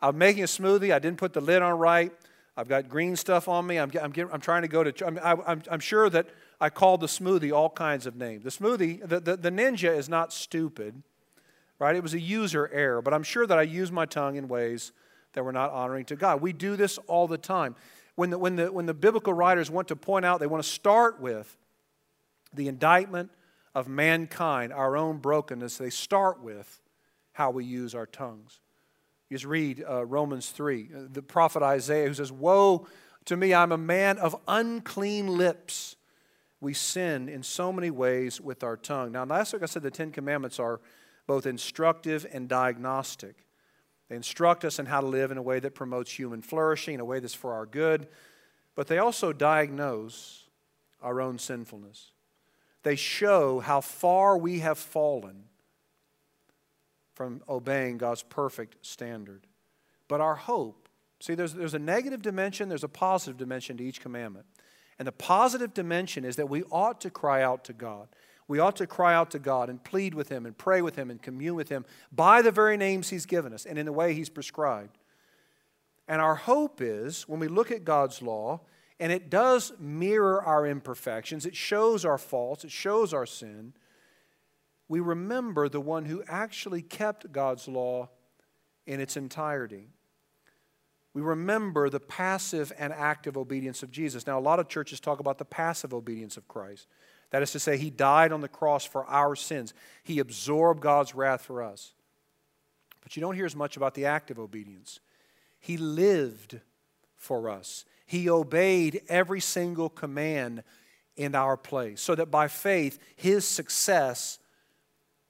I'm 0.00 0.16
making 0.16 0.44
a 0.44 0.46
smoothie. 0.46 0.94
I 0.94 0.98
didn't 0.98 1.18
put 1.18 1.34
the 1.34 1.42
lid 1.42 1.60
on 1.60 1.78
right. 1.78 2.10
I've 2.56 2.68
got 2.68 2.88
green 2.88 3.16
stuff 3.16 3.48
on 3.48 3.66
me. 3.66 3.76
I'm, 3.76 3.90
I'm, 4.00 4.12
I'm 4.32 4.40
trying 4.40 4.62
to 4.62 4.68
go 4.68 4.82
to, 4.82 5.06
I'm, 5.06 5.18
I'm, 5.22 5.62
I'm 5.70 5.80
sure 5.80 6.08
that 6.08 6.26
I 6.60 6.70
called 6.70 7.00
the 7.00 7.06
smoothie 7.06 7.52
all 7.52 7.70
kinds 7.70 8.06
of 8.06 8.16
names. 8.16 8.44
The 8.44 8.50
smoothie, 8.50 9.06
the, 9.06 9.20
the, 9.20 9.36
the 9.36 9.50
ninja 9.50 9.96
is 9.96 10.08
not 10.08 10.32
stupid, 10.32 11.02
right? 11.78 11.94
It 11.94 12.02
was 12.02 12.14
a 12.14 12.20
user 12.20 12.68
error, 12.72 13.02
but 13.02 13.14
I'm 13.14 13.22
sure 13.22 13.46
that 13.46 13.58
I 13.58 13.62
used 13.62 13.92
my 13.92 14.06
tongue 14.06 14.36
in 14.36 14.48
ways 14.48 14.92
that 15.34 15.44
were 15.44 15.52
not 15.52 15.70
honoring 15.70 16.06
to 16.06 16.16
God. 16.16 16.40
We 16.40 16.52
do 16.52 16.74
this 16.74 16.98
all 17.06 17.28
the 17.28 17.38
time. 17.38 17.76
When 18.18 18.30
the, 18.30 18.38
when 18.38 18.56
the, 18.56 18.72
when 18.72 18.86
the 18.86 18.94
biblical 18.94 19.32
writers 19.32 19.70
want 19.70 19.86
to 19.88 19.96
point 19.96 20.24
out, 20.24 20.40
they 20.40 20.48
want 20.48 20.60
to 20.60 20.68
start 20.68 21.20
with 21.20 21.56
the 22.52 22.66
indictment 22.66 23.30
of 23.76 23.86
mankind, 23.86 24.72
our 24.72 24.96
own 24.96 25.18
brokenness, 25.18 25.78
they 25.78 25.90
start 25.90 26.42
with 26.42 26.80
how 27.34 27.52
we 27.52 27.64
use 27.64 27.94
our 27.94 28.06
tongues. 28.06 28.58
You 29.30 29.36
just 29.36 29.44
read 29.44 29.84
uh, 29.88 30.04
Romans 30.04 30.50
3, 30.50 30.88
uh, 30.92 31.00
the 31.12 31.22
prophet 31.22 31.62
Isaiah 31.62 32.08
who 32.08 32.14
says, 32.14 32.32
Woe 32.32 32.88
to 33.26 33.36
me, 33.36 33.54
I'm 33.54 33.70
a 33.70 33.78
man 33.78 34.18
of 34.18 34.34
unclean 34.48 35.28
lips 35.28 35.94
we 36.60 36.74
sin 36.74 37.28
in 37.28 37.44
so 37.44 37.72
many 37.72 37.92
ways 37.92 38.40
with 38.40 38.64
our 38.64 38.76
tongue. 38.76 39.12
Now, 39.12 39.26
last 39.26 39.52
week 39.52 39.62
I 39.62 39.66
said 39.66 39.84
the 39.84 39.92
Ten 39.92 40.10
Commandments 40.10 40.58
are 40.58 40.80
both 41.28 41.46
instructive 41.46 42.26
and 42.32 42.48
diagnostic. 42.48 43.44
They 44.08 44.16
instruct 44.16 44.64
us 44.64 44.78
in 44.78 44.86
how 44.86 45.00
to 45.00 45.06
live 45.06 45.30
in 45.30 45.38
a 45.38 45.42
way 45.42 45.60
that 45.60 45.74
promotes 45.74 46.10
human 46.10 46.42
flourishing, 46.42 46.94
in 46.94 47.00
a 47.00 47.04
way 47.04 47.20
that's 47.20 47.34
for 47.34 47.52
our 47.52 47.66
good, 47.66 48.08
but 48.74 48.86
they 48.86 48.98
also 48.98 49.32
diagnose 49.32 50.44
our 51.02 51.20
own 51.20 51.38
sinfulness. 51.38 52.12
They 52.82 52.96
show 52.96 53.60
how 53.60 53.80
far 53.80 54.38
we 54.38 54.60
have 54.60 54.78
fallen 54.78 55.44
from 57.14 57.42
obeying 57.48 57.98
God's 57.98 58.22
perfect 58.22 58.76
standard. 58.86 59.46
But 60.06 60.20
our 60.20 60.36
hope, 60.36 60.88
see, 61.20 61.34
there's, 61.34 61.52
there's 61.52 61.74
a 61.74 61.78
negative 61.78 62.22
dimension, 62.22 62.68
there's 62.68 62.84
a 62.84 62.88
positive 62.88 63.36
dimension 63.36 63.76
to 63.76 63.84
each 63.84 64.00
commandment. 64.00 64.46
And 64.98 65.06
the 65.06 65.12
positive 65.12 65.74
dimension 65.74 66.24
is 66.24 66.36
that 66.36 66.48
we 66.48 66.62
ought 66.70 67.00
to 67.02 67.10
cry 67.10 67.42
out 67.42 67.64
to 67.64 67.72
God. 67.72 68.08
We 68.48 68.58
ought 68.58 68.76
to 68.76 68.86
cry 68.86 69.14
out 69.14 69.30
to 69.32 69.38
God 69.38 69.68
and 69.68 69.82
plead 69.82 70.14
with 70.14 70.30
Him 70.30 70.46
and 70.46 70.56
pray 70.56 70.82
with 70.82 70.96
Him 70.96 71.10
and 71.10 71.22
commune 71.22 71.54
with 71.54 71.68
Him 71.68 71.84
by 72.10 72.42
the 72.42 72.50
very 72.50 72.76
names 72.76 73.10
He's 73.10 73.26
given 73.26 73.52
us 73.52 73.66
and 73.66 73.78
in 73.78 73.86
the 73.86 73.92
way 73.92 74.14
He's 74.14 74.30
prescribed. 74.30 74.98
And 76.08 76.20
our 76.20 76.34
hope 76.34 76.80
is 76.80 77.28
when 77.28 77.38
we 77.38 77.48
look 77.48 77.70
at 77.70 77.84
God's 77.84 78.22
law, 78.22 78.62
and 78.98 79.12
it 79.12 79.30
does 79.30 79.72
mirror 79.78 80.42
our 80.42 80.66
imperfections, 80.66 81.46
it 81.46 81.54
shows 81.54 82.04
our 82.04 82.18
faults, 82.18 82.64
it 82.64 82.72
shows 82.72 83.12
our 83.12 83.26
sin, 83.26 83.74
we 84.88 85.00
remember 85.00 85.68
the 85.68 85.82
one 85.82 86.06
who 86.06 86.24
actually 86.26 86.80
kept 86.80 87.30
God's 87.30 87.68
law 87.68 88.08
in 88.86 89.00
its 89.00 89.18
entirety 89.18 89.90
we 91.18 91.24
remember 91.24 91.90
the 91.90 91.98
passive 91.98 92.72
and 92.78 92.92
active 92.92 93.36
obedience 93.36 93.82
of 93.82 93.90
Jesus. 93.90 94.24
Now, 94.24 94.38
a 94.38 94.40
lot 94.40 94.60
of 94.60 94.68
churches 94.68 95.00
talk 95.00 95.18
about 95.18 95.38
the 95.38 95.44
passive 95.44 95.92
obedience 95.92 96.36
of 96.36 96.46
Christ. 96.46 96.86
That 97.30 97.42
is 97.42 97.52
to 97.52 97.58
say, 97.58 97.76
He 97.76 97.90
died 97.90 98.32
on 98.32 98.40
the 98.40 98.48
cross 98.48 98.84
for 98.84 99.04
our 99.06 99.36
sins, 99.36 99.74
He 100.02 100.18
absorbed 100.18 100.80
God's 100.80 101.14
wrath 101.14 101.42
for 101.42 101.62
us. 101.62 101.92
But 103.02 103.16
you 103.16 103.20
don't 103.20 103.34
hear 103.34 103.46
as 103.46 103.56
much 103.56 103.76
about 103.76 103.94
the 103.94 104.06
active 104.06 104.38
obedience. 104.38 105.00
He 105.58 105.76
lived 105.76 106.60
for 107.16 107.50
us, 107.50 107.84
He 108.06 108.28
obeyed 108.28 109.02
every 109.08 109.40
single 109.40 109.88
command 109.88 110.62
in 111.16 111.34
our 111.34 111.56
place, 111.56 112.00
so 112.00 112.14
that 112.14 112.30
by 112.30 112.48
faith, 112.48 112.98
His 113.16 113.44
success 113.46 114.38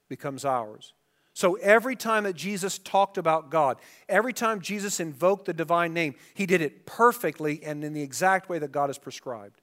becomes 0.07 0.45
ours. 0.45 0.93
So 1.39 1.53
every 1.55 1.95
time 1.95 2.25
that 2.25 2.35
Jesus 2.35 2.79
talked 2.79 3.17
about 3.17 3.49
God, 3.49 3.77
every 4.09 4.33
time 4.33 4.59
Jesus 4.59 4.99
invoked 4.99 5.45
the 5.45 5.53
divine 5.53 5.93
name, 5.93 6.15
he 6.33 6.45
did 6.45 6.59
it 6.59 6.85
perfectly 6.85 7.63
and 7.63 7.81
in 7.81 7.93
the 7.93 8.01
exact 8.01 8.49
way 8.49 8.59
that 8.59 8.73
God 8.73 8.87
has 8.87 8.97
prescribed. 8.97 9.61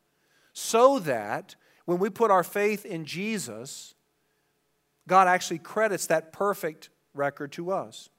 So 0.55 0.99
that 1.01 1.55
when 1.87 1.99
we 1.99 2.11
put 2.11 2.31
our 2.31 2.45
faith 2.45 2.85
in 2.85 3.05
Jesus, 3.05 3.95
God 5.09 5.29
actually 5.29 5.59
credits 5.59 6.07
that 6.07 6.33
perfect 6.33 6.91
record 7.15 7.53
to 7.53 7.71
us. 7.71 8.11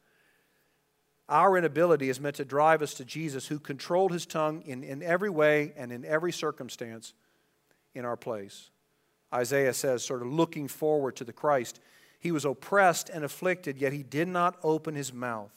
Our 1.29 1.57
inability 1.57 2.09
is 2.09 2.19
meant 2.19 2.37
to 2.37 2.45
drive 2.45 2.81
us 2.81 2.93
to 2.95 3.05
Jesus, 3.05 3.47
who 3.47 3.59
controlled 3.59 4.13
his 4.13 4.25
tongue 4.25 4.63
in, 4.65 4.83
in 4.83 5.03
every 5.03 5.29
way 5.29 5.73
and 5.77 5.91
in 5.91 6.05
every 6.05 6.31
circumstance 6.31 7.13
in 7.93 8.05
our 8.05 8.17
place. 8.17 8.71
Isaiah 9.33 9.73
says, 9.73 10.03
sort 10.03 10.21
of 10.21 10.29
looking 10.29 10.67
forward 10.67 11.17
to 11.17 11.25
the 11.25 11.33
Christ 11.33 11.79
he 12.19 12.31
was 12.31 12.45
oppressed 12.45 13.09
and 13.09 13.23
afflicted, 13.23 13.77
yet 13.77 13.93
he 13.93 14.03
did 14.03 14.27
not 14.27 14.57
open 14.63 14.95
his 14.95 15.13
mouth. 15.13 15.53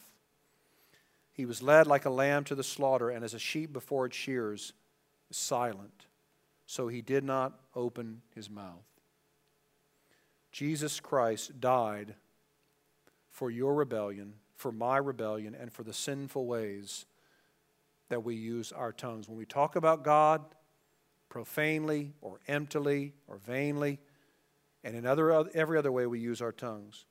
He 1.33 1.47
was 1.47 1.63
led 1.63 1.87
like 1.87 2.05
a 2.05 2.11
lamb 2.11 2.45
to 2.45 2.55
the 2.55 2.63
slaughter, 2.63 3.09
and 3.09 3.25
as 3.25 3.35
a 3.35 3.39
sheep 3.39 3.73
before 3.73 4.07
its 4.07 4.17
shears, 4.17 4.73
silent. 5.31 6.07
So 6.71 6.87
he 6.87 7.03
did 7.03 7.25
not 7.25 7.59
open 7.75 8.23
his 8.33 8.49
mouth. 8.49 8.87
Jesus 10.53 11.01
Christ 11.01 11.61
died 11.61 12.15
for 13.29 13.51
your 13.51 13.75
rebellion, 13.75 14.35
for 14.55 14.71
my 14.71 14.97
rebellion, 14.97 15.57
and 15.61 15.73
for 15.73 15.83
the 15.83 15.93
sinful 15.93 16.47
ways 16.47 17.07
that 18.09 18.23
we 18.23 18.37
use 18.37 18.71
our 18.71 18.93
tongues. 18.93 19.29
When 19.29 19.37
we 19.37 19.47
talk 19.47 19.75
about 19.75 20.05
God 20.05 20.45
profanely 21.29 22.13
or 22.21 22.39
emptily 22.47 23.15
or 23.27 23.39
vainly, 23.39 23.99
and 24.85 24.95
in 24.95 25.07
other, 25.07 25.45
every 25.53 25.77
other 25.77 25.91
way 25.91 26.07
we 26.07 26.21
use 26.21 26.41
our 26.41 26.53
tongues. 26.53 27.05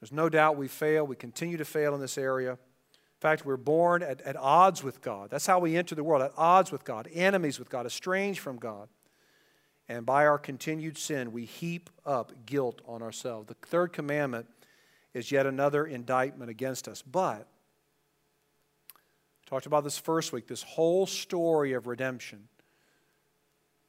There's 0.00 0.12
no 0.12 0.28
doubt 0.28 0.58
we 0.58 0.68
fail. 0.68 1.06
We 1.06 1.16
continue 1.16 1.56
to 1.56 1.64
fail 1.64 1.94
in 1.94 2.00
this 2.02 2.18
area. 2.18 2.58
In 3.20 3.22
fact, 3.22 3.44
we're 3.44 3.58
born 3.58 4.02
at, 4.02 4.22
at 4.22 4.34
odds 4.36 4.82
with 4.82 5.02
God. 5.02 5.28
That's 5.28 5.46
how 5.46 5.58
we 5.58 5.76
enter 5.76 5.94
the 5.94 6.02
world, 6.02 6.22
at 6.22 6.32
odds 6.38 6.72
with 6.72 6.84
God, 6.84 7.06
enemies 7.12 7.58
with 7.58 7.68
God, 7.68 7.84
estranged 7.84 8.40
from 8.40 8.56
God. 8.56 8.88
And 9.90 10.06
by 10.06 10.24
our 10.24 10.38
continued 10.38 10.96
sin, 10.96 11.30
we 11.30 11.44
heap 11.44 11.90
up 12.06 12.32
guilt 12.46 12.80
on 12.86 13.02
ourselves. 13.02 13.48
The 13.48 13.54
third 13.66 13.92
commandment 13.92 14.46
is 15.12 15.30
yet 15.30 15.44
another 15.44 15.84
indictment 15.84 16.50
against 16.50 16.88
us. 16.88 17.02
But, 17.02 17.46
talked 19.44 19.66
about 19.66 19.84
this 19.84 19.98
first 19.98 20.32
week, 20.32 20.46
this 20.46 20.62
whole 20.62 21.06
story 21.06 21.74
of 21.74 21.86
redemption 21.86 22.48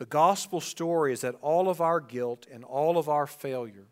the 0.01 0.07
gospel 0.07 0.61
story 0.61 1.13
is 1.13 1.21
that 1.21 1.35
all 1.43 1.69
of 1.69 1.79
our 1.79 1.99
guilt 1.99 2.47
and 2.51 2.63
all 2.63 2.97
of 2.97 3.07
our 3.07 3.27
failure 3.27 3.85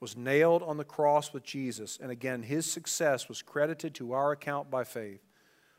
was 0.00 0.16
nailed 0.16 0.62
on 0.62 0.76
the 0.76 0.84
cross 0.84 1.32
with 1.32 1.42
Jesus. 1.42 1.98
And 2.00 2.10
again, 2.10 2.42
his 2.42 2.70
success 2.70 3.28
was 3.28 3.42
credited 3.42 3.94
to 3.96 4.12
our 4.12 4.32
account 4.32 4.70
by 4.70 4.84
faith. 4.84 5.20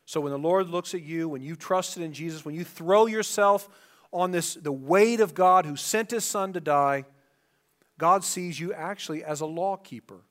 So 0.04 0.20
when 0.20 0.32
the 0.32 0.38
Lord 0.38 0.68
looks 0.68 0.94
at 0.94 1.02
you, 1.02 1.28
when 1.28 1.42
you 1.42 1.56
trusted 1.56 2.02
in 2.02 2.12
Jesus, 2.12 2.44
when 2.44 2.54
you 2.54 2.64
throw 2.64 3.06
yourself 3.06 3.68
on 4.12 4.32
this, 4.32 4.54
the 4.54 4.72
weight 4.72 5.20
of 5.20 5.34
God 5.34 5.64
who 5.64 5.76
sent 5.76 6.10
his 6.10 6.24
son 6.24 6.52
to 6.52 6.60
die, 6.60 7.04
God 7.96 8.24
sees 8.24 8.58
you 8.58 8.72
actually 8.72 9.22
as 9.22 9.40
a 9.40 9.46
lawkeeper. 9.46 10.22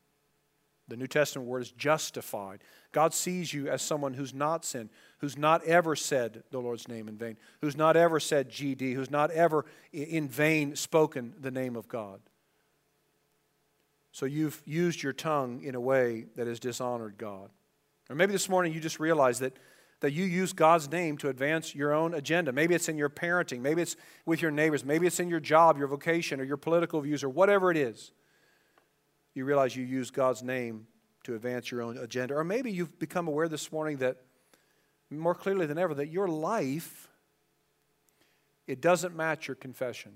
The 0.89 0.97
New 0.97 1.07
Testament 1.07 1.47
word 1.47 1.61
is 1.61 1.71
justified. 1.71 2.63
God 2.91 3.13
sees 3.13 3.53
you 3.53 3.69
as 3.69 3.81
someone 3.81 4.15
who's 4.15 4.33
not 4.33 4.65
sinned, 4.65 4.89
who's 5.19 5.37
not 5.37 5.63
ever 5.63 5.95
said 5.95 6.43
the 6.49 6.59
Lord's 6.59 6.87
name 6.87 7.07
in 7.07 7.15
vain, 7.15 7.37
who's 7.61 7.77
not 7.77 7.95
ever 7.95 8.19
said 8.19 8.49
GD, 8.49 8.95
who's 8.95 9.11
not 9.11 9.29
ever 9.31 9.65
in 9.93 10.27
vain 10.27 10.75
spoken 10.75 11.35
the 11.39 11.51
name 11.51 11.75
of 11.75 11.87
God. 11.87 12.19
So 14.19 14.25
you've 14.25 14.61
used 14.65 15.01
your 15.01 15.13
tongue 15.13 15.63
in 15.63 15.75
a 15.75 15.79
way 15.79 16.25
that 16.35 16.45
has 16.45 16.59
dishonored 16.59 17.17
God. 17.17 17.51
Or 18.09 18.17
maybe 18.17 18.33
this 18.33 18.49
morning 18.49 18.73
you 18.73 18.81
just 18.81 18.99
realize 18.99 19.39
that, 19.39 19.55
that 20.01 20.11
you 20.11 20.25
use 20.25 20.51
God's 20.51 20.91
name 20.91 21.17
to 21.19 21.29
advance 21.29 21.73
your 21.73 21.93
own 21.93 22.13
agenda. 22.13 22.51
Maybe 22.51 22.75
it's 22.75 22.89
in 22.89 22.97
your 22.97 23.09
parenting, 23.09 23.61
maybe 23.61 23.81
it's 23.81 23.95
with 24.25 24.41
your 24.41 24.51
neighbors, 24.51 24.83
maybe 24.83 25.07
it's 25.07 25.21
in 25.21 25.29
your 25.29 25.39
job, 25.39 25.77
your 25.77 25.87
vocation, 25.87 26.41
or 26.41 26.43
your 26.43 26.57
political 26.57 26.99
views, 26.99 27.23
or 27.23 27.29
whatever 27.29 27.71
it 27.71 27.77
is. 27.77 28.11
you 29.35 29.45
realize 29.45 29.77
you 29.77 29.85
use 29.85 30.11
God's 30.11 30.43
name 30.43 30.87
to 31.23 31.35
advance 31.35 31.71
your 31.71 31.81
own 31.81 31.97
agenda. 31.97 32.35
Or 32.35 32.43
maybe 32.43 32.73
you've 32.73 32.99
become 32.99 33.29
aware 33.29 33.47
this 33.47 33.71
morning 33.71 33.99
that 33.99 34.17
more 35.09 35.33
clearly 35.33 35.65
than 35.65 35.77
ever 35.77 35.93
that 35.93 36.09
your 36.09 36.27
life 36.27 37.07
it 38.67 38.81
doesn't 38.81 39.15
match 39.15 39.47
your 39.47 39.55
confession. 39.55 40.11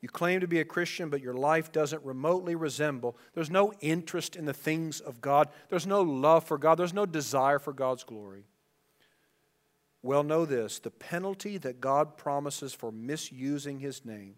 You 0.00 0.08
claim 0.08 0.40
to 0.40 0.46
be 0.46 0.60
a 0.60 0.64
Christian, 0.64 1.08
but 1.10 1.20
your 1.20 1.34
life 1.34 1.72
doesn't 1.72 2.04
remotely 2.04 2.54
resemble. 2.54 3.16
There's 3.34 3.50
no 3.50 3.72
interest 3.80 4.36
in 4.36 4.44
the 4.44 4.52
things 4.52 5.00
of 5.00 5.20
God. 5.20 5.48
There's 5.68 5.86
no 5.86 6.02
love 6.02 6.44
for 6.44 6.56
God. 6.56 6.78
There's 6.78 6.94
no 6.94 7.06
desire 7.06 7.58
for 7.58 7.72
God's 7.72 8.04
glory. 8.04 8.44
Well, 10.02 10.22
know 10.22 10.44
this 10.44 10.78
the 10.78 10.90
penalty 10.90 11.58
that 11.58 11.80
God 11.80 12.16
promises 12.16 12.72
for 12.72 12.92
misusing 12.92 13.80
his 13.80 14.04
name 14.04 14.36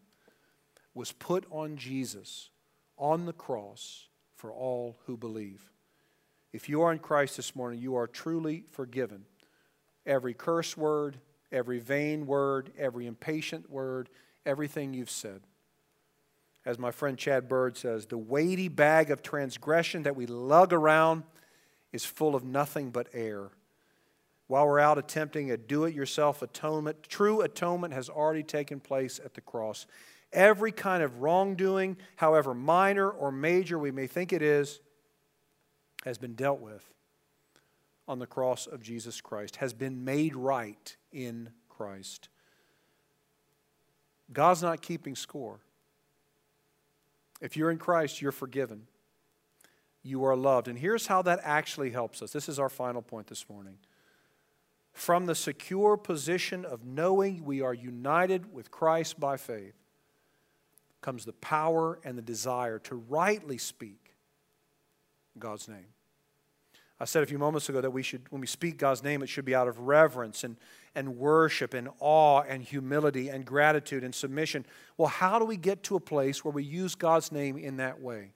was 0.94 1.12
put 1.12 1.44
on 1.50 1.76
Jesus 1.76 2.50
on 2.96 3.26
the 3.26 3.32
cross 3.32 4.08
for 4.36 4.52
all 4.52 4.98
who 5.06 5.16
believe. 5.16 5.70
If 6.52 6.68
you 6.68 6.82
are 6.82 6.92
in 6.92 6.98
Christ 6.98 7.36
this 7.36 7.54
morning, 7.54 7.80
you 7.80 7.94
are 7.96 8.06
truly 8.06 8.64
forgiven. 8.70 9.26
Every 10.06 10.34
curse 10.34 10.76
word, 10.76 11.18
every 11.52 11.78
vain 11.78 12.26
word, 12.26 12.72
every 12.78 13.06
impatient 13.06 13.70
word, 13.70 14.08
everything 14.46 14.94
you've 14.94 15.10
said. 15.10 15.42
As 16.64 16.78
my 16.78 16.90
friend 16.90 17.16
Chad 17.16 17.48
Bird 17.48 17.76
says, 17.76 18.06
the 18.06 18.18
weighty 18.18 18.68
bag 18.68 19.10
of 19.10 19.22
transgression 19.22 20.02
that 20.02 20.16
we 20.16 20.26
lug 20.26 20.72
around 20.72 21.22
is 21.92 22.04
full 22.04 22.34
of 22.34 22.44
nothing 22.44 22.90
but 22.90 23.08
air. 23.12 23.50
While 24.46 24.66
we're 24.66 24.80
out 24.80 24.98
attempting 24.98 25.50
a 25.50 25.56
do 25.56 25.84
it 25.84 25.94
yourself 25.94 26.42
atonement, 26.42 27.04
true 27.04 27.40
atonement 27.40 27.94
has 27.94 28.08
already 28.08 28.42
taken 28.42 28.80
place 28.80 29.20
at 29.24 29.34
the 29.34 29.40
cross. 29.40 29.86
Every 30.32 30.72
kind 30.72 31.02
of 31.02 31.22
wrongdoing, 31.22 31.96
however 32.16 32.52
minor 32.52 33.08
or 33.08 33.32
major 33.32 33.78
we 33.78 33.90
may 33.90 34.06
think 34.06 34.32
it 34.32 34.42
is, 34.42 34.80
has 36.04 36.18
been 36.18 36.34
dealt 36.34 36.60
with 36.60 36.92
on 38.06 38.18
the 38.18 38.26
cross 38.26 38.66
of 38.66 38.82
Jesus 38.82 39.20
Christ, 39.20 39.56
has 39.56 39.72
been 39.72 40.04
made 40.04 40.34
right 40.34 40.96
in 41.12 41.50
Christ. 41.68 42.28
God's 44.32 44.62
not 44.62 44.82
keeping 44.82 45.14
score. 45.14 45.60
If 47.40 47.56
you're 47.56 47.70
in 47.70 47.78
Christ, 47.78 48.20
you're 48.20 48.32
forgiven. 48.32 48.86
You 50.02 50.24
are 50.24 50.36
loved. 50.36 50.68
And 50.68 50.78
here's 50.78 51.06
how 51.06 51.22
that 51.22 51.40
actually 51.42 51.90
helps 51.90 52.22
us. 52.22 52.32
This 52.32 52.48
is 52.48 52.58
our 52.58 52.68
final 52.68 53.02
point 53.02 53.26
this 53.26 53.48
morning. 53.48 53.78
From 54.92 55.26
the 55.26 55.34
secure 55.34 55.96
position 55.96 56.64
of 56.64 56.84
knowing 56.84 57.44
we 57.44 57.62
are 57.62 57.74
united 57.74 58.52
with 58.52 58.70
Christ 58.70 59.20
by 59.20 59.36
faith 59.36 59.74
comes 61.00 61.24
the 61.24 61.32
power 61.32 61.98
and 62.04 62.18
the 62.18 62.22
desire 62.22 62.78
to 62.80 62.96
rightly 62.96 63.56
speak 63.56 64.14
God's 65.38 65.68
name. 65.68 65.86
I 67.00 67.06
said 67.06 67.22
a 67.22 67.26
few 67.26 67.38
moments 67.38 67.66
ago 67.70 67.80
that 67.80 67.90
we 67.90 68.02
should, 68.02 68.22
when 68.28 68.42
we 68.42 68.46
speak 68.46 68.76
God's 68.76 69.02
name, 69.02 69.22
it 69.22 69.28
should 69.28 69.46
be 69.46 69.54
out 69.54 69.68
of 69.68 69.78
reverence 69.78 70.44
and, 70.44 70.56
and 70.94 71.16
worship 71.16 71.72
and 71.72 71.88
awe 71.98 72.42
and 72.42 72.62
humility 72.62 73.30
and 73.30 73.46
gratitude 73.46 74.04
and 74.04 74.14
submission. 74.14 74.66
Well, 74.98 75.08
how 75.08 75.38
do 75.38 75.46
we 75.46 75.56
get 75.56 75.82
to 75.84 75.96
a 75.96 76.00
place 76.00 76.44
where 76.44 76.52
we 76.52 76.62
use 76.62 76.94
God's 76.94 77.32
name 77.32 77.56
in 77.56 77.78
that 77.78 78.02
way? 78.02 78.32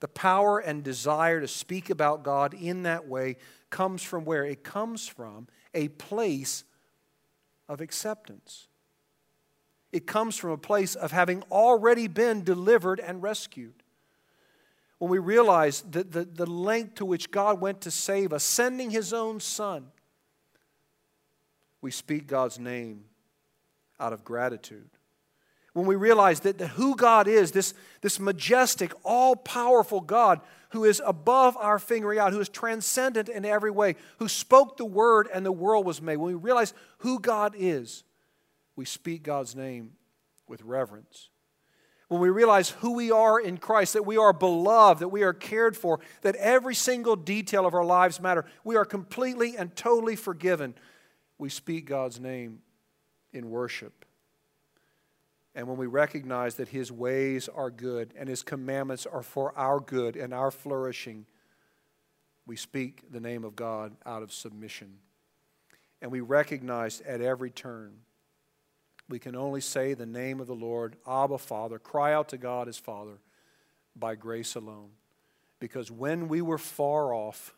The 0.00 0.08
power 0.08 0.60
and 0.60 0.82
desire 0.82 1.42
to 1.42 1.48
speak 1.48 1.90
about 1.90 2.22
God 2.22 2.54
in 2.54 2.84
that 2.84 3.06
way 3.06 3.36
comes 3.68 4.02
from 4.02 4.24
where? 4.24 4.46
It 4.46 4.64
comes 4.64 5.06
from 5.06 5.46
a 5.74 5.88
place 5.88 6.64
of 7.68 7.82
acceptance. 7.82 8.68
It 9.92 10.06
comes 10.06 10.36
from 10.36 10.50
a 10.50 10.58
place 10.58 10.94
of 10.94 11.12
having 11.12 11.42
already 11.50 12.08
been 12.08 12.44
delivered 12.44 12.98
and 12.98 13.22
rescued 13.22 13.82
when 14.98 15.10
we 15.10 15.18
realize 15.18 15.82
the, 15.82 16.02
the, 16.02 16.24
the 16.24 16.46
length 16.46 16.96
to 16.96 17.04
which 17.04 17.30
God 17.30 17.60
went 17.60 17.82
to 17.82 17.90
save 17.90 18.32
us, 18.32 18.42
sending 18.42 18.90
His 18.90 19.12
own 19.12 19.40
Son, 19.40 19.86
we 21.80 21.90
speak 21.90 22.26
God's 22.26 22.58
name 22.58 23.04
out 24.00 24.12
of 24.12 24.24
gratitude. 24.24 24.90
When 25.72 25.86
we 25.86 25.94
realize 25.94 26.40
that, 26.40 26.58
that 26.58 26.68
who 26.68 26.96
God 26.96 27.28
is, 27.28 27.52
this, 27.52 27.74
this 28.00 28.18
majestic, 28.18 28.92
all 29.04 29.36
powerful 29.36 30.00
God 30.00 30.40
who 30.70 30.84
is 30.84 31.00
above 31.06 31.56
our 31.56 31.78
fingering 31.78 32.18
out, 32.18 32.32
who 32.32 32.40
is 32.40 32.48
transcendent 32.48 33.28
in 33.28 33.44
every 33.44 33.70
way, 33.70 33.94
who 34.18 34.26
spoke 34.28 34.76
the 34.76 34.84
word 34.84 35.28
and 35.32 35.46
the 35.46 35.52
world 35.52 35.86
was 35.86 36.02
made, 36.02 36.16
when 36.16 36.34
we 36.34 36.38
realize 36.38 36.74
who 36.98 37.20
God 37.20 37.54
is, 37.56 38.02
we 38.74 38.84
speak 38.84 39.22
God's 39.22 39.54
name 39.54 39.92
with 40.48 40.62
reverence 40.62 41.28
when 42.08 42.20
we 42.20 42.30
realize 42.30 42.70
who 42.70 42.92
we 42.94 43.10
are 43.10 43.38
in 43.38 43.58
Christ, 43.58 43.92
that 43.92 44.06
we 44.06 44.16
are 44.16 44.32
beloved, 44.32 45.00
that 45.00 45.08
we 45.08 45.22
are 45.22 45.34
cared 45.34 45.76
for, 45.76 46.00
that 46.22 46.36
every 46.36 46.74
single 46.74 47.16
detail 47.16 47.66
of 47.66 47.74
our 47.74 47.84
lives 47.84 48.20
matter, 48.20 48.46
we 48.64 48.76
are 48.76 48.86
completely 48.86 49.56
and 49.56 49.76
totally 49.76 50.16
forgiven, 50.16 50.74
we 51.36 51.50
speak 51.50 51.86
God's 51.86 52.18
name 52.18 52.60
in 53.32 53.50
worship. 53.50 54.06
And 55.54 55.68
when 55.68 55.76
we 55.76 55.86
recognize 55.86 56.54
that 56.54 56.68
His 56.68 56.90
ways 56.90 57.48
are 57.48 57.70
good 57.70 58.14
and 58.16 58.28
His 58.28 58.42
commandments 58.42 59.06
are 59.06 59.22
for 59.22 59.56
our 59.58 59.78
good 59.78 60.16
and 60.16 60.32
our 60.32 60.50
flourishing, 60.50 61.26
we 62.46 62.56
speak 62.56 63.02
the 63.10 63.20
name 63.20 63.44
of 63.44 63.54
God 63.54 63.94
out 64.06 64.22
of 64.22 64.32
submission. 64.32 64.94
And 66.00 66.10
we 66.10 66.20
recognize 66.20 67.02
at 67.02 67.20
every 67.20 67.50
turn 67.50 67.98
we 69.08 69.18
can 69.18 69.34
only 69.34 69.60
say 69.60 69.94
the 69.94 70.06
name 70.06 70.40
of 70.40 70.46
the 70.46 70.54
Lord, 70.54 70.96
Abba, 71.06 71.38
Father, 71.38 71.78
cry 71.78 72.12
out 72.12 72.28
to 72.30 72.38
God 72.38 72.68
as 72.68 72.78
Father 72.78 73.18
by 73.96 74.14
grace 74.14 74.54
alone. 74.54 74.90
Because 75.60 75.90
when 75.90 76.28
we 76.28 76.42
were 76.42 76.58
far 76.58 77.12
off, 77.14 77.54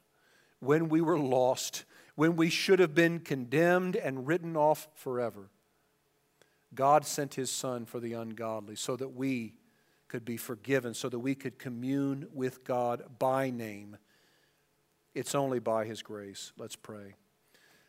when 0.61 0.89
we 0.89 1.01
were 1.01 1.19
lost, 1.19 1.85
when 2.15 2.37
we 2.37 2.51
should 2.51 2.79
have 2.79 2.95
been 2.95 3.19
condemned 3.19 3.97
and 3.97 4.27
written 4.27 4.57
off 4.57 4.89
forever, 4.95 5.51
God 6.75 7.05
sent 7.05 7.35
His 7.35 7.51
Son 7.51 7.85
for 7.85 7.99
the 7.99 8.13
ungodly 8.13 8.77
so 8.77 8.97
that 8.97 9.09
we 9.09 9.55
could 10.07 10.25
be 10.25 10.37
forgiven, 10.37 10.95
so 10.95 11.09
that 11.09 11.19
we 11.19 11.35
could 11.35 11.59
commune 11.59 12.27
with 12.33 12.65
God 12.65 13.03
by 13.19 13.51
name. 13.51 13.97
It's 15.15 15.35
only 15.35 15.59
by 15.59 15.85
His 15.85 16.03
grace. 16.03 16.53
Let's 16.57 16.77
pray. 16.77 17.15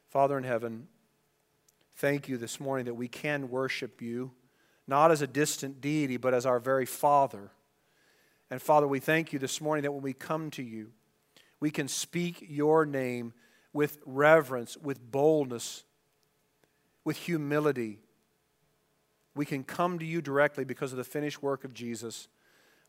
Father 0.10 0.38
in 0.38 0.44
heaven, 0.44 0.88
Thank 1.96 2.28
you 2.28 2.38
this 2.38 2.60
morning 2.60 2.86
that 2.86 2.94
we 2.94 3.08
can 3.08 3.50
worship 3.50 4.02
you, 4.02 4.32
not 4.88 5.12
as 5.12 5.22
a 5.22 5.28
distant 5.28 5.82
deity, 5.82 6.18
but 6.18 6.34
as 6.34 6.46
our 6.46 6.60
very 6.60 6.86
Father. 6.86 7.52
And 8.50 8.62
Father, 8.62 8.88
we 8.88 9.00
thank 9.00 9.32
you 9.34 9.40
this 9.40 9.62
morning 9.62 9.84
that 9.84 9.92
when 9.92 10.02
we 10.02 10.14
come 10.14 10.52
to 10.52 10.64
you, 10.64 10.92
we 11.60 11.72
can 11.72 11.88
speak 11.88 12.46
your 12.50 12.86
name 12.86 13.34
with 13.72 14.00
reverence, 14.06 14.78
with 14.78 15.00
boldness, 15.12 15.84
with 17.06 17.18
humility. 17.18 18.00
We 19.36 19.46
can 19.46 19.64
come 19.64 20.00
to 20.00 20.06
you 20.06 20.22
directly 20.22 20.66
because 20.66 20.92
of 20.92 20.98
the 20.98 21.04
finished 21.04 21.42
work 21.42 21.64
of 21.64 21.74
Jesus. 21.74 22.28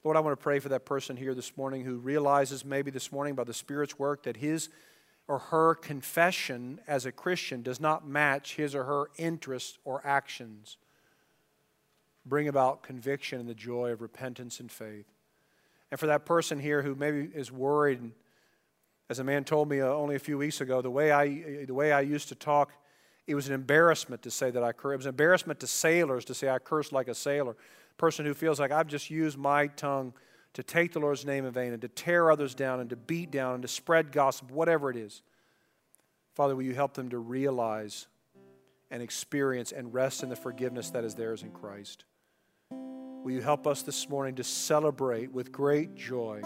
Lord, 0.03 0.17
I 0.17 0.21
want 0.21 0.37
to 0.37 0.43
pray 0.43 0.59
for 0.59 0.71
that 0.71 0.85
person 0.85 1.17
here 1.17 1.35
this 1.35 1.57
morning 1.57 1.85
who 1.85 1.99
realizes 1.99 2.65
maybe 2.65 2.91
this 2.91 3.13
morning 3.13 3.35
by 3.35 3.45
the 3.45 3.55
Spirit's 3.55 3.99
work 3.99 4.25
that 4.25 4.39
his 4.39 4.69
or 5.29 5.39
her 5.39 5.75
confession 5.75 6.81
as 6.87 7.07
a 7.07 7.13
Christian 7.13 7.63
does 7.63 7.81
not 7.81 8.07
match 8.07 8.57
his 8.57 8.75
or 8.75 8.85
her 8.85 9.11
interests 9.17 9.79
or 9.85 10.01
actions, 10.05 10.77
bring 12.27 12.49
about 12.49 12.83
conviction 12.83 13.41
and 13.41 13.49
the 13.49 13.55
joy 13.55 13.91
of 13.91 14.01
repentance 14.01 14.61
and 14.61 14.71
faith. 14.71 15.07
And 15.91 16.01
for 16.01 16.07
that 16.07 16.25
person 16.25 16.59
here 16.59 16.83
who 16.83 16.95
maybe 16.95 17.31
is 17.35 17.53
worried, 17.53 18.13
as 19.11 19.19
a 19.19 19.25
man 19.25 19.45
told 19.45 19.69
me 19.69 19.81
uh, 19.81 19.89
only 19.89 20.17
a 20.17 20.19
few 20.21 20.39
weeks 20.39 20.61
ago, 20.61 20.81
the 20.81 20.91
way 20.91 21.13
I, 21.13 21.65
the 21.67 21.75
way 21.75 21.93
I 21.93 22.01
used 22.01 22.29
to 22.29 22.35
talk, 22.35 22.73
it 23.27 23.35
was 23.35 23.47
an 23.49 23.55
embarrassment 23.55 24.23
to 24.23 24.31
say 24.31 24.51
that 24.51 24.63
I 24.63 24.73
curse. 24.73 24.95
It 24.95 24.97
was 24.97 25.07
an 25.07 25.11
embarrassment 25.11 25.61
to 25.61 25.67
sailors 25.67 26.25
to 26.27 26.35
say 26.35 26.49
I 26.49 26.59
curse 26.59 26.93
like 26.93 27.09
a 27.09 27.15
sailor. 27.15 27.57
Person 27.99 28.25
who 28.25 28.35
feels 28.35 28.59
like 28.59 28.73
I've 28.73 28.87
just 28.87 29.11
used 29.11 29.39
my 29.39 29.67
tongue 29.69 30.15
to 30.55 30.63
take 30.63 30.93
the 30.93 31.01
Lord's 31.01 31.25
name 31.25 31.45
in 31.45 31.53
vain 31.53 31.73
and 31.73 31.81
to 31.83 31.89
tear 31.89 32.31
others 32.31 32.55
down 32.55 32.81
and 32.81 32.91
to 32.91 32.97
beat 32.97 33.31
down 33.31 33.55
and 33.55 33.63
to 33.63 33.69
spread 33.69 34.13
gossip, 34.13 34.51
whatever 34.51 34.91
it 34.91 34.97
is. 34.97 35.23
Father, 36.35 36.55
will 36.55 36.63
you 36.63 36.75
help 36.75 36.95
them 36.95 37.11
to 37.11 37.19
realize 37.19 38.07
and 38.91 39.03
experience 39.03 39.73
and 39.73 39.93
rest 39.93 40.23
in 40.23 40.29
the 40.29 40.37
forgiveness 40.37 40.91
that 40.91 41.05
is 41.05 41.15
theirs 41.15 41.43
in 41.43 41.51
Christ? 41.51 42.05
Will 42.71 43.33
you 43.33 43.41
help 43.41 43.67
us 43.67 43.83
this 43.83 44.09
morning 44.09 44.35
to 44.37 44.45
celebrate 44.45 45.33
with 45.33 45.53
great 45.53 45.95
joy 45.95 46.43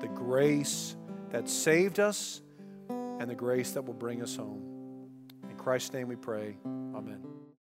the 0.00 0.08
grace 0.08 0.94
that 1.30 1.48
saved 1.48 1.98
us 1.98 2.42
and 2.88 3.28
the 3.30 3.34
grace 3.34 3.72
that 3.72 3.82
will 3.82 3.94
bring 3.94 4.22
us 4.22 4.36
home? 4.36 4.62
In 5.48 5.56
Christ's 5.56 5.92
name 5.92 6.08
we 6.08 6.16
pray. 6.16 6.56
Amen. 6.64 7.22